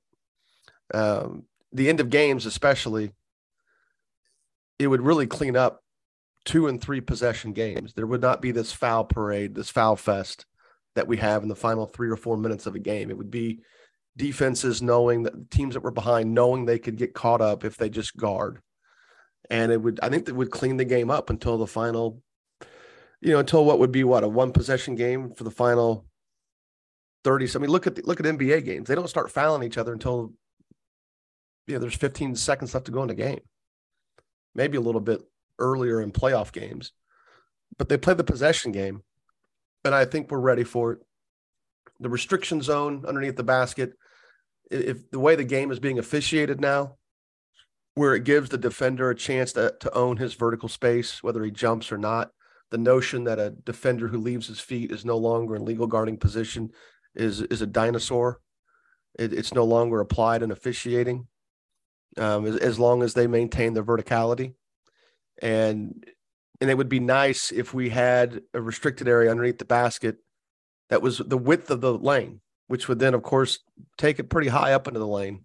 Um, 0.93 1.43
the 1.71 1.89
end 1.89 1.99
of 1.99 2.09
games, 2.09 2.47
especially, 2.47 3.11
it 4.79 4.87
would 4.87 5.01
really 5.01 5.27
clean 5.27 5.55
up 5.55 5.83
two 6.43 6.67
and 6.67 6.81
three 6.81 7.01
possession 7.01 7.53
games. 7.53 7.93
There 7.93 8.07
would 8.07 8.21
not 8.21 8.41
be 8.41 8.51
this 8.51 8.71
foul 8.71 9.03
parade, 9.03 9.53
this 9.53 9.69
foul 9.69 9.95
fest 9.95 10.47
that 10.95 11.07
we 11.07 11.17
have 11.17 11.43
in 11.43 11.49
the 11.49 11.55
final 11.55 11.85
three 11.85 12.09
or 12.09 12.15
four 12.15 12.35
minutes 12.35 12.65
of 12.65 12.73
a 12.73 12.79
game. 12.79 13.11
It 13.11 13.17
would 13.17 13.29
be 13.29 13.59
defenses 14.19 14.81
knowing 14.81 15.23
that 15.23 15.49
teams 15.49 15.73
that 15.73 15.81
were 15.81 15.91
behind, 15.91 16.33
knowing 16.33 16.65
they 16.65 16.77
could 16.77 16.97
get 16.97 17.13
caught 17.13 17.41
up 17.41 17.63
if 17.63 17.77
they 17.77 17.89
just 17.89 18.15
guard. 18.17 18.61
And 19.49 19.71
it 19.71 19.81
would, 19.81 19.99
I 20.03 20.09
think 20.09 20.25
that 20.25 20.35
would 20.35 20.51
clean 20.51 20.77
the 20.77 20.85
game 20.85 21.09
up 21.09 21.31
until 21.31 21.57
the 21.57 21.65
final, 21.65 22.21
you 23.21 23.31
know, 23.31 23.39
until 23.39 23.65
what 23.65 23.79
would 23.79 23.91
be 23.91 24.03
what 24.03 24.23
a 24.23 24.27
one 24.27 24.51
possession 24.51 24.95
game 24.95 25.33
for 25.33 25.45
the 25.45 25.51
final 25.51 26.05
30. 27.23 27.47
So, 27.47 27.59
I 27.59 27.61
mean, 27.61 27.71
look 27.71 27.87
at 27.87 27.95
the, 27.95 28.03
look 28.03 28.19
at 28.19 28.25
NBA 28.25 28.65
games. 28.65 28.87
They 28.87 28.95
don't 28.95 29.07
start 29.07 29.31
fouling 29.31 29.63
each 29.63 29.77
other 29.77 29.93
until 29.93 30.33
you 31.65 31.75
know, 31.75 31.79
there's 31.79 31.95
15 31.95 32.35
seconds 32.35 32.73
left 32.73 32.87
to 32.87 32.91
go 32.91 33.01
in 33.03 33.07
the 33.07 33.15
game. 33.15 33.41
Maybe 34.53 34.77
a 34.77 34.81
little 34.81 35.01
bit 35.01 35.21
earlier 35.57 36.01
in 36.01 36.11
playoff 36.11 36.51
games, 36.51 36.91
but 37.77 37.87
they 37.87 37.97
play 37.97 38.15
the 38.15 38.23
possession 38.23 38.71
game, 38.71 39.03
and 39.85 39.95
I 39.95 40.05
think 40.05 40.29
we're 40.29 40.39
ready 40.39 40.63
for 40.63 40.93
it. 40.93 40.99
The 41.99 42.09
restriction 42.09 42.61
zone 42.61 43.05
underneath 43.07 43.35
the 43.35 43.43
basket, 43.43 43.93
if 44.69 45.09
the 45.11 45.19
way 45.19 45.35
the 45.35 45.43
game 45.43 45.71
is 45.71 45.79
being 45.79 45.99
officiated 45.99 46.59
now, 46.61 46.95
where 47.95 48.15
it 48.15 48.23
gives 48.23 48.49
the 48.49 48.57
defender 48.57 49.09
a 49.09 49.15
chance 49.15 49.53
to, 49.53 49.73
to 49.79 49.93
own 49.93 50.17
his 50.17 50.33
vertical 50.33 50.69
space, 50.69 51.21
whether 51.21 51.43
he 51.43 51.51
jumps 51.51 51.91
or 51.91 51.97
not, 51.97 52.31
the 52.71 52.77
notion 52.77 53.23
that 53.23 53.39
a 53.39 53.49
defender 53.49 54.07
who 54.07 54.19
leaves 54.19 54.47
his 54.47 54.59
feet 54.59 54.91
is 54.91 55.03
no 55.03 55.17
longer 55.17 55.55
in 55.55 55.65
legal 55.65 55.87
guarding 55.87 56.17
position 56.17 56.69
is 57.15 57.41
is 57.41 57.61
a 57.61 57.67
dinosaur. 57.67 58.39
It, 59.17 59.33
it's 59.33 59.53
no 59.53 59.65
longer 59.65 59.99
applied 59.99 60.43
in 60.43 60.51
officiating 60.51 61.27
um, 62.17 62.45
as, 62.45 62.57
as 62.57 62.79
long 62.79 63.03
as 63.03 63.13
they 63.13 63.27
maintain 63.27 63.73
their 63.73 63.83
verticality. 63.83 64.53
And 65.41 66.05
and 66.61 66.69
it 66.69 66.77
would 66.77 66.89
be 66.89 66.99
nice 66.99 67.51
if 67.51 67.73
we 67.73 67.89
had 67.89 68.41
a 68.53 68.61
restricted 68.61 69.07
area 69.07 69.31
underneath 69.31 69.57
the 69.57 69.65
basket 69.65 70.17
that 70.89 71.01
was 71.01 71.19
the 71.19 71.37
width 71.37 71.71
of 71.71 71.81
the 71.81 71.97
lane, 71.97 72.41
which 72.69 72.87
would 72.87 72.99
then, 72.99 73.15
of 73.15 73.23
course, 73.23 73.59
take 73.97 74.19
it 74.19 74.29
pretty 74.29 74.47
high 74.47 74.73
up 74.73 74.87
into 74.87 74.99
the 74.99 75.07
lane. 75.07 75.43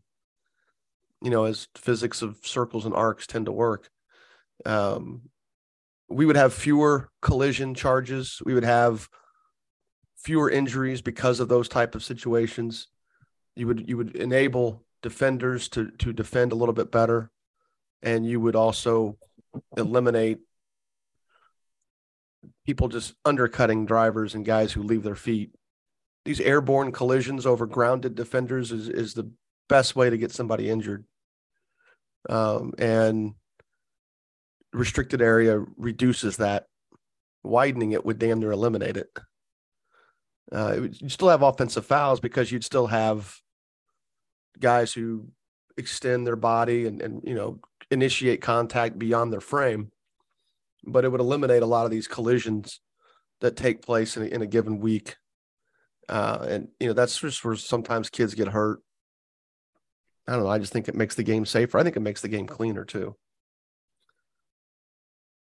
You 1.22 1.30
know, 1.30 1.44
as 1.44 1.68
physics 1.74 2.20
of 2.20 2.36
circles 2.42 2.84
and 2.84 2.94
arcs 2.94 3.26
tend 3.26 3.46
to 3.46 3.52
work. 3.52 3.88
Um, 4.66 5.22
we 6.10 6.26
would 6.26 6.36
have 6.36 6.52
fewer 6.52 7.08
collision 7.22 7.74
charges. 7.74 8.42
We 8.44 8.52
would 8.52 8.64
have 8.64 9.08
fewer 10.18 10.50
injuries 10.50 11.00
because 11.00 11.40
of 11.40 11.48
those 11.48 11.66
type 11.66 11.94
of 11.94 12.04
situations. 12.04 12.88
You 13.56 13.68
would 13.68 13.88
you 13.88 13.96
would 13.96 14.16
enable 14.16 14.84
defenders 15.02 15.70
to 15.70 15.90
to 15.92 16.12
defend 16.12 16.52
a 16.52 16.56
little 16.56 16.74
bit 16.74 16.92
better, 16.92 17.30
and 18.02 18.26
you 18.26 18.38
would 18.38 18.54
also 18.54 19.16
eliminate 19.78 20.40
people 22.66 22.88
just 22.88 23.14
undercutting 23.24 23.86
drivers 23.86 24.34
and 24.34 24.44
guys 24.44 24.72
who 24.72 24.82
leave 24.82 25.02
their 25.02 25.14
feet. 25.14 25.54
These 26.24 26.40
airborne 26.40 26.92
collisions 26.92 27.46
over 27.46 27.66
grounded 27.66 28.14
defenders 28.14 28.72
is 28.72 28.88
is 28.88 29.14
the 29.14 29.30
best 29.68 29.94
way 29.96 30.10
to 30.10 30.16
get 30.18 30.32
somebody 30.32 30.70
injured. 30.70 31.04
Um, 32.28 32.72
and 32.78 33.34
restricted 34.72 35.20
area 35.20 35.62
reduces 35.76 36.38
that. 36.38 36.66
Widening 37.42 37.92
it 37.92 38.06
would 38.06 38.18
damn 38.18 38.40
near 38.40 38.52
eliminate 38.52 38.96
it. 38.96 39.08
Uh, 40.50 40.88
you 40.90 41.08
still 41.08 41.28
have 41.28 41.42
offensive 41.42 41.84
fouls 41.84 42.20
because 42.20 42.50
you'd 42.50 42.64
still 42.64 42.86
have 42.86 43.36
guys 44.58 44.92
who 44.92 45.28
extend 45.76 46.26
their 46.26 46.36
body 46.36 46.86
and, 46.86 47.02
and 47.02 47.22
you 47.24 47.34
know 47.34 47.60
initiate 47.90 48.40
contact 48.40 48.98
beyond 48.98 49.32
their 49.32 49.40
frame, 49.40 49.90
but 50.84 51.04
it 51.04 51.08
would 51.10 51.20
eliminate 51.20 51.62
a 51.62 51.66
lot 51.66 51.84
of 51.84 51.90
these 51.90 52.08
collisions 52.08 52.80
that 53.40 53.56
take 53.56 53.82
place 53.82 54.16
in 54.16 54.22
a, 54.22 54.26
in 54.26 54.42
a 54.42 54.46
given 54.46 54.80
week. 54.80 55.16
Uh, 56.08 56.46
and 56.48 56.68
you 56.80 56.88
know 56.88 56.92
that's 56.92 57.18
just 57.18 57.44
where 57.44 57.56
sometimes 57.56 58.10
kids 58.10 58.34
get 58.34 58.48
hurt. 58.48 58.80
I 60.26 60.32
don't 60.32 60.44
know. 60.44 60.48
I 60.48 60.58
just 60.58 60.72
think 60.72 60.88
it 60.88 60.94
makes 60.94 61.14
the 61.14 61.22
game 61.22 61.44
safer. 61.46 61.78
I 61.78 61.82
think 61.82 61.96
it 61.96 62.00
makes 62.00 62.20
the 62.22 62.28
game 62.28 62.46
cleaner 62.46 62.84
too. 62.84 63.16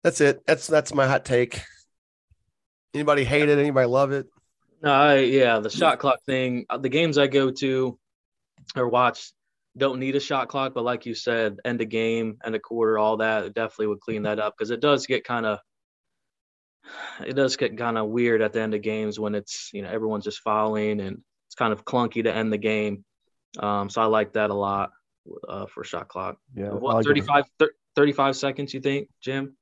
That's 0.02 0.20
it. 0.20 0.44
That's 0.46 0.66
that's 0.66 0.94
my 0.94 1.06
hot 1.06 1.24
take. 1.24 1.62
Anybody 2.94 3.24
hate 3.24 3.48
it? 3.48 3.58
Anybody 3.58 3.86
love 3.86 4.12
it? 4.12 4.26
No, 4.82 4.92
I, 4.92 5.18
yeah, 5.18 5.58
the 5.58 5.70
shot 5.70 5.98
clock 5.98 6.20
thing. 6.26 6.66
uh, 6.70 6.78
The 6.78 6.88
games 6.88 7.18
I 7.18 7.26
go 7.26 7.50
to 7.50 7.98
or 8.76 8.88
watch 8.88 9.32
don't 9.76 9.98
need 10.00 10.16
a 10.16 10.20
shot 10.20 10.48
clock, 10.48 10.74
but 10.74 10.84
like 10.84 11.06
you 11.06 11.14
said, 11.14 11.58
end 11.64 11.80
of 11.82 11.88
game, 11.88 12.38
end 12.44 12.54
a 12.54 12.58
quarter, 12.58 12.98
all 12.98 13.18
that 13.18 13.52
definitely 13.54 13.88
would 13.88 14.00
clean 14.00 14.22
that 14.22 14.38
up 14.38 14.54
because 14.56 14.70
it 14.70 14.80
does 14.80 15.06
get 15.06 15.24
kind 15.24 15.44
of 15.44 15.58
it 17.24 17.34
does 17.34 17.56
get 17.56 17.76
kind 17.76 17.98
of 17.98 18.08
weird 18.08 18.42
at 18.42 18.52
the 18.52 18.60
end 18.60 18.74
of 18.74 18.82
games 18.82 19.18
when 19.18 19.34
it's 19.34 19.70
you 19.72 19.82
know 19.82 19.88
everyone's 19.88 20.24
just 20.24 20.40
fouling 20.40 21.00
and 21.00 21.22
it's 21.48 21.54
kind 21.54 21.72
of 21.72 21.84
clunky 21.84 22.22
to 22.24 22.34
end 22.34 22.52
the 22.52 22.58
game. 22.58 23.04
Um, 23.58 23.88
so 23.88 24.02
I 24.02 24.06
like 24.06 24.34
that 24.34 24.50
a 24.50 24.54
lot 24.54 24.90
uh, 25.48 25.66
for 25.66 25.84
shot 25.84 26.08
clock. 26.08 26.38
Yeah, 26.54 26.70
I 26.70 26.74
What 26.74 26.96
like 26.96 27.04
35, 27.06 27.44
thir- 27.58 27.74
35 27.94 28.36
seconds 28.36 28.74
you 28.74 28.80
think, 28.80 29.08
Jim? 29.20 29.56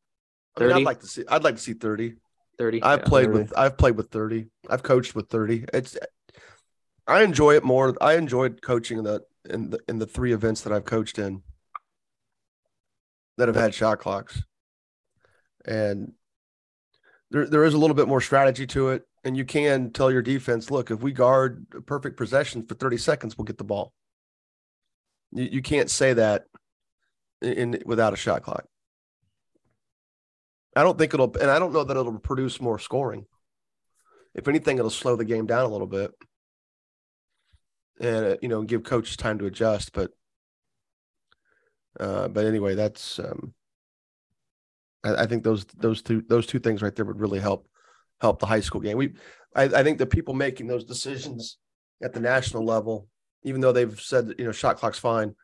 I 0.56 0.60
mean, 0.60 0.70
I'd 0.70 0.74
30? 0.74 0.84
like 0.84 1.00
to 1.00 1.06
see. 1.06 1.24
I'd 1.28 1.44
like 1.44 1.56
to 1.56 1.62
see 1.62 1.74
thirty. 1.74 2.14
30. 2.58 2.82
I've 2.82 3.00
Yeah. 3.00 3.04
played 3.06 3.26
30. 3.26 3.38
with. 3.38 3.58
I've 3.58 3.76
played 3.76 3.96
with 3.96 4.10
thirty. 4.10 4.46
I've 4.68 4.82
coached 4.82 5.14
with 5.14 5.28
thirty. 5.28 5.64
It's. 5.72 5.96
I 7.06 7.22
enjoy 7.22 7.54
it 7.56 7.64
more. 7.64 7.94
I 8.00 8.14
enjoyed 8.14 8.62
coaching 8.62 8.98
in 8.98 9.04
the 9.04 9.22
in 9.50 9.70
the 9.70 9.78
in 9.88 9.98
the 9.98 10.06
three 10.06 10.32
events 10.32 10.62
that 10.62 10.72
I've 10.72 10.84
coached 10.84 11.18
in 11.18 11.42
that 13.36 13.48
have 13.48 13.56
had 13.56 13.74
shot 13.74 13.98
clocks, 13.98 14.42
and 15.66 16.12
there 17.34 17.46
there 17.46 17.64
is 17.64 17.74
a 17.74 17.78
little 17.78 17.96
bit 17.96 18.06
more 18.06 18.20
strategy 18.20 18.64
to 18.68 18.90
it, 18.90 19.02
and 19.24 19.36
you 19.36 19.44
can 19.44 19.90
tell 19.90 20.08
your 20.08 20.22
defense, 20.22 20.70
look, 20.70 20.92
if 20.92 21.02
we 21.02 21.10
guard 21.10 21.66
perfect 21.84 22.16
possession 22.16 22.62
for 22.62 22.76
thirty 22.76 22.96
seconds, 22.96 23.36
we'll 23.36 23.44
get 23.44 23.58
the 23.58 23.64
ball. 23.64 23.92
You 25.32 25.48
you 25.50 25.60
can't 25.60 25.90
say 25.90 26.12
that 26.12 26.44
in, 27.42 27.74
in 27.74 27.82
without 27.84 28.12
a 28.12 28.16
shot 28.16 28.44
clock. 28.44 28.66
I 30.76 30.84
don't 30.84 30.96
think 30.96 31.12
it'll, 31.12 31.36
and 31.40 31.50
I 31.50 31.58
don't 31.58 31.72
know 31.72 31.82
that 31.82 31.96
it'll 31.96 32.20
produce 32.20 32.60
more 32.60 32.78
scoring. 32.78 33.26
If 34.32 34.46
anything, 34.46 34.78
it'll 34.78 34.90
slow 34.90 35.16
the 35.16 35.24
game 35.24 35.46
down 35.46 35.64
a 35.64 35.72
little 35.72 35.88
bit, 35.88 36.12
and 38.00 38.26
uh, 38.26 38.36
you 38.42 38.48
know, 38.48 38.62
give 38.62 38.84
coaches 38.84 39.16
time 39.16 39.40
to 39.40 39.46
adjust. 39.46 39.92
But, 39.92 40.12
uh, 41.98 42.28
but 42.28 42.46
anyway, 42.46 42.76
that's. 42.76 43.18
Um, 43.18 43.54
I, 45.04 45.22
I 45.22 45.26
think 45.26 45.44
those 45.44 45.64
those 45.64 46.02
two 46.02 46.22
those 46.28 46.46
two 46.46 46.58
things 46.58 46.82
right 46.82 46.94
there 46.94 47.04
would 47.04 47.20
really 47.20 47.40
help 47.40 47.68
help 48.20 48.40
the 48.40 48.46
high 48.46 48.60
school 48.60 48.80
game. 48.80 48.96
We, 48.96 49.12
I, 49.54 49.64
I 49.64 49.82
think 49.82 49.98
the 49.98 50.06
people 50.06 50.34
making 50.34 50.66
those 50.66 50.84
decisions 50.84 51.58
at 52.02 52.12
the 52.12 52.20
national 52.20 52.64
level, 52.64 53.08
even 53.42 53.60
though 53.60 53.72
they've 53.72 54.00
said 54.00 54.34
you 54.38 54.44
know 54.44 54.52
shot 54.52 54.78
clock's 54.78 54.98
fine, 54.98 55.34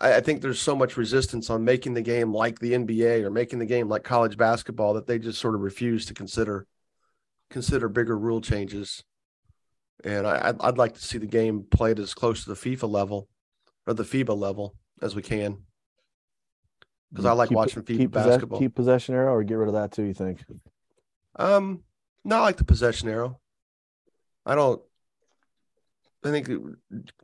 I, 0.00 0.16
I 0.16 0.20
think 0.20 0.42
there's 0.42 0.60
so 0.60 0.76
much 0.76 0.96
resistance 0.96 1.48
on 1.48 1.64
making 1.64 1.94
the 1.94 2.02
game 2.02 2.34
like 2.34 2.58
the 2.58 2.72
NBA 2.72 3.22
or 3.22 3.30
making 3.30 3.60
the 3.60 3.66
game 3.66 3.88
like 3.88 4.02
college 4.02 4.36
basketball 4.36 4.94
that 4.94 5.06
they 5.06 5.18
just 5.18 5.40
sort 5.40 5.54
of 5.54 5.60
refuse 5.62 6.06
to 6.06 6.14
consider 6.14 6.66
consider 7.50 7.88
bigger 7.88 8.18
rule 8.18 8.40
changes. 8.40 9.04
And 10.04 10.26
I, 10.26 10.48
I'd, 10.48 10.60
I'd 10.60 10.78
like 10.78 10.94
to 10.94 11.02
see 11.02 11.18
the 11.18 11.26
game 11.26 11.64
played 11.70 12.00
as 12.00 12.14
close 12.14 12.44
to 12.44 12.54
the 12.54 12.56
FIFA 12.56 12.90
level 12.90 13.28
or 13.86 13.94
the 13.94 14.02
FIBA 14.02 14.36
level 14.36 14.74
as 15.00 15.14
we 15.14 15.22
can. 15.22 15.58
Because 17.12 17.26
I 17.26 17.32
like 17.32 17.50
Keep- 17.50 17.56
watching 17.56 17.82
FIBA 17.82 17.98
keep 17.98 18.12
possess- 18.12 18.26
basketball. 18.26 18.58
keep 18.58 18.74
possession 18.74 19.14
arrow 19.14 19.34
or 19.34 19.44
get 19.44 19.54
rid 19.54 19.68
of 19.68 19.74
that 19.74 19.92
too. 19.92 20.02
You 20.04 20.14
think? 20.14 20.42
Um, 21.36 21.84
not 22.24 22.40
like 22.42 22.56
the 22.56 22.64
possession 22.64 23.08
arrow. 23.08 23.38
I 24.46 24.54
don't. 24.54 24.80
I 26.24 26.30
think 26.30 26.48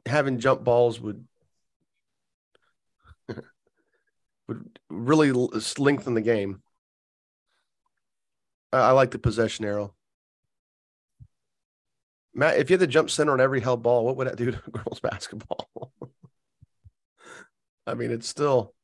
having 0.06 0.38
jump 0.40 0.62
balls 0.64 1.00
would 1.00 1.24
would 4.48 4.78
really 4.90 5.32
lengthen 5.78 6.14
the 6.14 6.20
game. 6.20 6.62
I, 8.72 8.78
I 8.78 8.90
like 8.90 9.10
the 9.10 9.18
possession 9.18 9.64
arrow. 9.64 9.94
Matt, 12.34 12.58
if 12.58 12.70
you 12.70 12.74
had 12.74 12.80
to 12.80 12.86
jump 12.86 13.10
center 13.10 13.32
on 13.32 13.40
every 13.40 13.60
held 13.60 13.82
ball, 13.82 14.04
what 14.04 14.16
would 14.16 14.26
that 14.28 14.36
do 14.36 14.50
to 14.50 14.62
girls 14.70 15.00
basketball? 15.00 15.68
I 17.86 17.94
mean, 17.94 18.10
it's 18.10 18.28
still 18.28 18.74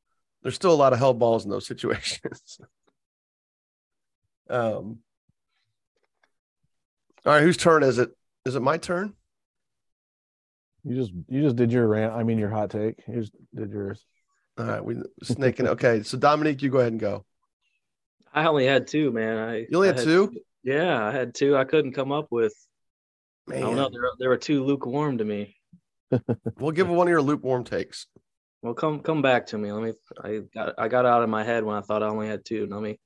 there's 0.45 0.53
still 0.53 0.71
a 0.71 0.75
lot 0.75 0.93
of 0.93 0.99
hell 0.99 1.15
balls 1.15 1.43
in 1.43 1.49
those 1.49 1.65
situations. 1.67 2.59
um. 4.47 4.99
All 7.25 7.33
right, 7.33 7.41
whose 7.41 7.57
turn 7.57 7.81
is 7.81 7.97
it? 7.97 8.11
Is 8.45 8.53
it 8.55 8.61
my 8.61 8.77
turn? 8.77 9.13
You 10.83 10.95
just 10.95 11.11
you 11.27 11.41
just 11.41 11.55
did 11.55 11.71
your 11.71 11.87
rant. 11.87 12.13
I 12.13 12.21
mean 12.21 12.37
your 12.37 12.51
hot 12.51 12.69
take. 12.69 12.97
You 13.07 13.21
just 13.21 13.33
did 13.55 13.71
yours. 13.71 14.05
All 14.59 14.65
right, 14.65 14.85
we 14.85 14.97
snaking. 15.23 15.67
Okay, 15.67 16.03
so 16.03 16.15
Dominique, 16.19 16.61
you 16.61 16.69
go 16.69 16.77
ahead 16.77 16.91
and 16.91 17.01
go. 17.01 17.25
I 18.31 18.45
only 18.45 18.67
had 18.67 18.85
two, 18.85 19.11
man. 19.11 19.39
I 19.39 19.57
You 19.61 19.77
only 19.77 19.89
I 19.89 19.93
had 19.93 20.03
two? 20.03 20.31
Yeah, 20.63 21.03
I 21.03 21.11
had 21.11 21.33
two. 21.33 21.57
I 21.57 21.63
couldn't 21.63 21.93
come 21.93 22.11
up 22.11 22.27
with. 22.29 22.53
Man, 23.47 23.57
I 23.57 23.61
don't 23.61 23.75
know. 23.77 23.89
There, 23.91 24.01
there 24.19 24.29
were 24.29 24.37
two 24.37 24.63
lukewarm 24.63 25.17
to 25.17 25.25
me. 25.25 25.55
we'll 26.59 26.71
give 26.71 26.87
one 26.87 27.07
of 27.07 27.11
your 27.11 27.23
lukewarm 27.23 27.63
takes. 27.63 28.05
Well, 28.65 28.73
come 28.73 29.01
come 29.01 29.21
back 29.21 29.45
to 29.47 29.59
me. 29.59 29.71
Let 29.71 29.83
me. 29.83 29.93
I 30.23 30.41
got 30.51 30.73
I 30.79 30.87
got 30.87 31.05
out 31.05 31.21
of 31.21 31.29
my 31.29 31.43
head 31.43 31.63
when 31.63 31.75
I 31.75 31.81
thought 31.81 32.01
I 32.01 32.07
only 32.07 32.25
had 32.25 32.43
two. 32.43 32.65
Let 32.65 32.81
me. 32.81 32.99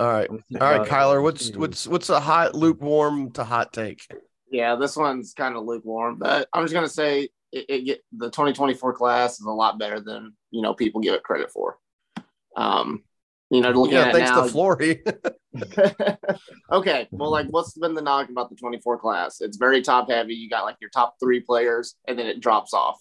All 0.00 0.08
right, 0.08 0.28
let 0.28 0.32
me 0.32 0.42
think 0.50 0.60
all 0.60 0.68
right, 0.68 0.84
about. 0.84 0.88
Kyler. 0.88 1.22
What's 1.22 1.52
what's 1.52 1.86
what's 1.86 2.10
a 2.10 2.18
hot 2.18 2.56
lukewarm 2.56 3.30
to 3.34 3.44
hot 3.44 3.72
take? 3.72 4.00
Yeah, 4.50 4.74
this 4.74 4.96
one's 4.96 5.32
kind 5.32 5.54
of 5.54 5.66
lukewarm, 5.66 6.18
but 6.18 6.48
I'm 6.52 6.64
just 6.64 6.74
gonna 6.74 6.88
say 6.88 7.28
it, 7.52 7.64
it 7.68 7.84
get, 7.84 8.04
the 8.10 8.26
2024 8.26 8.92
class 8.94 9.38
is 9.38 9.46
a 9.46 9.52
lot 9.52 9.78
better 9.78 10.00
than 10.00 10.32
you 10.50 10.62
know 10.62 10.74
people 10.74 11.00
give 11.00 11.14
it 11.14 11.22
credit 11.22 11.52
for. 11.52 11.78
Um, 12.56 13.04
you 13.50 13.60
know, 13.60 13.70
looking 13.70 13.94
Yeah, 13.94 14.06
at 14.06 14.14
thanks 14.14 14.30
now, 14.32 14.42
to 14.42 14.48
Flory. 14.48 15.04
okay, 16.72 17.06
well, 17.12 17.30
like, 17.30 17.46
what's 17.50 17.78
been 17.78 17.94
the 17.94 18.02
knock 18.02 18.30
about 18.30 18.50
the 18.50 18.56
24 18.56 18.98
class? 18.98 19.40
It's 19.40 19.58
very 19.58 19.80
top 19.80 20.10
heavy. 20.10 20.34
You 20.34 20.50
got 20.50 20.64
like 20.64 20.76
your 20.80 20.90
top 20.90 21.14
three 21.22 21.38
players, 21.38 21.94
and 22.08 22.18
then 22.18 22.26
it 22.26 22.40
drops 22.40 22.74
off. 22.74 22.98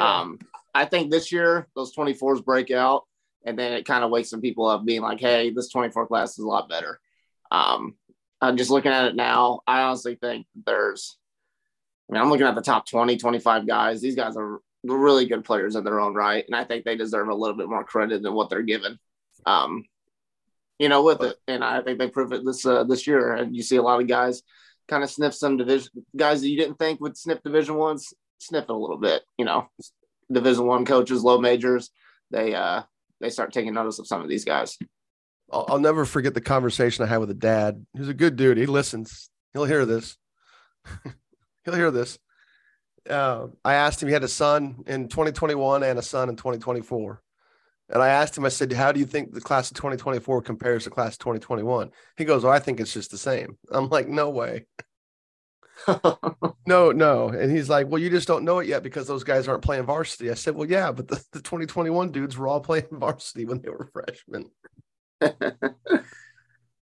Um, 0.00 0.38
I 0.74 0.84
think 0.84 1.10
this 1.10 1.30
year 1.30 1.68
those 1.74 1.94
24s 1.94 2.44
break 2.44 2.70
out, 2.70 3.04
and 3.44 3.58
then 3.58 3.72
it 3.72 3.84
kind 3.84 4.04
of 4.04 4.10
wakes 4.10 4.30
some 4.30 4.40
people 4.40 4.66
up, 4.66 4.84
being 4.84 5.02
like, 5.02 5.20
"Hey, 5.20 5.50
this 5.50 5.68
24 5.68 6.06
class 6.06 6.32
is 6.32 6.44
a 6.44 6.48
lot 6.48 6.68
better." 6.68 7.00
Um, 7.50 7.94
I'm 8.40 8.56
just 8.56 8.70
looking 8.70 8.92
at 8.92 9.06
it 9.06 9.16
now. 9.16 9.60
I 9.66 9.82
honestly 9.82 10.16
think 10.16 10.46
there's, 10.66 11.16
I 12.08 12.12
mean, 12.12 12.22
I'm 12.22 12.30
looking 12.30 12.46
at 12.46 12.54
the 12.54 12.60
top 12.60 12.86
20, 12.88 13.16
25 13.16 13.66
guys. 13.66 14.00
These 14.00 14.16
guys 14.16 14.36
are 14.36 14.60
really 14.82 15.26
good 15.26 15.44
players 15.44 15.76
in 15.76 15.84
their 15.84 16.00
own 16.00 16.14
right, 16.14 16.44
and 16.46 16.56
I 16.56 16.64
think 16.64 16.84
they 16.84 16.96
deserve 16.96 17.28
a 17.28 17.34
little 17.34 17.56
bit 17.56 17.68
more 17.68 17.84
credit 17.84 18.22
than 18.22 18.34
what 18.34 18.50
they're 18.50 18.62
given. 18.62 18.98
Um, 19.46 19.84
you 20.78 20.88
know, 20.88 21.04
with 21.04 21.22
it, 21.22 21.36
and 21.46 21.62
I 21.62 21.82
think 21.82 21.98
they 21.98 22.08
prove 22.08 22.32
it 22.32 22.44
this 22.44 22.66
uh, 22.66 22.84
this 22.84 23.06
year. 23.06 23.34
And 23.34 23.54
you 23.54 23.62
see 23.62 23.76
a 23.76 23.82
lot 23.82 24.00
of 24.00 24.08
guys 24.08 24.42
kind 24.88 25.02
of 25.02 25.10
sniff 25.10 25.34
some 25.34 25.56
division 25.56 25.90
guys 26.16 26.40
that 26.40 26.48
you 26.48 26.58
didn't 26.58 26.78
think 26.78 27.00
would 27.00 27.16
sniff 27.16 27.42
division 27.42 27.76
ones, 27.76 28.12
sniff 28.46 28.64
it 28.64 28.70
a 28.70 28.74
little 28.74 28.98
bit. 28.98 29.22
You 29.38 29.44
know, 29.44 29.68
division 30.30 30.66
one 30.66 30.84
coaches, 30.84 31.22
low 31.22 31.38
majors, 31.38 31.90
they 32.30 32.54
uh 32.54 32.82
they 33.20 33.30
start 33.30 33.52
taking 33.52 33.74
notice 33.74 33.98
of 33.98 34.06
some 34.06 34.22
of 34.22 34.28
these 34.28 34.44
guys. 34.44 34.78
I'll, 35.52 35.64
I'll 35.68 35.78
never 35.78 36.04
forget 36.04 36.34
the 36.34 36.40
conversation 36.40 37.04
I 37.04 37.08
had 37.08 37.18
with 37.18 37.30
a 37.30 37.34
dad. 37.34 37.84
who's 37.96 38.08
a 38.08 38.14
good 38.14 38.36
dude. 38.36 38.58
He 38.58 38.66
listens. 38.66 39.30
He'll 39.52 39.64
hear 39.64 39.86
this. 39.86 40.16
He'll 41.64 41.74
hear 41.74 41.90
this. 41.90 42.18
Uh, 43.08 43.48
I 43.64 43.74
asked 43.74 44.02
him. 44.02 44.08
He 44.08 44.14
had 44.14 44.24
a 44.24 44.28
son 44.28 44.82
in 44.86 45.08
2021 45.08 45.82
and 45.82 45.98
a 45.98 46.02
son 46.02 46.28
in 46.28 46.36
2024. 46.36 47.22
And 47.90 48.02
I 48.02 48.08
asked 48.08 48.36
him. 48.36 48.46
I 48.46 48.48
said, 48.48 48.72
"How 48.72 48.92
do 48.92 49.00
you 49.00 49.06
think 49.06 49.32
the 49.32 49.42
class 49.42 49.70
of 49.70 49.76
2024 49.76 50.40
compares 50.42 50.84
to 50.84 50.90
class 50.90 51.14
of 51.14 51.18
2021?" 51.18 51.90
He 52.16 52.24
goes, 52.24 52.44
"Oh, 52.44 52.48
I 52.48 52.58
think 52.58 52.80
it's 52.80 52.94
just 52.94 53.10
the 53.10 53.18
same." 53.18 53.58
I'm 53.70 53.90
like, 53.90 54.08
"No 54.08 54.30
way." 54.30 54.66
No, 56.66 56.92
no. 56.92 57.28
And 57.28 57.54
he's 57.54 57.68
like, 57.68 57.88
Well, 57.88 58.00
you 58.00 58.08
just 58.08 58.26
don't 58.26 58.44
know 58.44 58.58
it 58.58 58.68
yet 58.68 58.82
because 58.82 59.06
those 59.06 59.22
guys 59.22 59.48
aren't 59.48 59.62
playing 59.62 59.84
varsity. 59.84 60.30
I 60.30 60.34
said, 60.34 60.54
Well, 60.54 60.68
yeah, 60.68 60.92
but 60.92 61.08
the, 61.08 61.22
the 61.32 61.42
2021 61.42 62.10
dudes 62.10 62.38
were 62.38 62.48
all 62.48 62.60
playing 62.60 62.86
varsity 62.92 63.44
when 63.44 63.60
they 63.60 63.68
were 63.68 63.90
freshmen. 63.92 64.50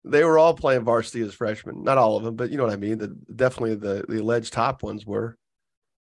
They 0.08 0.24
were 0.24 0.38
all 0.38 0.54
playing 0.54 0.84
varsity 0.84 1.20
as 1.20 1.34
freshmen. 1.34 1.82
Not 1.84 1.98
all 1.98 2.16
of 2.16 2.24
them, 2.24 2.34
but 2.34 2.50
you 2.50 2.56
know 2.56 2.64
what 2.64 2.72
I 2.72 2.76
mean. 2.76 2.98
The 2.98 3.08
definitely 3.34 3.74
the 3.74 4.04
the 4.08 4.20
alleged 4.22 4.54
top 4.54 4.82
ones 4.82 5.04
were. 5.04 5.36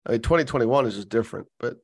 I 0.06 0.12
mean, 0.12 0.22
2021 0.22 0.86
is 0.86 0.94
just 0.94 1.08
different, 1.08 1.48
but 1.58 1.76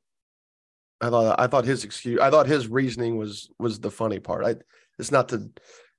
I 1.01 1.09
thought 1.09 1.39
I 1.39 1.47
thought 1.47 1.65
his 1.65 1.83
excuse 1.83 2.19
I 2.19 2.29
thought 2.29 2.47
his 2.47 2.69
reasoning 2.69 3.17
was 3.17 3.49
was 3.59 3.79
the 3.79 3.91
funny 3.91 4.19
part. 4.19 4.45
I 4.45 4.55
it's 4.97 5.11
not 5.11 5.29
to 5.29 5.49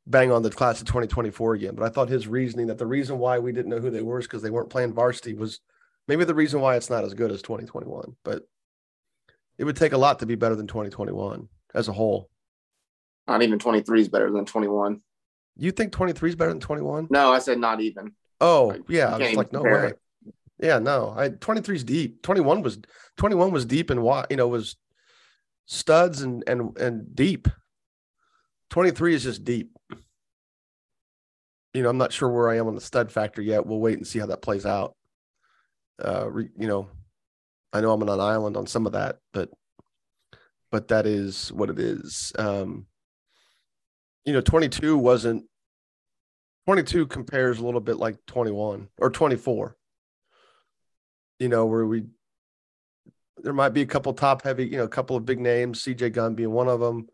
bang 0.09 0.33
on 0.33 0.43
the 0.43 0.51
class 0.51 0.81
of 0.81 0.87
2024 0.87 1.55
again. 1.55 1.75
But 1.75 1.85
I 1.85 1.91
thought 1.91 2.09
his 2.09 2.27
reasoning 2.27 2.67
that 2.69 2.79
the 2.79 2.87
reason 2.87 3.19
why 3.19 3.39
we 3.39 3.53
didn't 3.53 3.71
know 3.71 3.79
who 3.79 3.91
they 3.91 4.03
were 4.03 4.19
is 4.19 4.27
because 4.27 4.43
they 4.43 4.51
weren't 4.51 4.71
playing 4.71 4.95
varsity 4.95 5.35
was 5.35 5.61
maybe 6.07 6.25
the 6.25 6.35
reason 6.35 6.61
why 6.61 6.77
it's 6.77 6.91
not 6.91 7.05
as 7.05 7.15
good 7.15 7.31
as 7.31 7.43
2021. 7.43 8.17
But 8.25 8.43
it 9.59 9.65
would 9.65 9.77
take 9.77 9.93
a 9.93 9.99
lot 9.99 10.21
to 10.21 10.27
be 10.27 10.35
better 10.35 10.55
than 10.57 10.67
2021 10.67 11.49
as 11.75 11.89
a 11.89 11.93
whole. 11.93 12.31
Not 13.27 13.43
even 13.43 13.59
23 13.59 14.01
is 14.01 14.09
better 14.09 14.31
than 14.31 14.47
21. 14.47 15.03
You 15.57 15.73
think 15.73 15.93
23 15.93 16.31
is 16.31 16.37
better 16.37 16.51
than 16.51 16.61
21? 16.61 17.09
No, 17.11 17.33
I 17.33 17.41
said 17.41 17.59
not 17.59 17.81
even. 17.81 18.13
Oh, 18.41 18.69
Like, 18.69 18.83
yeah. 18.89 19.15
I 19.15 19.19
was 19.19 19.35
like, 19.35 19.53
no 19.53 19.63
way. 19.63 19.89
it. 19.89 19.99
Yeah, 20.61 20.79
no. 20.79 21.13
I 21.17 21.29
23 21.29 21.77
is 21.77 21.85
deep. 21.85 22.23
21 22.23 22.63
was 22.63 22.79
21 23.17 23.51
was 23.51 23.67
deep 23.67 23.91
and 23.91 24.03
wide, 24.03 24.27
you 24.31 24.37
know, 24.37 24.49
was 24.49 24.77
studs 25.67 26.23
and 26.23 26.43
and 26.47 26.77
and 26.79 27.15
deep. 27.15 27.49
23 28.71 29.15
is 29.15 29.23
just 29.23 29.45
deep. 29.45 29.71
You 31.75 31.83
know, 31.83 31.91
I'm 31.91 31.99
not 31.99 32.13
sure 32.13 32.29
where 32.29 32.49
I 32.49 32.57
am 32.57 32.67
on 32.67 32.75
the 32.75 32.81
stud 32.81 33.13
factor 33.13 33.43
yet. 33.43 33.67
We'll 33.67 33.81
wait 33.81 33.99
and 33.99 34.07
see 34.07 34.19
how 34.19 34.27
that 34.27 34.43
plays 34.43 34.67
out. 34.67 34.95
Uh, 36.03 36.29
re, 36.31 36.49
you 36.57 36.67
know, 36.67 36.89
I 37.73 37.81
know 37.81 37.93
I'm 37.93 38.03
on 38.03 38.09
an 38.09 38.21
island 38.21 38.57
on 38.57 38.67
some 38.67 38.87
of 38.87 38.93
that, 38.93 39.19
but 39.33 39.51
but 40.71 40.89
that 40.89 41.07
is 41.07 41.53
what 41.53 41.71
it 41.71 41.79
is. 41.79 42.33
Um, 42.39 42.87
you 44.25 44.33
know, 44.33 44.41
22 44.41 44.99
wasn't 44.99 45.45
22 46.67 47.07
compares 47.07 47.59
a 47.59 47.65
little 47.65 47.81
bit 47.81 47.97
like 47.97 48.19
21 48.27 48.89
or 48.99 49.11
24. 49.11 49.77
You 51.39 51.49
know, 51.49 51.67
where 51.67 51.87
we 51.87 52.05
there 53.39 53.53
might 53.53 53.71
be 53.71 53.83
a 53.83 53.87
couple 53.87 54.13
top 54.13 54.43
heavy, 54.43 54.67
you 54.67 54.77
know, 54.77 54.85
a 54.85 54.89
couple 54.89 55.17
of 55.17 55.25
big 55.25 55.41
names, 55.41 55.83
CJ 55.83 56.13
Gunn 56.13 56.35
being 56.35 56.51
one 56.51 56.69
of 56.69 56.81
them. 56.81 57.09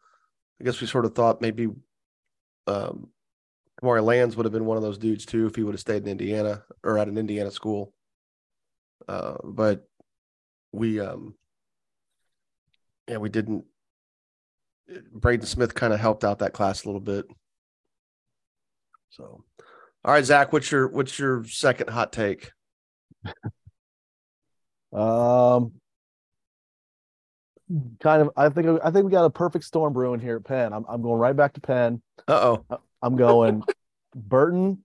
I 0.61 0.65
guess 0.65 0.81
we 0.81 0.87
sort 0.87 1.05
of 1.05 1.15
thought 1.15 1.41
maybe 1.41 1.69
um 2.67 3.09
Kamari 3.83 4.05
Lands 4.05 4.37
would 4.37 4.47
have 4.47 4.53
been 4.53 4.65
one 4.65 4.77
of 4.77 4.83
those 4.83 4.99
dudes 4.99 5.27
too 5.27 5.47
if 5.47 5.57
he 5.57 5.63
would 5.63 5.75
have 5.75 5.81
stayed 5.81 6.03
in 6.03 6.09
Indiana 6.09 6.63
or 6.83 6.99
at 6.99 7.09
an 7.09 7.19
Indiana 7.19 7.51
school. 7.51 7.93
Uh, 9.09 9.37
but 9.43 9.87
we 10.73 11.01
um 11.01 11.35
yeah, 13.09 13.19
we 13.19 13.29
didn't 13.29 13.65
Braden 15.13 15.47
Smith 15.47 15.75
kind 15.75 15.93
of 15.93 16.01
helped 16.01 16.25
out 16.25 16.39
that 16.39 16.53
class 16.53 16.85
a 16.85 16.89
little 16.89 17.01
bit. 17.01 17.27
So 19.11 19.45
all 20.05 20.13
right, 20.13 20.25
Zach, 20.25 20.53
what's 20.53 20.71
your 20.71 20.89
what's 20.89 21.19
your 21.19 21.45
second 21.45 21.91
hot 21.91 22.13
take? 22.13 22.51
Um, 24.95 25.73
kind 28.01 28.23
of. 28.23 28.31
I 28.37 28.49
think. 28.49 28.81
I 28.85 28.91
think 28.91 29.05
we 29.05 29.11
got 29.11 29.25
a 29.25 29.31
perfect 29.31 29.65
storm 29.65 29.93
brewing 29.93 30.21
here 30.21 30.37
at 30.37 30.45
Penn. 30.45 30.73
I'm. 30.73 30.85
I'm 30.89 31.03
going 31.03 31.19
right 31.19 31.37
back 31.37 31.55
to 31.55 31.61
Penn. 31.61 32.03
Uh 32.29 32.61
oh. 32.71 32.79
I'm 33.03 33.17
going 33.17 33.63
Burton, 34.15 34.85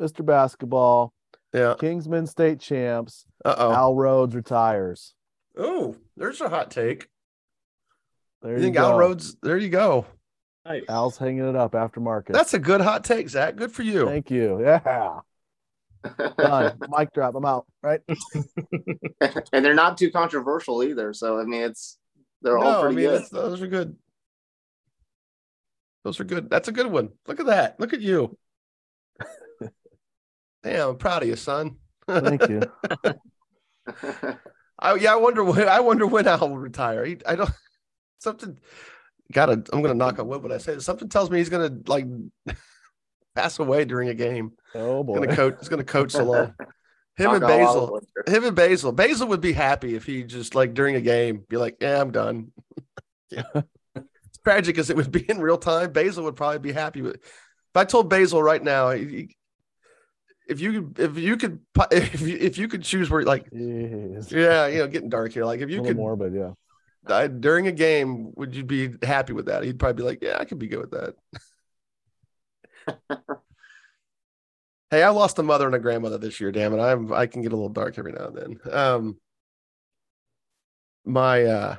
Mr. 0.00 0.24
Basketball, 0.24 1.12
Yeah. 1.52 1.74
Kingsmen 1.78 2.26
State 2.28 2.60
champs. 2.60 3.26
Uh 3.44 3.54
oh. 3.56 3.72
Al 3.72 3.94
Rhodes 3.94 4.34
retires. 4.34 5.14
Oh, 5.56 5.96
there's 6.16 6.40
a 6.40 6.48
hot 6.48 6.70
take. 6.70 7.08
There 8.42 8.52
You 8.52 8.56
you, 8.56 8.62
think 8.64 8.76
go. 8.76 8.90
Al 8.92 8.98
Rhodes? 8.98 9.36
There 9.42 9.58
you 9.58 9.68
go. 9.68 10.06
Nice. 10.64 10.82
Al's 10.88 11.16
hanging 11.18 11.48
it 11.48 11.56
up 11.56 11.74
after 11.74 12.00
Markus. 12.00 12.34
That's 12.34 12.54
a 12.54 12.58
good 12.58 12.80
hot 12.80 13.04
take, 13.04 13.28
Zach. 13.28 13.56
Good 13.56 13.72
for 13.72 13.82
you. 13.82 14.06
Thank 14.06 14.30
you. 14.30 14.60
Yeah. 14.62 15.20
Done. 16.38 16.78
Mic 16.88 17.12
drop. 17.12 17.34
I'm 17.34 17.44
out. 17.44 17.66
Right. 17.82 18.00
and 19.52 19.64
they're 19.64 19.74
not 19.74 19.98
too 19.98 20.10
controversial 20.10 20.82
either. 20.82 21.12
So 21.12 21.38
I 21.38 21.44
mean, 21.44 21.62
it's 21.62 21.98
they're 22.42 22.58
all 22.58 22.82
no, 22.82 22.88
I 22.88 22.88
mean 22.88 22.96
good. 23.06 23.12
that's- 23.14 23.30
those 23.30 23.62
are 23.62 23.66
good. 23.66 23.96
Those 26.04 26.18
are 26.20 26.24
good. 26.24 26.48
That's 26.48 26.68
a 26.68 26.72
good 26.72 26.86
one. 26.86 27.10
Look 27.26 27.40
at 27.40 27.46
that. 27.46 27.78
Look 27.78 27.92
at 27.92 28.00
you. 28.00 28.38
Damn, 30.62 30.88
I'm 30.90 30.96
proud 30.96 31.22
of 31.22 31.28
you, 31.28 31.36
son. 31.36 31.76
Thank 32.08 32.48
you. 32.48 32.62
I, 34.78 34.94
yeah, 34.94 35.12
I 35.12 35.16
wonder 35.16 35.44
when. 35.44 35.68
I 35.68 35.80
wonder 35.80 36.06
when 36.06 36.26
Al 36.26 36.48
will 36.48 36.56
retire. 36.58 37.04
He, 37.04 37.18
I 37.26 37.36
don't. 37.36 37.50
Something. 38.18 38.58
Gotta. 39.30 39.62
I'm 39.72 39.82
gonna 39.82 39.94
knock 39.94 40.18
on 40.18 40.26
wood 40.26 40.42
when 40.42 40.52
I 40.52 40.58
say 40.58 40.74
this. 40.74 40.84
Something 40.86 41.08
tells 41.08 41.30
me 41.30 41.38
he's 41.38 41.50
gonna 41.50 41.78
like 41.86 42.06
pass 43.34 43.58
away 43.58 43.84
during 43.84 44.08
a 44.08 44.14
game. 44.14 44.52
Oh 44.74 45.04
boy. 45.04 45.16
Gonna 45.16 45.36
coach. 45.36 45.56
He's 45.60 45.68
gonna 45.68 45.84
coach 45.84 46.12
so 46.12 46.24
long. 46.24 46.54
Him 47.20 47.30
and 47.32 47.40
Knock 47.42 47.50
on 47.50 47.60
a 47.60 47.64
lot 47.64 48.02
of 48.02 48.04
Basil. 48.24 48.34
Him 48.34 48.44
and 48.44 48.56
Basil. 48.56 48.92
Basil 48.92 49.28
would 49.28 49.40
be 49.40 49.52
happy 49.52 49.94
if 49.94 50.04
he 50.04 50.22
just 50.24 50.54
like 50.54 50.74
during 50.74 50.96
a 50.96 51.00
game 51.00 51.44
be 51.48 51.56
like, 51.56 51.76
"Yeah, 51.80 52.00
I'm 52.00 52.10
done." 52.10 52.52
yeah. 53.30 53.42
It's 53.94 54.38
tragic 54.44 54.78
as 54.78 54.90
it 54.90 54.96
would 54.96 55.12
be 55.12 55.28
in 55.28 55.40
real 55.40 55.58
time. 55.58 55.92
Basil 55.92 56.24
would 56.24 56.36
probably 56.36 56.58
be 56.58 56.72
happy 56.72 57.02
with. 57.02 57.16
If 57.16 57.76
I 57.76 57.84
told 57.84 58.08
Basil 58.10 58.42
right 58.42 58.62
now, 58.62 58.90
he- 58.90 59.36
if 60.48 60.60
you 60.60 60.92
if 60.98 61.16
you 61.16 61.36
could 61.36 61.60
if 61.92 62.20
you, 62.20 62.36
if 62.36 62.58
you 62.58 62.66
could 62.66 62.82
choose 62.82 63.08
where 63.08 63.22
like 63.22 63.46
yeah 63.52 64.66
you 64.66 64.78
know 64.78 64.88
getting 64.88 65.08
dark 65.08 65.32
here 65.32 65.44
like 65.44 65.60
if 65.60 65.70
you 65.70 65.80
could 65.82 65.96
morbid. 65.96 66.34
Yeah. 66.34 66.50
die 67.06 67.28
during 67.28 67.68
a 67.68 67.72
game 67.72 68.32
would 68.34 68.54
you 68.56 68.64
be 68.64 68.90
happy 69.02 69.32
with 69.32 69.46
that? 69.46 69.62
He'd 69.62 69.78
probably 69.78 70.02
be 70.02 70.08
like, 70.08 70.18
yeah, 70.22 70.38
I 70.40 70.44
could 70.44 70.58
be 70.58 70.66
good 70.66 70.80
with 70.80 70.90
that. 70.90 71.14
hey, 74.90 75.02
I 75.02 75.10
lost 75.10 75.38
a 75.38 75.42
mother 75.42 75.66
and 75.66 75.74
a 75.74 75.78
grandmother 75.78 76.18
this 76.18 76.40
year. 76.40 76.52
Damn 76.52 76.74
it, 76.74 76.80
I'm 76.80 77.12
I 77.12 77.26
can 77.26 77.42
get 77.42 77.52
a 77.52 77.56
little 77.56 77.68
dark 77.68 77.98
every 77.98 78.12
now 78.12 78.26
and 78.26 78.36
then. 78.36 78.72
Um, 78.72 79.16
my 81.04 81.44
uh, 81.44 81.76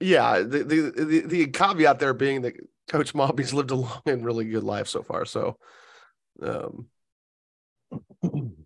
yeah, 0.00 0.40
the 0.40 0.64
the 0.64 1.04
the, 1.04 1.20
the 1.26 1.46
caveat 1.48 1.98
there 1.98 2.14
being 2.14 2.42
that 2.42 2.54
Coach 2.88 3.12
Mawbey's 3.14 3.52
lived 3.54 3.70
a 3.70 3.76
long 3.76 4.02
and 4.06 4.24
really 4.24 4.44
good 4.46 4.64
life 4.64 4.88
so 4.88 5.02
far. 5.02 5.24
So, 5.24 5.56
um, 6.42 6.88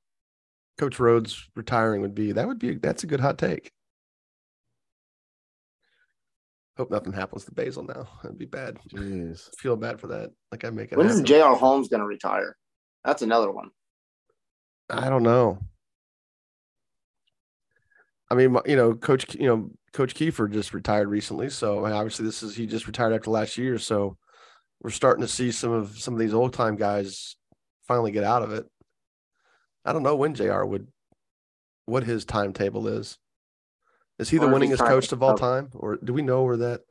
Coach 0.79 0.99
Rhodes 0.99 1.49
retiring 1.55 2.03
would 2.03 2.15
be 2.15 2.33
that 2.33 2.47
would 2.47 2.59
be 2.59 2.75
that's 2.75 3.05
a 3.05 3.09
good 3.09 3.21
hot 3.21 3.39
take. 3.39 3.71
Hope 6.77 6.91
nothing 6.91 7.13
happens 7.13 7.45
to 7.45 7.53
Basil 7.53 7.85
now. 7.85 8.09
That'd 8.23 8.39
be 8.39 8.47
bad. 8.47 8.79
Jeez. 8.93 9.49
Feel 9.59 9.77
bad 9.77 10.01
for 10.01 10.09
that. 10.09 10.31
Like 10.51 10.65
I 10.65 10.71
make 10.71 10.93
it. 10.93 10.99
When 10.99 11.07
is 11.07 11.15
happen. 11.15 11.27
J.R. 11.27 11.57
Holmes 11.57 11.89
going 11.89 12.01
to 12.01 12.07
retire? 12.07 12.57
That's 13.05 13.23
another 13.23 13.51
one. 13.51 13.71
I 14.91 15.09
don't 15.09 15.23
know. 15.23 15.59
I 18.31 18.35
mean, 18.35 18.57
you 18.67 18.77
know, 18.77 18.95
Coach, 18.95 19.35
you 19.35 19.47
know, 19.47 19.71
Coach 19.93 20.15
Kiefer 20.15 20.51
just 20.51 20.75
retired 20.75 21.09
recently, 21.09 21.51
so 21.51 21.85
obviously 21.87 22.25
this 22.25 22.43
is 22.43 22.57
he 22.57 22.67
just 22.67 22.87
retired 22.87 23.13
after 23.13 23.31
last 23.31 23.57
year, 23.57 23.79
so 23.79 24.17
we're 24.81 24.91
starting 24.91 25.23
to 25.23 25.29
see 25.29 25.53
some 25.53 25.71
of 25.71 25.99
some 25.99 26.15
of 26.15 26.21
these 26.21 26.35
old 26.35 26.53
time 26.53 26.77
guys 26.77 27.37
finally 27.87 28.11
get 28.11 28.25
out 28.25 28.43
of 28.43 28.53
it. 28.53 28.67
I 29.85 29.93
don't 29.93 30.03
know 30.03 30.17
when 30.17 30.35
J.R. 30.35 30.67
would, 30.67 30.89
what 31.87 32.03
his 32.03 32.25
timetable 32.25 32.89
is. 32.89 33.19
Is 34.19 34.31
he 34.31 34.39
the 34.39 34.47
Or 34.47 34.51
if 34.51 34.57
winningest 34.57 34.87
coach 34.87 35.11
of 35.13 35.23
all 35.23 35.37
time, 35.37 35.71
or 35.75 35.97
do 35.97 36.13
we 36.13 36.23
know 36.23 36.45
where 36.45 36.57
that? 36.59 36.83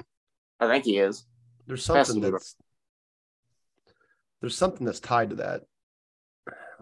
I 0.59 0.67
think 0.67 0.85
he 0.85 0.97
is. 0.97 1.25
There's 1.67 1.83
something 1.85 2.21
to 2.21 2.27
be. 2.27 2.31
that's 2.31 2.55
there's 4.41 4.57
something 4.57 4.85
that's 4.85 4.99
tied 4.99 5.29
to 5.29 5.35
that. 5.37 5.61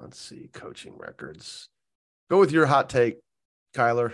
Let's 0.02 0.20
see, 0.20 0.50
coaching 0.52 0.98
records. 0.98 1.70
Go 2.30 2.40
with 2.40 2.52
your 2.52 2.66
hot 2.66 2.90
take, 2.90 3.18
Kyler. 3.76 4.14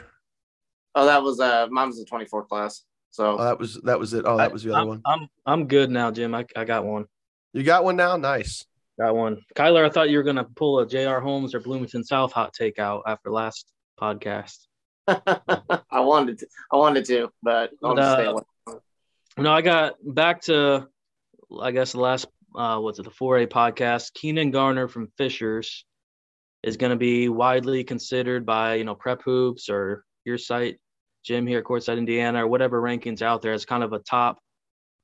Oh, 0.96 1.06
that 1.06 1.24
was 1.24 1.40
uh, 1.40 1.68
mine 1.70 1.88
was 1.88 2.00
the 2.00 2.06
24 2.06 2.46
class. 2.46 2.84
So 3.12 3.40
Oh, 3.40 3.44
that 3.46 3.58
was 3.58 3.76
that 3.84 4.00
was 4.00 4.14
it. 4.14 4.26
Oh, 4.28 4.36
that 4.36 4.52
was 4.52 4.64
the 4.64 4.72
other 4.72 4.82
I'm, 4.82 4.88
one. 4.88 5.02
I'm 5.06 5.28
I'm 5.46 5.68
good 5.68 5.90
now, 5.90 6.12
Jim. 6.12 6.36
I, 6.36 6.46
I 6.58 6.66
got 6.66 6.84
one. 6.84 7.06
You 7.54 7.64
got 7.64 7.86
one 7.86 7.96
now. 7.96 8.18
Nice. 8.18 8.66
Got 9.00 9.16
one. 9.16 9.42
Kyler, 9.56 9.86
I 9.86 9.90
thought 9.90 10.10
you 10.10 10.18
were 10.18 10.24
gonna 10.24 10.44
pull 10.44 10.80
a 10.80 10.88
J.R. 10.88 11.22
Holmes 11.22 11.56
or 11.56 11.62
Bloomington 11.62 12.04
South 12.04 12.34
hot 12.34 12.54
take 12.54 12.80
out 12.80 13.04
after 13.08 13.32
last 13.32 13.72
podcast. 14.00 14.67
I 15.90 16.00
wanted 16.00 16.40
to, 16.40 16.48
I 16.72 16.76
wanted 16.76 17.06
to, 17.06 17.32
but 17.42 17.72
I'll 17.84 17.96
But, 17.96 18.02
just 18.02 18.14
stay 18.14 18.26
uh, 18.26 18.32
away. 18.32 18.44
No, 19.38 19.52
I 19.52 19.62
got 19.62 19.96
back 20.04 20.42
to 20.44 20.88
I 21.62 21.72
guess 21.72 21.94
the 21.94 22.00
last 22.00 22.28
uh 22.56 22.80
what's 22.80 23.00
it, 23.00 23.04
the 23.04 23.12
4A 23.12 23.48
podcast. 23.48 24.14
Keenan 24.14 24.52
Garner 24.52 24.88
from 24.88 25.08
Fishers 25.18 25.86
is 26.64 26.78
gonna 26.78 26.96
be 26.96 27.30
widely 27.30 27.84
considered 27.84 28.46
by, 28.46 28.76
you 28.76 28.84
know, 28.84 28.96
prep 28.96 29.22
hoops 29.24 29.70
or 29.70 30.04
your 30.26 30.38
site, 30.38 30.80
Jim 31.24 31.48
here 31.48 31.60
at 31.60 31.66
Courtside 31.66 31.98
Indiana, 31.98 32.44
or 32.44 32.48
whatever 32.48 32.82
rankings 32.82 33.22
out 33.22 33.42
there 33.42 33.54
as 33.54 33.66
kind 33.66 33.84
of 33.84 33.94
a 33.94 34.00
top, 34.00 34.40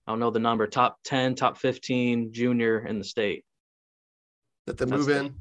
I 0.06 0.12
don't 0.12 0.20
know 0.20 0.32
the 0.32 0.39
number, 0.39 0.68
top 0.68 0.97
10, 1.06 1.36
top 1.36 1.58
15 1.58 2.34
junior 2.34 2.86
in 2.86 2.97
the 2.97 3.06
state. 3.06 3.45
That 4.68 4.78
the 4.78 4.86
That's 4.86 4.99
move 4.99 5.10
in. 5.10 5.36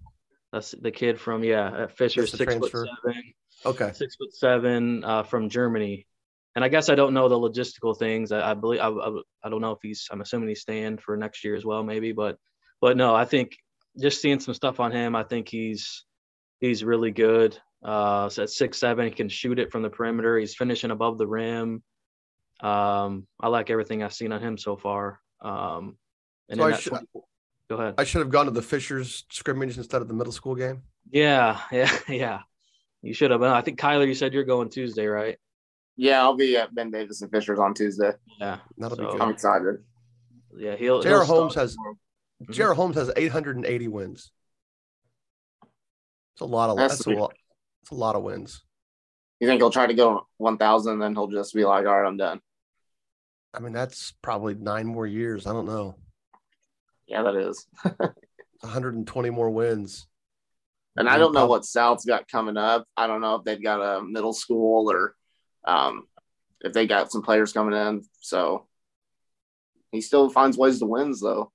That's 0.52 0.72
the 0.72 0.90
kid 0.90 1.18
from 1.18 1.42
yeah, 1.42 1.84
at 1.84 1.96
Fisher, 1.96 2.20
That's 2.20 2.32
the 2.32 2.38
six 2.38 2.54
foot 2.54 2.70
seven, 2.70 3.32
Okay. 3.64 3.92
six 3.94 4.16
foot 4.16 4.34
seven 4.34 5.04
uh, 5.04 5.22
from 5.22 5.48
Germany. 5.48 6.06
And 6.54 6.64
I 6.64 6.68
guess 6.68 6.88
I 6.90 6.94
don't 6.94 7.14
know 7.14 7.28
the 7.28 7.38
logistical 7.38 7.98
things. 7.98 8.30
I, 8.32 8.50
I 8.50 8.54
believe 8.54 8.80
I, 8.80 8.88
I, 8.88 9.20
I 9.44 9.48
don't 9.48 9.60
know 9.62 9.72
if 9.72 9.78
he's. 9.82 10.08
I'm 10.10 10.20
assuming 10.20 10.48
he's 10.48 10.60
staying 10.60 10.98
for 10.98 11.16
next 11.16 11.44
year 11.44 11.54
as 11.56 11.64
well, 11.64 11.82
maybe. 11.82 12.12
But 12.12 12.36
but 12.80 12.96
no, 12.96 13.14
I 13.14 13.24
think 13.24 13.56
just 13.98 14.20
seeing 14.20 14.38
some 14.40 14.52
stuff 14.54 14.78
on 14.80 14.92
him, 14.92 15.16
I 15.16 15.22
think 15.22 15.48
he's 15.48 16.04
he's 16.60 16.84
really 16.84 17.10
good. 17.10 17.58
Uh, 17.82 18.28
so 18.28 18.42
at 18.42 18.50
six 18.50 18.78
seven, 18.78 19.06
he 19.06 19.10
can 19.12 19.28
shoot 19.30 19.58
it 19.58 19.72
from 19.72 19.82
the 19.82 19.88
perimeter. 19.90 20.38
He's 20.38 20.54
finishing 20.54 20.90
above 20.90 21.16
the 21.16 21.26
rim. 21.26 21.82
Um, 22.60 23.26
I 23.40 23.48
like 23.48 23.70
everything 23.70 24.02
I've 24.02 24.12
seen 24.14 24.32
on 24.32 24.40
him 24.42 24.56
so 24.58 24.76
far. 24.76 25.20
Um, 25.40 25.96
And 26.48 26.60
So 26.60 26.66
I 26.66 26.72
should- 26.76 26.90
24 26.90 27.22
go 27.70 27.76
ahead. 27.76 27.94
I 27.98 28.04
should 28.04 28.18
have 28.20 28.30
gone 28.30 28.44
to 28.44 28.50
the 28.52 28.62
Fishers 28.62 29.24
scrimmage 29.30 29.78
instead 29.78 30.02
of 30.02 30.08
the 30.08 30.14
middle 30.14 30.32
school 30.32 30.54
game. 30.54 30.82
yeah, 31.10 31.60
yeah, 31.72 31.90
yeah. 32.08 32.40
You 33.02 33.12
should 33.12 33.30
have. 33.32 33.42
I 33.42 33.60
think 33.62 33.78
Kyler, 33.78 34.06
you 34.06 34.14
said 34.14 34.32
you're 34.32 34.44
going 34.44 34.70
Tuesday, 34.70 35.06
right? 35.06 35.36
Yeah, 35.96 36.22
I'll 36.22 36.36
be 36.36 36.56
at 36.56 36.74
Ben 36.74 36.90
Davis 36.90 37.20
and 37.22 37.30
Fishers 37.30 37.58
on 37.58 37.74
Tuesday. 37.74 38.12
Yeah. 38.40 38.58
That'll 38.78 38.96
be 38.96 39.04
good. 39.04 39.20
I'm 39.20 39.30
excited. 39.30 39.84
Yeah, 40.56 40.76
he'll. 40.76 41.02
J.R. 41.02 41.24
he'll 41.24 41.24
Holmes 41.24 41.54
has- 41.54 41.74
for 41.74 41.90
'em. 41.90 41.98
Mhm. 42.44 42.52
J.R. 42.54 42.74
Holmes 42.74 42.96
has 42.96 43.10
880 43.16 43.88
wins. 43.88 44.32
It's 46.34 46.40
a 46.40 46.44
lot 46.46 46.70
of 46.70 46.76
That's 46.76 46.98
that's, 46.98 47.06
a 47.06 47.10
lot. 47.10 47.34
It's 47.82 47.90
a 47.90 47.94
lot 47.94 48.16
of 48.16 48.22
wins. 48.22 48.64
You 49.38 49.46
think 49.48 49.60
he'll 49.60 49.70
try 49.70 49.86
to 49.86 49.94
go 49.94 50.26
1,000, 50.38 50.98
then 50.98 51.14
he'll 51.14 51.26
just 51.28 51.54
be 51.54 51.64
like, 51.64 51.86
all 51.86 52.00
right, 52.00 52.06
I'm 52.06 52.16
done. 52.16 52.40
I 53.54 53.60
mean, 53.60 53.72
that's 53.72 54.12
probably 54.22 54.54
nine 54.54 54.86
more 54.86 55.06
years. 55.06 55.46
I 55.46 55.52
don't 55.52 55.66
know. 55.66 55.96
Yeah, 57.06 57.22
that 57.22 57.34
is. 57.34 57.66
120 58.60 59.30
more 59.30 59.50
wins. 59.50 60.06
And 60.96 61.08
I 61.08 61.16
don't 61.16 61.32
know 61.32 61.46
what 61.46 61.64
South's 61.64 62.04
got 62.04 62.28
coming 62.28 62.56
up. 62.56 62.86
I 62.96 63.06
don't 63.06 63.22
know 63.22 63.36
if 63.36 63.44
they've 63.44 63.62
got 63.62 63.80
a 63.80 64.02
middle 64.02 64.34
school 64.34 64.90
or 64.90 65.14
um, 65.64 66.06
if 66.60 66.72
they 66.72 66.86
got 66.86 67.10
some 67.10 67.22
players 67.22 67.52
coming 67.52 67.74
in. 67.74 68.02
So 68.20 68.66
he 69.90 70.00
still 70.00 70.28
finds 70.28 70.58
ways 70.58 70.78
to 70.80 70.86
wins, 70.86 71.20
though. 71.20 71.50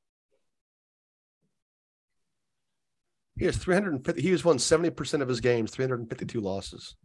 He 3.37 3.45
has 3.45 3.57
350. 3.57 4.21
He 4.21 4.31
has 4.31 4.43
won 4.43 4.57
70% 4.57 5.21
of 5.21 5.27
his 5.27 5.41
games, 5.41 5.71
352 5.71 6.41
losses. 6.41 6.95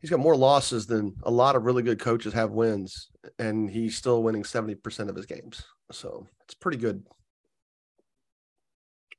He's 0.00 0.10
got 0.10 0.20
more 0.20 0.36
losses 0.36 0.86
than 0.86 1.16
a 1.22 1.30
lot 1.30 1.56
of 1.56 1.64
really 1.64 1.82
good 1.82 1.98
coaches 1.98 2.34
have 2.34 2.50
wins, 2.50 3.08
and 3.38 3.70
he's 3.70 3.96
still 3.96 4.22
winning 4.22 4.42
70% 4.42 5.08
of 5.08 5.16
his 5.16 5.26
games. 5.26 5.64
So 5.90 6.26
it's 6.44 6.54
pretty 6.54 6.76
good. 6.76 7.02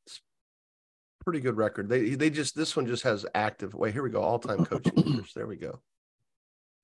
It's 0.05 0.22
pretty 1.28 1.41
good 1.41 1.57
record. 1.57 1.89
They 1.89 2.11
they 2.11 2.30
just 2.30 2.55
this 2.55 2.73
one 2.73 2.88
just 2.88 3.03
has 3.03 3.25
active. 3.36 3.73
Wait, 3.73 3.91
here 3.91 4.01
we 4.01 4.09
go. 4.09 4.21
All 4.21 4.39
time 4.39 4.63
coaching 4.65 4.93
leaders. 4.95 5.34
There 5.36 5.45
we 5.45 5.57
go. 5.57 5.82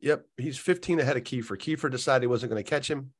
Yep, 0.01 0.25
he's 0.35 0.57
15 0.57 0.99
ahead 0.99 1.15
of 1.15 1.23
Kiefer. 1.23 1.57
Kiefer 1.57 1.89
decided 1.89 2.23
he 2.23 2.27
wasn't 2.27 2.51
going 2.51 2.61
to 2.61 2.69
catch 2.69 2.91
him, 2.91 3.13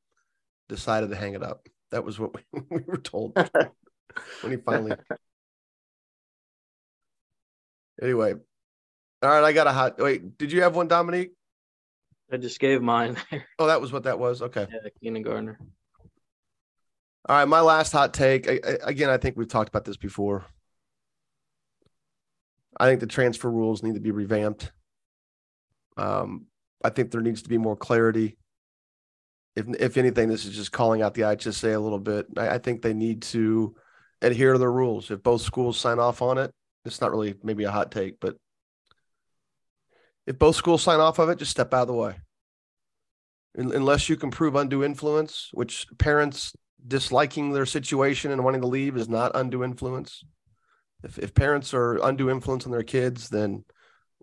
decided 0.67 1.11
to 1.11 1.15
hang 1.15 1.34
it 1.34 1.41
up. 1.41 1.65
That 1.91 2.03
was 2.03 2.19
what 2.19 2.36
we, 2.36 2.61
we 2.69 2.82
were 2.86 2.97
told 2.97 3.38
when 4.41 4.51
he 4.51 4.57
finally. 4.57 4.97
Anyway, 8.01 8.34
all 9.21 9.30
right. 9.30 9.45
I 9.45 9.53
got 9.53 9.67
a 9.67 9.71
hot. 9.71 9.97
Wait, 9.99 10.38
did 10.38 10.51
you 10.51 10.63
have 10.63 10.76
one, 10.76 10.89
Dominique? 10.89 11.32
I 12.34 12.36
just 12.36 12.59
gave 12.59 12.82
mine. 12.82 13.15
Oh, 13.57 13.67
that 13.67 13.80
was 13.80 13.93
what 13.93 14.03
that 14.03 14.19
was. 14.19 14.41
Okay. 14.41 14.67
Yeah, 14.69 14.89
Keenan 15.01 15.21
Gardner. 15.21 15.57
All 17.30 17.38
right. 17.38 17.45
My 17.45 17.61
last 17.61 17.93
hot 17.93 18.13
take. 18.13 18.49
I, 18.49 18.59
I, 18.61 18.89
again, 18.89 19.09
I 19.09 19.15
think 19.15 19.38
we've 19.38 19.47
talked 19.47 19.69
about 19.69 19.86
this 19.86 19.95
before. 19.95 20.43
I 22.78 22.88
think 22.88 22.99
the 22.99 23.07
transfer 23.07 23.49
rules 23.49 23.84
need 23.84 23.95
to 23.95 24.01
be 24.01 24.11
revamped. 24.11 24.71
Um, 25.97 26.45
I 26.84 26.89
think 26.89 27.11
there 27.11 27.21
needs 27.21 27.43
to 27.43 27.49
be 27.49 27.57
more 27.57 27.76
clarity. 27.76 28.38
If 29.55 29.67
if 29.80 29.97
anything, 29.97 30.30
this 30.30 30.45
is 30.45 30.55
just 30.55 30.71
calling 30.71 31.01
out 31.01 31.13
the 31.13 31.21
IHSA 31.21 31.76
a 31.76 31.80
little 31.80 31.99
bit. 31.99 32.26
I, 32.38 32.49
I 32.49 32.57
think 32.57 32.82
they 32.82 32.93
need 32.93 33.21
to 33.24 33.76
adhere 34.21 34.53
to 34.53 34.59
the 34.59 34.69
rules. 34.69 35.11
If 35.11 35.21
both 35.21 35.41
schools 35.41 35.78
sign 35.78 35.99
off 35.99 36.21
on 36.21 36.38
it, 36.38 36.51
it's 36.86 37.01
not 37.01 37.11
really 37.11 37.36
maybe 37.43 37.63
a 37.63 37.71
hot 37.71 37.91
take, 37.91 38.19
but 38.19 38.36
if 40.26 40.39
both 40.39 40.55
schools 40.55 40.82
sign 40.82 40.99
off 40.99 41.19
of 41.19 41.30
it, 41.30 41.38
just 41.38 41.51
step 41.51 41.74
out 41.74 41.84
of 41.84 41.88
the 41.88 41.93
way. 41.93 42.15
Un- 43.57 43.74
Unless 43.74 44.09
you 44.09 44.15
can 44.15 44.32
prove 44.32 44.55
undue 44.55 44.84
influence, 44.84 45.49
which 45.53 45.86
parents 45.97 46.53
disliking 46.86 47.51
their 47.51 47.65
situation 47.65 48.32
and 48.32 48.43
wanting 48.43 48.61
to 48.61 48.67
leave 48.67 48.97
is 48.97 49.07
not 49.09 49.32
undue 49.36 49.63
influence. 49.63 50.24
If 51.04 51.20
if 51.20 51.34
parents 51.34 51.74
are 51.74 51.97
undue 51.97 52.30
influence 52.30 52.66
on 52.66 52.72
their 52.72 52.84
kids, 52.84 53.30
then 53.30 53.66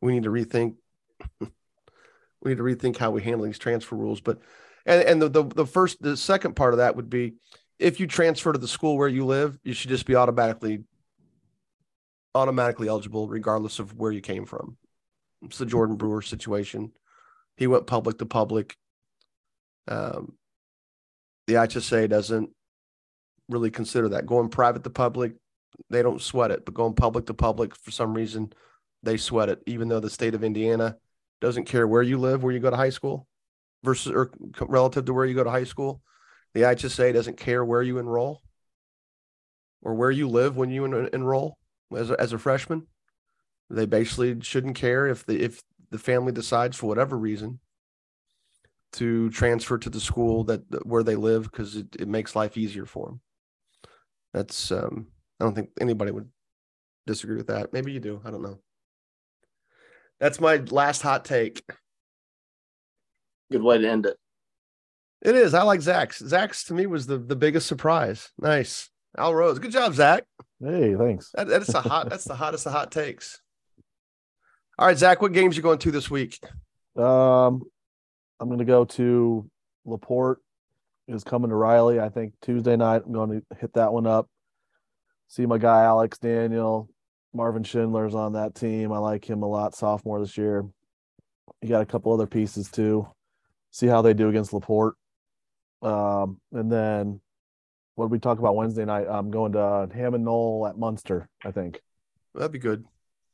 we 0.01 0.13
need 0.13 0.25
to 0.25 0.31
rethink. 0.31 0.77
we 1.41 1.49
need 2.45 2.59
to 2.59 2.63
rethink 2.63 2.97
how 2.97 3.11
we 3.11 3.23
handle 3.23 3.47
these 3.47 3.59
transfer 3.59 3.97
rules. 3.97 4.21
But 4.21 4.41
and 4.87 5.03
and 5.03 5.23
the, 5.23 5.29
the 5.29 5.45
the 5.45 5.67
first 5.67 6.01
the 6.01 6.17
second 6.17 6.57
part 6.57 6.75
of 6.75 6.79
that 6.79 6.97
would 6.97 7.11
be 7.11 7.35
if 7.79 8.01
you 8.01 8.07
transfer 8.07 8.53
to 8.53 8.59
the 8.59 8.69
school 8.69 8.97
where 8.97 9.09
you 9.09 9.25
live, 9.25 9.59
you 9.63 9.73
should 9.73 9.91
just 9.91 10.07
be 10.07 10.17
automatically 10.17 10.85
automatically 12.35 12.89
eligible 12.89 13.29
regardless 13.29 13.79
of 13.79 13.95
where 13.95 14.13
you 14.13 14.21
came 14.21 14.47
from. 14.47 14.77
It's 15.43 15.59
the 15.59 15.67
Jordan 15.67 15.97
Brewer 15.97 16.23
situation. 16.23 16.93
He 17.57 17.67
went 17.67 17.87
public 17.87 18.19
to 18.19 18.27
public. 18.27 18.77
Um, 19.89 20.35
the 21.47 21.55
HSA 21.55 22.09
doesn't 22.09 22.51
really 23.49 23.71
consider 23.71 24.11
that 24.11 24.27
going 24.27 24.49
private 24.49 24.85
to 24.85 24.91
public. 24.91 25.33
They 25.89 26.03
don't 26.03 26.21
sweat 26.21 26.51
it, 26.51 26.65
but 26.65 26.75
going 26.75 26.95
public 26.95 27.27
to 27.27 27.35
public 27.35 27.75
for 27.77 27.91
some 27.91 28.15
reason, 28.15 28.53
they 29.03 29.17
sweat 29.17 29.49
it. 29.49 29.63
Even 29.67 29.89
though 29.89 30.01
the 30.01 30.11
state 30.11 30.35
of 30.35 30.45
Indiana 30.45 30.97
doesn't 31.41 31.65
care 31.65 31.87
where 31.87 32.03
you 32.03 32.19
live, 32.19 32.43
where 32.43 32.53
you 32.53 32.61
go 32.61 32.71
to 32.71 32.77
high 32.77 32.91
school, 32.91 33.27
versus 33.83 34.13
or 34.13 34.31
relative 34.61 35.05
to 35.07 35.15
where 35.15 35.25
you 35.25 35.35
go 35.35 35.45
to 35.45 35.51
high 35.51 35.65
school, 35.65 36.03
the 36.55 36.65
HSA 36.65 37.13
doesn't 37.13 37.37
care 37.37 37.65
where 37.65 37.83
you 37.83 37.99
enroll 37.99 38.43
or 39.83 39.95
where 39.95 40.11
you 40.11 40.29
live 40.29 40.57
when 40.57 40.71
you 40.71 40.85
en- 40.85 41.09
enroll 41.13 41.57
as 41.97 42.11
a, 42.11 42.21
as 42.21 42.33
a 42.33 42.39
freshman. 42.39 42.87
They 43.71 43.87
basically 43.87 44.41
shouldn't 44.41 44.77
care 44.77 45.07
if 45.07 45.25
the 45.25 45.41
if 45.41 45.63
the 45.91 45.99
family 45.99 46.33
decides 46.33 46.77
for 46.77 46.87
whatever 46.87 47.17
reason 47.17 47.61
to 48.93 49.31
transfer 49.31 49.79
to 49.79 49.91
the 49.91 50.01
school 50.01 50.45
that- 50.45 50.87
where 50.87 51.03
they 51.03 51.17
live 51.17 51.45
because 51.45 51.77
it, 51.77 51.97
it 51.99 52.09
makes 52.09 52.37
life 52.37 52.57
easier 52.57 52.87
for 52.87 53.07
them. 53.07 53.21
That's 54.33 54.71
um 54.71 55.09
I 55.41 55.45
don't 55.45 55.55
think 55.55 55.71
anybody 55.81 56.11
would 56.11 56.29
disagree 57.07 57.37
with 57.37 57.47
that. 57.47 57.73
Maybe 57.73 57.93
you 57.93 58.01
do. 58.01 58.21
I 58.25 58.31
don't 58.31 58.43
know. 58.43 58.59
That's 60.19 60.41
my 60.41 60.57
last 60.57 61.01
hot 61.01 61.25
take. 61.25 61.63
Good 63.51 63.63
way 63.63 63.79
to 63.79 63.89
end 63.89 64.07
it. 64.07 64.17
It 65.23 65.35
is. 65.35 65.55
I 65.55 65.63
like 65.63 65.81
Zach's. 65.81 66.19
Zach's 66.19 66.65
to 66.65 66.75
me 66.75 66.87
was 66.87 67.07
the 67.07 67.19
the 67.19 67.37
biggest 67.37 67.67
surprise. 67.67 68.31
Nice. 68.39 68.91
Al 69.17 69.35
Rhodes. 69.35 69.59
Good 69.59 69.73
job, 69.73 69.95
Zach. 69.95 70.25
Hey, 70.63 70.95
thanks. 70.95 71.31
That, 71.35 71.49
that's 71.49 71.75
a 71.75 71.81
hot. 71.81 72.09
that's 72.09 72.25
the 72.25 72.35
hottest 72.35 72.67
of 72.67 72.73
hot 72.73 72.93
takes. 72.93 73.41
All 74.79 74.87
right, 74.87 74.97
Zach. 74.97 75.21
What 75.21 75.33
games 75.33 75.57
are 75.57 75.59
you 75.59 75.63
going 75.63 75.79
to 75.79 75.91
this 75.91 76.11
week? 76.11 76.39
Um, 76.97 77.63
I'm 78.39 78.49
going 78.49 78.59
to 78.59 78.65
go 78.65 78.85
to 78.85 79.51
Laporte 79.85 80.41
is 81.09 81.25
coming 81.25 81.51
to 81.51 81.57
Riley. 81.57 81.99
I 81.99 82.09
think 82.09 82.35
Tuesday 82.41 82.77
night. 82.77 83.03
I'm 83.05 83.13
going 83.13 83.41
to 83.41 83.57
hit 83.59 83.75
that 83.75 83.93
one 83.93 84.07
up. 84.07 84.29
See 85.31 85.47
my 85.47 85.59
guy 85.59 85.85
Alex 85.85 86.19
Daniel, 86.19 86.91
Marvin 87.33 87.63
Schindler's 87.63 88.17
on 88.17 88.33
that 88.33 88.57
team. 88.57 88.91
I 88.91 88.99
like 88.99 89.25
him 89.25 89.45
a 89.45 89.47
lot. 89.47 89.77
Sophomore 89.77 90.19
this 90.19 90.37
year. 90.37 90.65
You 91.63 91.69
got 91.69 91.83
a 91.83 91.87
couple 91.87 92.13
other 92.13 92.27
pieces 92.27 92.69
too. 92.69 93.07
See 93.71 93.87
how 93.87 94.03
they 94.03 94.13
do 94.13 94.29
against 94.29 94.53
Laporte. 94.53 94.97
Um, 95.83 96.41
and 96.53 96.71
then 96.71 97.21
what 97.95 98.07
did 98.07 98.11
we 98.11 98.19
talk 98.19 98.41
about 98.41 98.57
Wednesday 98.57 98.85
night? 98.85 99.07
I'm 99.09 99.31
going 99.31 99.53
to 99.53 99.89
Hammond 99.95 100.25
Noll 100.25 100.67
at 100.67 100.77
Munster. 100.77 101.29
I 101.45 101.53
think 101.53 101.81
That'd 102.35 102.51
be 102.51 102.59
good. 102.59 102.85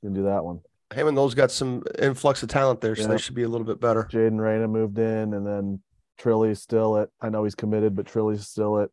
gonna 0.02 0.14
do 0.14 0.24
that 0.24 0.44
one. 0.44 0.60
Hammond 0.92 1.16
Noll's 1.16 1.34
got 1.34 1.50
some 1.50 1.82
influx 1.98 2.42
of 2.42 2.50
talent 2.50 2.82
there, 2.82 2.94
so 2.94 3.02
Yeah. 3.04 3.08
they 3.08 3.18
should 3.18 3.34
be 3.34 3.42
a 3.44 3.48
little 3.48 3.66
bit 3.66 3.80
better. 3.80 4.04
Jaden 4.04 4.38
Reyna 4.38 4.68
moved 4.68 4.98
in, 4.98 5.32
and 5.32 5.46
then 5.46 5.80
Trilly's 6.18 6.60
still 6.60 6.98
at. 6.98 7.08
I 7.22 7.30
know 7.30 7.44
he's 7.44 7.54
committed, 7.54 7.96
but 7.96 8.04
Trilly's 8.06 8.46
still 8.46 8.80
at 8.80 8.90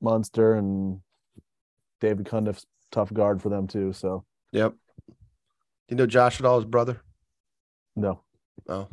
Munster, 0.00 0.54
and 0.54 1.00
David 2.04 2.26
Cundiff's 2.26 2.66
tough 2.92 3.12
guard 3.14 3.40
for 3.40 3.48
them 3.48 3.66
too. 3.66 3.92
So 3.94 4.24
Yep. 4.52 4.74
You 5.88 5.96
know 5.96 6.06
Josh 6.06 6.38
at 6.38 6.44
all, 6.46 6.56
his 6.58 6.66
brother? 6.66 7.00
no, 7.96 8.20
Oh, 8.68 8.88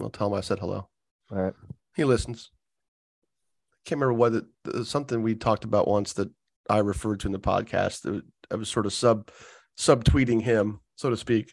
I'll 0.00 0.10
tell 0.10 0.28
him 0.28 0.34
I 0.34 0.40
said 0.42 0.58
hello. 0.60 0.88
all 1.30 1.38
right. 1.38 1.54
He 1.96 2.04
listens. 2.04 2.50
I 3.74 3.80
can't 3.88 4.00
remember 4.00 4.14
what 4.18 4.32
it, 4.34 4.44
uh, 4.72 4.84
something 4.84 5.22
we 5.22 5.34
talked 5.34 5.64
about 5.64 5.88
once 5.88 6.12
that 6.14 6.30
I 6.70 6.78
referred 6.78 7.20
to 7.20 7.26
in 7.26 7.32
the 7.32 7.38
podcast. 7.40 8.22
I 8.50 8.54
was 8.54 8.68
sort 8.68 8.86
of 8.86 8.92
sub 8.92 9.30
subtweeting 9.76 10.42
him, 10.42 10.80
so 10.94 11.10
to 11.10 11.16
speak. 11.16 11.52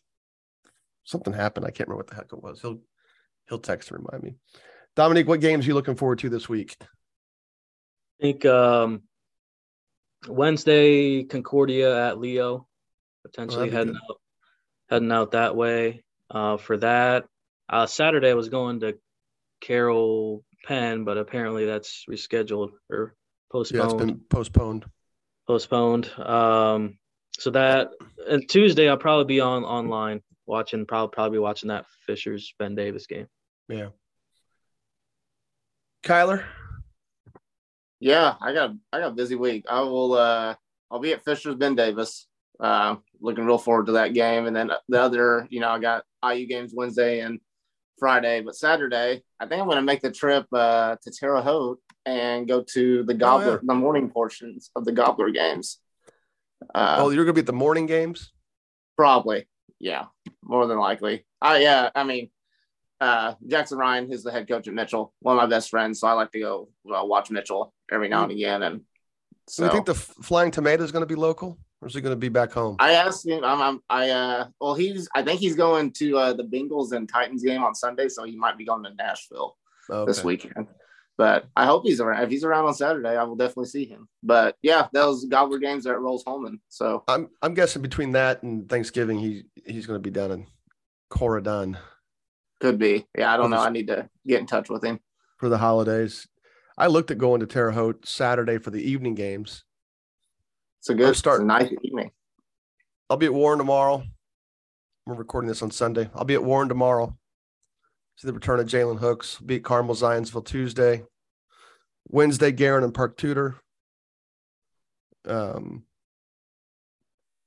Something 1.04 1.34
happened. 1.34 1.66
I 1.66 1.72
can't 1.72 1.88
remember 1.90 1.98
what 2.04 2.08
the 2.08 2.16
heck 2.16 2.32
it 2.32 2.44
was. 2.44 2.62
He'll 2.62 2.80
he'll 3.48 3.58
text 3.60 3.90
and 3.92 4.00
remind 4.06 4.24
me. 4.24 4.36
Dominique, 4.96 5.28
what 5.28 5.42
games 5.42 5.66
are 5.66 5.70
you 5.70 5.74
looking 5.74 5.96
forward 5.96 6.20
to 6.20 6.30
this 6.30 6.48
week? 6.48 6.78
I 6.82 6.86
think 8.22 8.46
um, 8.46 9.04
Wednesday 10.28 11.24
Concordia 11.24 12.08
at 12.08 12.20
Leo, 12.20 12.68
potentially 13.24 13.70
be 13.70 13.76
heading 13.76 13.94
good. 13.94 14.02
out, 14.10 14.22
heading 14.90 15.12
out 15.12 15.32
that 15.32 15.56
way. 15.56 16.04
Uh, 16.30 16.58
for 16.58 16.78
that, 16.78 17.26
uh, 17.70 17.86
Saturday 17.86 18.30
I 18.30 18.36
was 18.36 18.50
going 18.50 18.82
to 18.82 18.98
Carroll 19.62 20.44
Penn, 20.66 21.04
but 21.04 21.18
apparently 21.18 21.66
that's 21.66 22.06
rescheduled 22.10 22.72
or 22.90 23.16
postponed. 23.52 23.80
Yeah, 23.80 23.86
it's 23.86 23.94
postponed. 23.94 24.12
been 24.12 24.26
postponed. 24.30 24.86
postponed. 25.48 26.20
Um, 26.20 27.00
so 27.32 27.52
that 27.52 27.90
and 28.28 28.48
Tuesday 28.50 28.90
I'll 28.90 28.98
probably 28.98 29.26
be 29.26 29.40
on 29.40 29.64
online 29.64 30.22
watching, 30.46 30.86
probably 30.86 31.14
probably 31.14 31.40
watching 31.40 31.70
that 31.70 31.86
Fishers 32.06 32.54
Ben 32.60 32.76
Davis 32.76 33.08
game. 33.08 33.28
Yeah. 33.70 33.90
Kyler, 36.04 36.44
Yeah, 38.00 38.36
I 38.42 38.54
got 38.54 38.72
I 38.94 39.00
got 39.00 39.12
a 39.12 39.16
busy 39.16 39.36
week. 39.36 39.66
I 39.70 39.82
will 39.82 40.14
uh 40.14 40.56
I'll 40.92 41.00
be 41.00 41.14
at 41.14 41.24
Fisher's 41.26 41.56
Ben 41.56 41.76
Davis. 41.76 42.28
Uh 42.60 42.96
looking 43.22 43.46
real 43.46 43.58
forward 43.58 43.88
to 43.88 43.94
that 43.94 44.14
game. 44.14 44.46
And 44.46 44.56
then 44.56 44.72
the 44.88 45.02
other, 45.02 45.48
you 45.50 45.60
know, 45.60 45.70
I 45.70 45.80
got 45.80 46.04
IU 46.24 46.48
games 46.48 46.74
Wednesday 46.76 47.20
and 47.20 47.40
Friday, 48.00 48.42
but 48.42 48.56
Saturday, 48.56 49.24
I 49.40 49.46
think 49.46 49.62
I'm 49.62 49.68
gonna 49.68 49.82
make 49.82 50.02
the 50.02 50.12
trip 50.12 50.46
uh 50.54 50.96
to 51.02 51.12
Terre 51.12 51.42
Haute 51.42 51.80
and 52.06 52.48
go 52.48 52.64
to 52.74 53.04
the 53.04 53.14
Gobbler 53.14 53.46
Oh, 53.48 53.52
yeah. 53.56 53.60
the 53.64 53.74
morning 53.76 54.10
portions 54.10 54.72
of 54.76 54.86
the 54.86 54.92
Gobbler 54.94 55.32
games. 55.32 55.80
Uh 56.74 56.98
oh, 57.00 57.10
you're 57.10 57.26
gonna 57.26 57.34
be 57.34 57.42
at 57.42 57.46
the 57.48 57.54
morning 57.54 57.86
games. 57.86 58.32
Probably, 58.98 59.48
yeah, 59.80 60.06
more 60.44 60.68
than 60.68 60.78
likely. 60.78 61.26
I 61.42 61.60
yeah, 61.60 61.90
I 61.96 62.04
mean, 62.04 62.30
uh, 63.02 63.34
Jackson 63.48 63.78
Ryan 63.78 64.10
who's 64.10 64.24
the 64.24 64.32
head 64.32 64.48
coach 64.48 64.68
at 64.68 64.74
Mitchell, 64.74 65.14
one 65.20 65.38
of 65.38 65.42
my 65.42 65.48
best 65.48 65.70
friends. 65.70 66.00
So 66.00 66.08
I 66.08 66.14
like 66.14 66.32
to 66.32 66.40
go 66.40 66.70
uh, 66.94 67.06
watch 67.06 67.32
Mitchell 67.32 67.74
every 67.92 68.10
now 68.10 68.24
and 68.24 68.32
again. 68.32 68.64
And 68.64 68.82
So 69.48 69.64
do 69.64 69.68
you 69.68 69.72
think 69.72 69.86
the 69.86 69.96
Flying 69.96 70.52
Tomato 70.52 70.84
is 70.84 70.92
going 70.92 71.04
to 71.04 71.08
be 71.08 71.16
local, 71.16 71.58
or 71.82 71.88
is 71.88 71.94
he 71.94 72.02
going 72.02 72.14
to 72.14 72.20
be 72.20 72.30
back 72.30 72.52
home? 72.52 72.76
I 72.80 72.94
asked 72.94 73.26
him. 73.28 73.44
I'm, 73.44 73.62
I'm 73.62 73.82
I 73.90 74.10
uh 74.10 74.48
well 74.60 74.76
he's 74.76 75.08
I 75.16 75.24
think 75.24 75.40
he's 75.40 75.56
going 75.56 75.92
to 75.94 76.18
uh, 76.18 76.34
the 76.34 76.44
Bengals 76.44 76.92
and 76.92 77.08
Titans 77.08 77.44
game 77.44 77.64
on 77.64 77.74
Sunday, 77.76 78.10
so 78.10 78.24
he 78.24 78.36
might 78.36 78.58
be 78.58 78.66
going 78.66 78.84
to 78.84 78.94
Nashville 78.94 79.56
this 80.06 80.24
weekend. 80.24 80.68
But 81.18 81.48
I 81.54 81.66
hope 81.66 81.84
he's 81.84 82.00
around. 82.00 82.24
If 82.24 82.30
he's 82.30 82.46
around 82.46 82.66
on 82.66 82.74
Saturday, 82.74 83.18
I 83.18 83.24
will 83.24 83.36
definitely 83.36 83.66
see 83.66 83.84
him. 83.84 84.08
But 84.24 84.56
yeah, 84.62 84.88
those 84.94 85.26
Gobbler 85.26 85.60
games 85.60 85.86
are 85.86 85.94
at 85.94 86.00
Rose-Hulman. 86.00 86.62
So 86.70 87.04
I'm 87.10 87.30
I'm 87.42 87.54
guessing 87.54 87.82
between 87.82 88.12
that 88.12 88.42
and 88.44 88.70
Thanksgiving, 88.70 89.20
he 89.20 89.44
he's 89.66 89.86
going 89.86 89.98
to 89.98 90.02
be 90.02 90.12
down 90.12 90.32
in 90.32 90.48
Corydon 91.12 91.78
could 92.60 92.78
be. 92.78 93.08
Yeah, 93.18 93.34
I 93.34 93.38
don't 93.38 93.50
know. 93.52 93.60
I 93.60 93.70
need 93.70 93.88
to 93.88 94.10
get 94.28 94.40
in 94.40 94.46
touch 94.48 94.70
with 94.70 94.84
him. 94.84 95.00
for 95.38 95.48
the 95.50 95.58
holidays. 95.58 96.28
I 96.78 96.88
looked 96.88 97.12
at 97.12 97.18
going 97.18 97.40
to 97.40 97.46
Terre 97.46 97.72
Haute 97.72 98.06
Saturday 98.08 98.58
for 98.58 98.72
the 98.72 98.82
evening 98.84 99.16
games. 99.16 99.64
It's 100.80 100.90
a 100.90 100.96
good 100.96 101.16
start- 101.16 101.42
a 101.42 101.46
nice 101.46 101.72
evening. 101.82 102.12
I'll 103.10 103.18
be 103.18 103.26
at 103.26 103.34
Warren 103.34 103.58
tomorrow. 103.60 104.04
We're 105.06 105.16
recording 105.16 105.48
this 105.48 105.62
on 105.62 105.72
Sunday. 105.72 106.10
I'll 106.14 106.26
be 106.26 106.36
at 106.36 106.44
Warren 106.44 106.70
tomorrow. 106.70 107.18
See 108.18 108.28
the 108.28 108.34
return 108.34 108.60
of 108.60 108.68
Jalen 108.68 109.00
Hooks. 109.00 109.40
Be 109.40 109.56
at 109.56 109.64
Carmel 109.64 109.96
Zionsville 109.96 110.46
Tuesday. 110.46 111.04
Wednesday, 112.10 112.52
Guerin 112.52 112.84
and 112.84 112.94
Park 112.94 113.18
Tudor. 113.18 113.56
Um, 115.26 115.86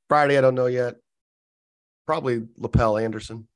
Friday, 0.09 0.37
I 0.39 0.41
don't 0.41 0.55
know 0.55 0.67
yet. 0.67 0.97
Probably 2.07 2.47
Lapel 2.57 2.97
Anderson. 2.99 3.49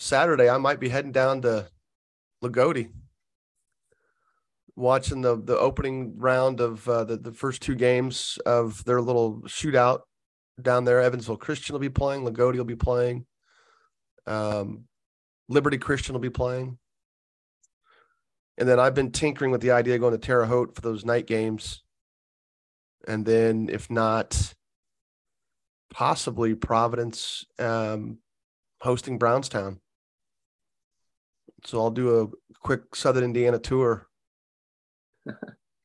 Saturday, 0.00 0.48
I 0.48 0.56
might 0.56 0.80
be 0.80 0.88
heading 0.88 1.12
down 1.12 1.42
to 1.42 1.68
Loogootee, 2.42 2.90
watching 4.74 5.20
the 5.20 5.36
the 5.36 5.58
opening 5.58 6.14
round 6.16 6.60
of 6.60 6.88
uh, 6.88 7.04
the 7.04 7.18
the 7.18 7.32
first 7.32 7.60
two 7.60 7.74
games 7.74 8.38
of 8.46 8.82
their 8.84 9.02
little 9.02 9.42
shootout 9.42 10.00
down 10.60 10.84
there. 10.84 11.02
Evansville 11.02 11.36
Christian 11.36 11.74
will 11.74 11.80
be 11.80 11.90
playing. 11.90 12.24
Loogootee 12.24 12.56
will 12.56 12.64
be 12.64 12.76
playing. 12.76 13.26
Um, 14.26 14.84
Liberty 15.50 15.76
Christian 15.76 16.14
will 16.14 16.20
be 16.20 16.30
playing. 16.30 16.78
And 18.56 18.66
then 18.66 18.80
I've 18.80 18.94
been 18.94 19.12
tinkering 19.12 19.50
with 19.50 19.60
the 19.60 19.72
idea 19.72 19.96
of 19.96 20.00
going 20.00 20.12
to 20.12 20.18
Terre 20.18 20.46
Haute 20.46 20.74
for 20.74 20.80
those 20.80 21.04
night 21.04 21.26
games. 21.26 21.82
And 23.06 23.26
then, 23.26 23.68
if 23.70 23.90
not, 23.90 24.54
possibly 25.92 26.54
Providence 26.54 27.44
um, 27.58 28.18
hosting 28.80 29.18
Brownstown. 29.18 29.80
So 31.64 31.78
I'll 31.78 31.90
do 31.90 32.20
a 32.20 32.26
quick 32.60 32.94
Southern 32.94 33.24
Indiana 33.24 33.58
tour 33.58 34.08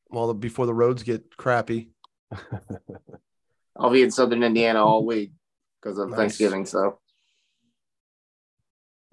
while 0.08 0.28
the, 0.28 0.34
before 0.34 0.66
the 0.66 0.74
roads 0.74 1.04
get 1.04 1.36
crappy. 1.38 1.90
I'll 3.78 3.90
be 3.92 4.04
in 4.04 4.12
Southern 4.12 4.44
Indiana 4.44 4.84
all 4.84 5.06
week 5.06 5.32
because 5.82 5.98
of 5.98 6.10
Nice. 6.10 6.18
Thanksgiving. 6.18 6.66
So 6.66 7.00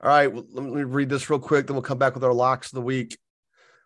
All 0.02 0.08
right, 0.08 0.32
well, 0.32 0.46
let 0.52 0.64
me 0.64 0.82
read 0.82 1.08
this 1.08 1.28
real 1.28 1.38
quick, 1.38 1.66
then 1.66 1.74
we'll 1.74 1.82
come 1.82 1.98
back 1.98 2.14
with 2.14 2.24
our 2.24 2.32
locks 2.32 2.68
of 2.72 2.76
the 2.76 2.82
week. 2.82 3.18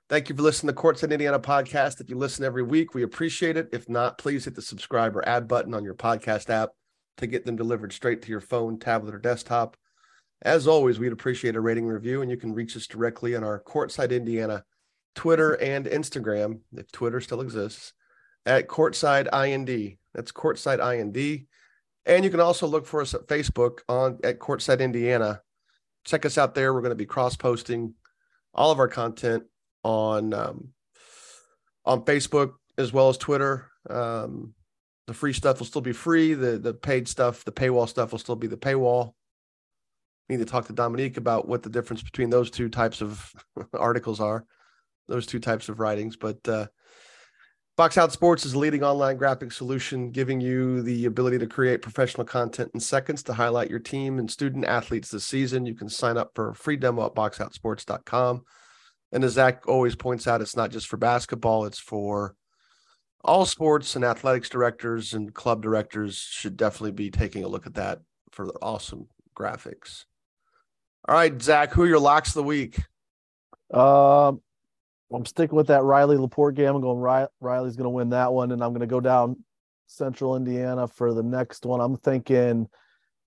Thank 0.09 0.29
you 0.29 0.37
for 0.37 0.43
listening 0.43 0.73
to 0.73 0.81
Courtside 0.81 1.11
Indiana 1.11 1.41
podcast. 1.41 2.01
If 2.01 2.09
you 2.09 2.17
listen 2.17 2.45
every 2.45 2.63
week, 2.63 2.95
we 2.95 3.03
appreciate 3.03 3.57
it. 3.57 3.71
If 3.73 3.89
not, 3.89 4.19
please 4.19 4.45
hit 4.45 4.55
the 4.55 4.63
subscribe 4.63 5.17
or 5.17 5.29
add 5.29 5.49
button 5.49 5.75
on 5.75 5.85
your 5.85 5.97
podcast 5.97 6.49
app 6.49 6.71
to 7.17 7.27
get 7.27 7.45
them 7.45 7.57
delivered 7.57 7.93
straight 7.93 8.23
to 8.23 8.29
your 8.29 8.41
phone, 8.41 8.79
tablet, 8.79 9.15
or 9.15 9.19
desktop. 9.19 9.77
As 10.43 10.67
always, 10.67 10.99
we'd 10.99 11.13
appreciate 11.13 11.57
a 11.57 11.61
rating 11.61 11.87
review, 11.87 12.23
and 12.23 12.31
you 12.31 12.37
can 12.37 12.53
reach 12.53 12.77
us 12.77 12.87
directly 12.87 13.35
on 13.35 13.43
our 13.43 13.63
Courtside 13.63 14.11
Indiana 14.11 14.65
Twitter 15.15 15.53
and 15.55 15.87
Instagram, 15.87 16.61
if 16.77 16.93
Twitter 16.93 17.21
still 17.21 17.41
exists, 17.41 17.95
at 18.45 18.69
Courtside 18.69 19.29
IND. 19.33 19.97
That's 20.15 20.33
Courtside 20.33 20.79
IND. 20.79 21.47
And 22.05 22.25
you 22.25 22.31
can 22.31 22.41
also 22.41 22.67
look 22.67 22.87
for 22.87 23.01
us 23.01 23.15
at 23.15 23.27
Facebook 23.27 23.81
on 23.89 24.19
at 24.23 24.39
Courtside 24.39 24.81
Indiana 24.81 25.41
check 26.07 26.25
us 26.25 26.39
out 26.39 26.55
there. 26.55 26.73
We're 26.73 26.81
going 26.81 26.91
to 26.91 26.97
be 26.97 27.05
cross 27.05 27.37
posting 27.37 27.95
all 28.55 28.71
of 28.71 28.79
our 28.79 28.89
content 28.89 29.45
on 29.83 30.33
um, 30.33 30.69
on 31.85 32.05
Facebook 32.05 32.55
as 32.79 32.93
well 32.93 33.11
as 33.11 33.19
Twitter. 33.19 33.69
Um, 33.91 34.55
the 35.07 35.15
free 35.15 35.33
stuff 35.33 35.59
will 35.59 35.67
still 35.67 35.83
be 35.83 35.93
free. 35.93 36.33
The 36.33 36.59
the 36.59 36.73
paid 36.73 37.07
stuff, 37.09 37.45
the 37.45 37.53
paywall 37.53 37.89
stuff, 37.89 38.13
will 38.13 38.19
still 38.19 38.37
be 38.37 38.47
the 38.47 38.57
paywall. 38.57 39.13
Need 40.29 40.39
to 40.39 40.45
talk 40.45 40.67
to 40.67 40.73
Dominique 40.73 41.17
about 41.17 41.47
what 41.47 41.63
the 41.63 41.71
difference 41.71 42.03
between 42.03 42.31
those 42.31 42.51
two 42.51 42.69
types 42.69 43.01
of 43.01 43.33
articles 43.73 44.21
are, 44.21 44.45
those 45.09 45.27
two 45.27 45.39
types 45.39 45.69
of 45.69 45.79
writings. 45.79 46.17
But 46.17 46.49
uh, 46.49 46.67
Box 47.77 47.99
Out 47.99 48.11
Sports 48.11 48.47
is 48.47 48.55
a 48.55 48.59
leading 48.59 48.83
online 48.83 49.19
graphic 49.19 49.53
solution, 49.53 50.11
giving 50.11 50.41
you 50.41 50.83
the 50.83 51.05
ability 51.05 51.39
to 51.39 51.47
create 51.47 51.83
professional 51.83 52.25
content 52.25 52.71
in 52.73 52.81
seconds 52.81 53.23
to 53.25 53.35
highlight 53.35 53.69
your 53.69 53.79
team 53.79 54.19
and 54.19 54.31
student 54.31 54.65
athletes 54.65 55.11
this 55.11 55.25
season. 55.25 55.67
You 55.67 55.75
can 55.75 55.91
sign 55.91 56.17
up 56.17 56.31
for 56.35 56.49
a 56.49 56.55
free 56.55 56.77
demo 56.77 57.05
at 57.05 57.15
boxoutsports.com. 57.15 58.45
And 59.13 59.25
as 59.25 59.33
Zach 59.33 59.69
always 59.69 59.95
points 59.95 60.27
out, 60.27 60.41
it's 60.41 60.57
not 60.57 60.71
just 60.71 60.89
for 60.89 60.97
basketball, 60.97 61.67
it's 61.67 61.79
for 61.79 62.35
all 63.23 63.45
sports 63.45 63.95
and 63.95 64.05
athletics 64.05 64.49
directors 64.49 65.13
and 65.13 65.35
club 65.35 65.63
directors 65.63 66.17
should 66.17 66.57
definitely 66.57 66.93
be 66.93 67.11
taking 67.11 67.45
a 67.45 67.49
look 67.49 67.67
at 67.67 67.75
that 67.75 68.01
for 68.33 68.47
the 68.47 68.55
awesome 68.63 69.09
graphics. 69.37 70.05
All 71.09 71.15
right, 71.15 71.41
Zach, 71.41 71.73
who 71.73 71.83
are 71.83 71.87
your 71.87 72.01
locks 72.01 72.31
of 72.31 72.35
the 72.35 72.43
week? 72.43 72.79
Um, 73.73 74.41
I'm 75.13 75.25
sticking 75.25 75.57
with 75.57 75.69
that 75.69 75.85
Riley 75.85 76.17
Laporte 76.17 76.57
game. 76.57 76.75
I'm 76.75 76.81
going 76.81 76.99
Ri- 76.99 77.29
Riley's 77.41 77.77
going 77.77 77.85
to 77.85 77.91
win 77.91 78.11
that 78.11 78.33
one, 78.33 78.51
and 78.51 78.63
I'm 78.63 78.71
going 78.71 78.81
to 78.81 78.87
go 78.87 79.01
down 79.01 79.45
Central 79.87 80.35
Indiana 80.35 80.89
for 80.89 81.15
the 81.15 81.23
next 81.23 81.65
one. 81.65 81.81
I'm 81.81 81.97
thinking 81.97 82.69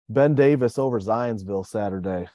Ben 0.10 0.36
Davis 0.36 0.78
over 0.78 1.00
Zionsville 1.00 1.66
Saturday. 1.66 2.28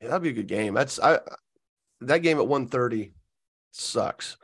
Yeah, 0.00 0.08
that'd 0.08 0.22
be 0.22 0.28
a 0.28 0.32
good 0.32 0.46
game. 0.46 0.74
That's 0.74 1.00
I 1.00 1.18
that 2.00 2.18
game 2.18 2.38
at 2.38 2.46
1:30 2.46 3.12
sucks. 3.72 4.36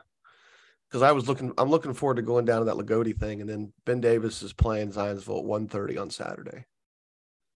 Because 0.89 1.03
I 1.03 1.13
was 1.13 1.29
looking, 1.29 1.53
I'm 1.57 1.69
looking 1.69 1.93
forward 1.93 2.15
to 2.15 2.21
going 2.21 2.43
down 2.43 2.59
to 2.59 2.65
that 2.65 2.75
Loogootee 2.75 3.17
thing, 3.17 3.39
and 3.39 3.49
then 3.49 3.71
Ben 3.85 4.01
Davis 4.01 4.43
is 4.43 4.51
playing 4.51 4.91
Zionsville 4.91 5.39
at 5.39 5.45
1:30 5.45 6.01
on 6.01 6.09
Saturday. 6.09 6.65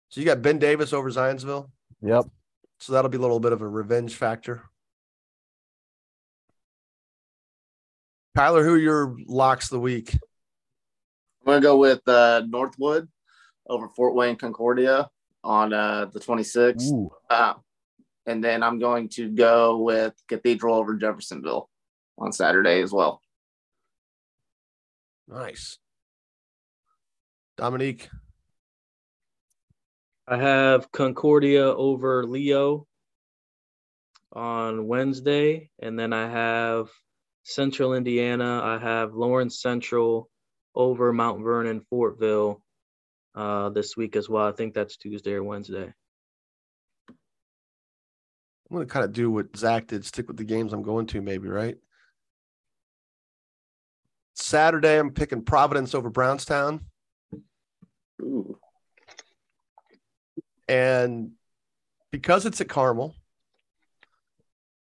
So 0.10 0.22
you 0.22 0.26
got 0.26 0.42
Ben 0.42 0.60
Davis 0.60 0.94
over 0.94 1.10
Zionsville. 1.10 1.70
Yep. 2.02 2.26
So 2.80 2.94
that'll 2.94 3.10
be 3.10 3.18
a 3.18 3.22
little 3.22 3.40
bit 3.40 3.54
of 3.54 3.62
a 3.62 3.68
revenge 3.68 4.16
factor. 4.16 4.64
Tyler, 8.36 8.64
who 8.64 8.74
are 8.74 8.78
your 8.78 9.18
locks 9.28 9.66
of 9.66 9.72
the 9.72 9.80
week? 9.80 10.14
I'm 10.14 11.46
gonna 11.46 11.62
go 11.62 11.78
with 11.78 12.06
uh, 12.08 12.44
Northwood 12.48 13.08
over 13.68 13.88
Fort 13.96 14.14
Wayne 14.14 14.36
Concordia 14.36 15.10
on 15.44 15.74
uh, 15.74 16.06
the 16.12 16.20
26th, 16.20 17.10
uh, 17.30 17.54
and 18.26 18.44
then 18.44 18.64
I'm 18.64 18.80
going 18.80 19.10
to 19.10 19.30
go 19.30 19.78
with 19.78 20.14
Cathedral 20.28 20.76
over 20.76 20.96
Jeffersonville 20.96 21.70
on 22.18 22.32
Saturday 22.32 22.82
as 22.82 22.92
well. 22.92 23.22
Nice. 25.28 25.78
Dominique. 27.58 28.10
I 30.28 30.38
have 30.38 30.92
Concordia 30.92 31.66
over 31.68 32.26
Leo 32.26 32.88
on 34.34 34.88
Wednesday, 34.88 35.70
and 35.80 36.00
then 36.00 36.14
I 36.14 36.28
have 36.28 36.90
Central 37.44 37.94
Indiana. 37.94 38.60
I 38.64 38.80
have 38.80 39.14
Lawrence 39.14 39.62
Central 39.62 40.30
over 40.74 41.14
Mount 41.14 41.44
Vernon 41.44 41.86
Fortville 41.92 42.62
uh, 43.36 43.70
this 43.70 43.96
week 43.96 44.16
as 44.16 44.28
well. 44.28 44.48
I 44.48 44.52
think 44.52 44.74
that's 44.74 44.98
Tuesday 44.98 45.34
or 45.34 45.44
Wednesday. 45.44 45.94
I'm 47.08 47.16
going 48.78 48.88
to 48.88 48.92
kind 48.92 49.06
of 49.06 49.14
do 49.14 49.30
what 49.30 49.56
Zach 49.56 49.86
did, 49.88 50.04
stick 50.06 50.28
with 50.28 50.38
the 50.38 50.44
games 50.44 50.74
I'm 50.74 50.82
going 50.82 51.06
to, 51.08 51.22
maybe, 51.22 51.48
right? 51.48 51.78
Saturday, 54.34 54.98
I'm 54.98 55.12
picking 55.12 55.44
Providence 55.44 55.94
over 55.94 56.10
Brownstown. 56.10 56.82
Ooh. 58.22 58.58
And 60.68 61.32
because 62.12 62.46
it's 62.46 62.62
at 62.62 62.70
Carmel, 62.70 63.16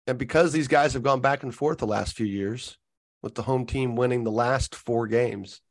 And 0.07 0.19
because 0.19 0.53
these 0.53 0.69
guys 0.69 0.93
have 0.93 1.03
gone 1.03 1.21
back 1.21 1.43
and 1.43 1.55
forth 1.55 1.79
the 1.79 1.87
last 1.87 2.15
few 2.15 2.27
years, 2.27 2.77
with 3.23 3.35
the 3.35 3.43
home 3.43 3.65
team 3.65 3.97
winning 3.97 4.25
the 4.25 4.31
last 4.31 4.75
four 4.75 5.07
games, 5.07 5.63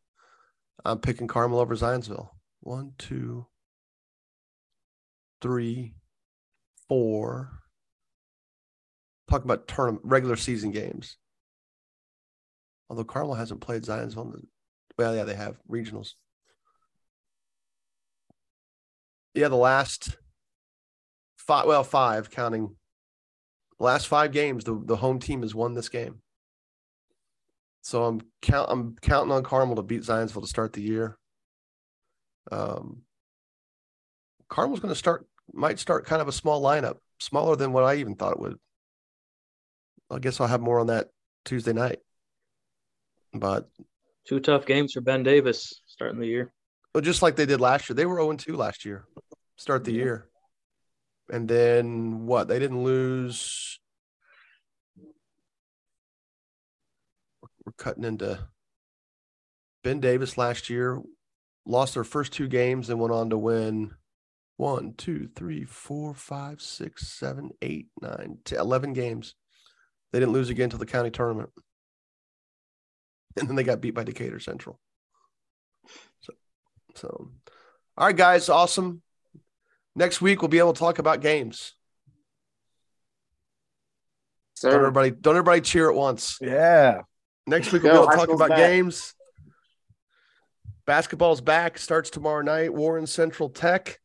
I'm 0.84 0.99
picking 0.99 1.28
Carmel 1.28 1.59
over 1.59 1.76
Zionsville. 1.76 2.30
One, 2.61 2.93
two, 2.97 3.45
three, 5.41 5.93
four. 6.88 7.59
Talk 9.30 9.43
about 9.43 9.68
tournament 9.68 10.01
regular 10.03 10.36
season 10.36 10.72
games. 10.72 11.18
Although 12.89 13.03
Carmel 13.03 13.36
hasn't 13.36 13.61
played 13.61 13.84
Zionsville, 13.84 14.32
the, 14.32 14.41
well, 14.97 15.16
yeah, 15.16 15.24
they 15.24 15.36
have 15.36 15.57
regionals. 15.70 16.14
Yeah, 19.34 19.47
the 19.47 19.55
last 19.55 20.17
five, 21.38 21.65
well, 21.65 21.84
five 21.84 22.29
counting 22.29 22.75
last 23.79 24.07
five 24.07 24.31
games, 24.31 24.63
the, 24.63 24.81
the 24.84 24.95
home 24.95 25.19
team 25.19 25.41
has 25.41 25.53
won 25.53 25.73
this 25.73 25.89
game. 25.89 26.21
So 27.81 28.05
I'm 28.05 28.21
count 28.41 28.69
I'm 28.71 28.95
counting 29.01 29.31
on 29.31 29.43
Carmel 29.43 29.75
to 29.75 29.84
beat 29.84 30.03
Zionsville 30.03 30.41
to 30.41 30.47
start 30.47 30.71
the 30.73 30.81
year. 30.81 31.17
Um, 32.51 33.01
Carmel's 34.49 34.79
going 34.79 34.93
to 34.93 34.97
start 34.97 35.27
might 35.51 35.79
start 35.79 36.05
kind 36.05 36.21
of 36.21 36.29
a 36.29 36.31
small 36.31 36.61
lineup, 36.61 36.97
smaller 37.19 37.55
than 37.55 37.73
what 37.73 37.84
I 37.84 37.95
even 37.95 38.15
thought 38.15 38.34
it 38.34 38.39
would. 38.39 38.57
I 40.09 40.19
guess 40.19 40.39
I'll 40.39 40.47
have 40.47 40.61
more 40.61 40.79
on 40.79 40.88
that 40.88 41.09
Tuesday 41.43 41.73
night. 41.73 41.99
But 43.34 43.67
two 44.27 44.39
tough 44.39 44.65
games 44.65 44.93
for 44.93 45.01
Ben 45.01 45.23
Davis 45.23 45.81
starting 45.86 46.19
the 46.19 46.27
year. 46.27 46.53
Well, 46.93 47.01
just 47.01 47.21
like 47.21 47.36
they 47.36 47.47
did 47.47 47.59
last 47.59 47.89
year, 47.89 47.95
they 47.95 48.05
were 48.05 48.17
0 48.17 48.34
2 48.34 48.55
last 48.55 48.86
year, 48.86 49.05
start 49.55 49.83
the 49.83 49.91
yeah. 49.91 50.03
year. 50.03 50.29
And 51.31 51.47
then 51.47 52.25
what? 52.25 52.47
They 52.47 52.59
didn't 52.59 52.83
lose. 52.83 53.79
We're 57.65 57.71
cutting 57.77 58.03
into 58.03 58.39
Ben 59.83 59.99
Davis 59.99 60.37
last 60.37 60.69
year, 60.69 61.01
lost 61.65 61.93
their 61.93 62.03
first 62.03 62.33
two 62.33 62.47
games 62.47 62.89
and 62.89 62.99
went 62.99 63.13
on 63.13 63.29
to 63.29 63.37
win 63.37 63.93
one, 64.57 64.93
two, 64.97 65.29
three, 65.35 65.63
four, 65.63 66.13
five, 66.13 66.61
six, 66.61 67.07
seven, 67.07 67.51
eight, 67.61 67.87
nine, 68.01 68.37
10, 68.45 68.59
11 68.59 68.93
games. 68.93 69.35
They 70.11 70.19
didn't 70.19 70.33
lose 70.33 70.49
again 70.49 70.65
until 70.65 70.79
the 70.79 70.85
county 70.85 71.09
tournament. 71.09 71.49
And 73.37 73.47
then 73.47 73.55
they 73.55 73.63
got 73.63 73.81
beat 73.81 73.95
by 73.95 74.03
Decatur 74.03 74.39
Central. 74.39 74.79
So, 76.21 76.33
so, 76.95 77.31
all 77.97 78.07
right, 78.07 78.15
guys, 78.15 78.47
awesome. 78.47 79.01
Next 79.95 80.21
week 80.21 80.41
we'll 80.41 80.49
be 80.49 80.59
able 80.59 80.73
to 80.73 80.79
talk 80.79 80.99
about 80.99 81.21
games. 81.21 81.73
Sir. 84.55 84.69
Don't 84.71 84.79
everybody, 84.79 85.11
don't 85.11 85.35
everybody 85.35 85.61
cheer 85.61 85.89
at 85.89 85.95
once. 85.95 86.37
Yeah. 86.41 87.01
Next 87.45 87.71
week 87.71 87.83
we'll 87.83 87.91
be 87.93 87.97
able 87.97 88.09
to 88.09 88.15
talk 88.15 88.29
about 88.29 88.49
back. 88.49 88.57
games. 88.57 89.13
Basketball's 90.85 91.41
back. 91.41 91.77
Starts 91.77 92.09
tomorrow 92.09 92.41
night. 92.41 92.73
Warren 92.73 93.07
Central 93.07 93.49
Tech. 93.49 93.99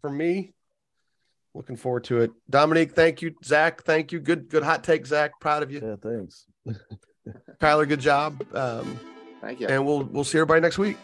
For 0.00 0.10
me, 0.10 0.52
looking 1.54 1.76
forward 1.76 2.02
to 2.04 2.22
it. 2.22 2.32
Dominique, 2.50 2.92
thank 2.92 3.22
you. 3.22 3.36
Zach, 3.44 3.84
thank 3.84 4.10
you. 4.10 4.18
Good, 4.18 4.48
good 4.48 4.64
hot 4.64 4.82
take, 4.82 5.06
Zach. 5.06 5.38
Proud 5.40 5.62
of 5.62 5.70
you. 5.70 5.80
Yeah, 5.80 5.94
thanks. 6.02 6.46
Tyler, 7.60 7.86
good 7.86 8.00
job. 8.00 8.44
Um, 8.52 8.98
thank 9.40 9.60
you. 9.60 9.68
And 9.68 9.86
we'll 9.86 10.02
we'll 10.02 10.24
see 10.24 10.38
everybody 10.38 10.60
next 10.60 10.78
week. 10.78 10.96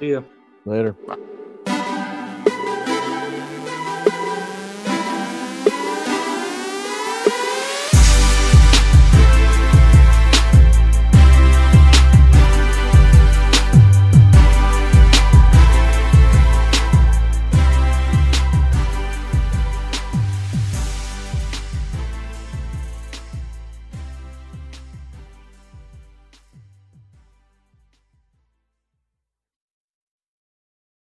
See 0.00 0.12
ya. 0.12 0.22
Later. 0.64 0.92
Bye. 1.06 1.37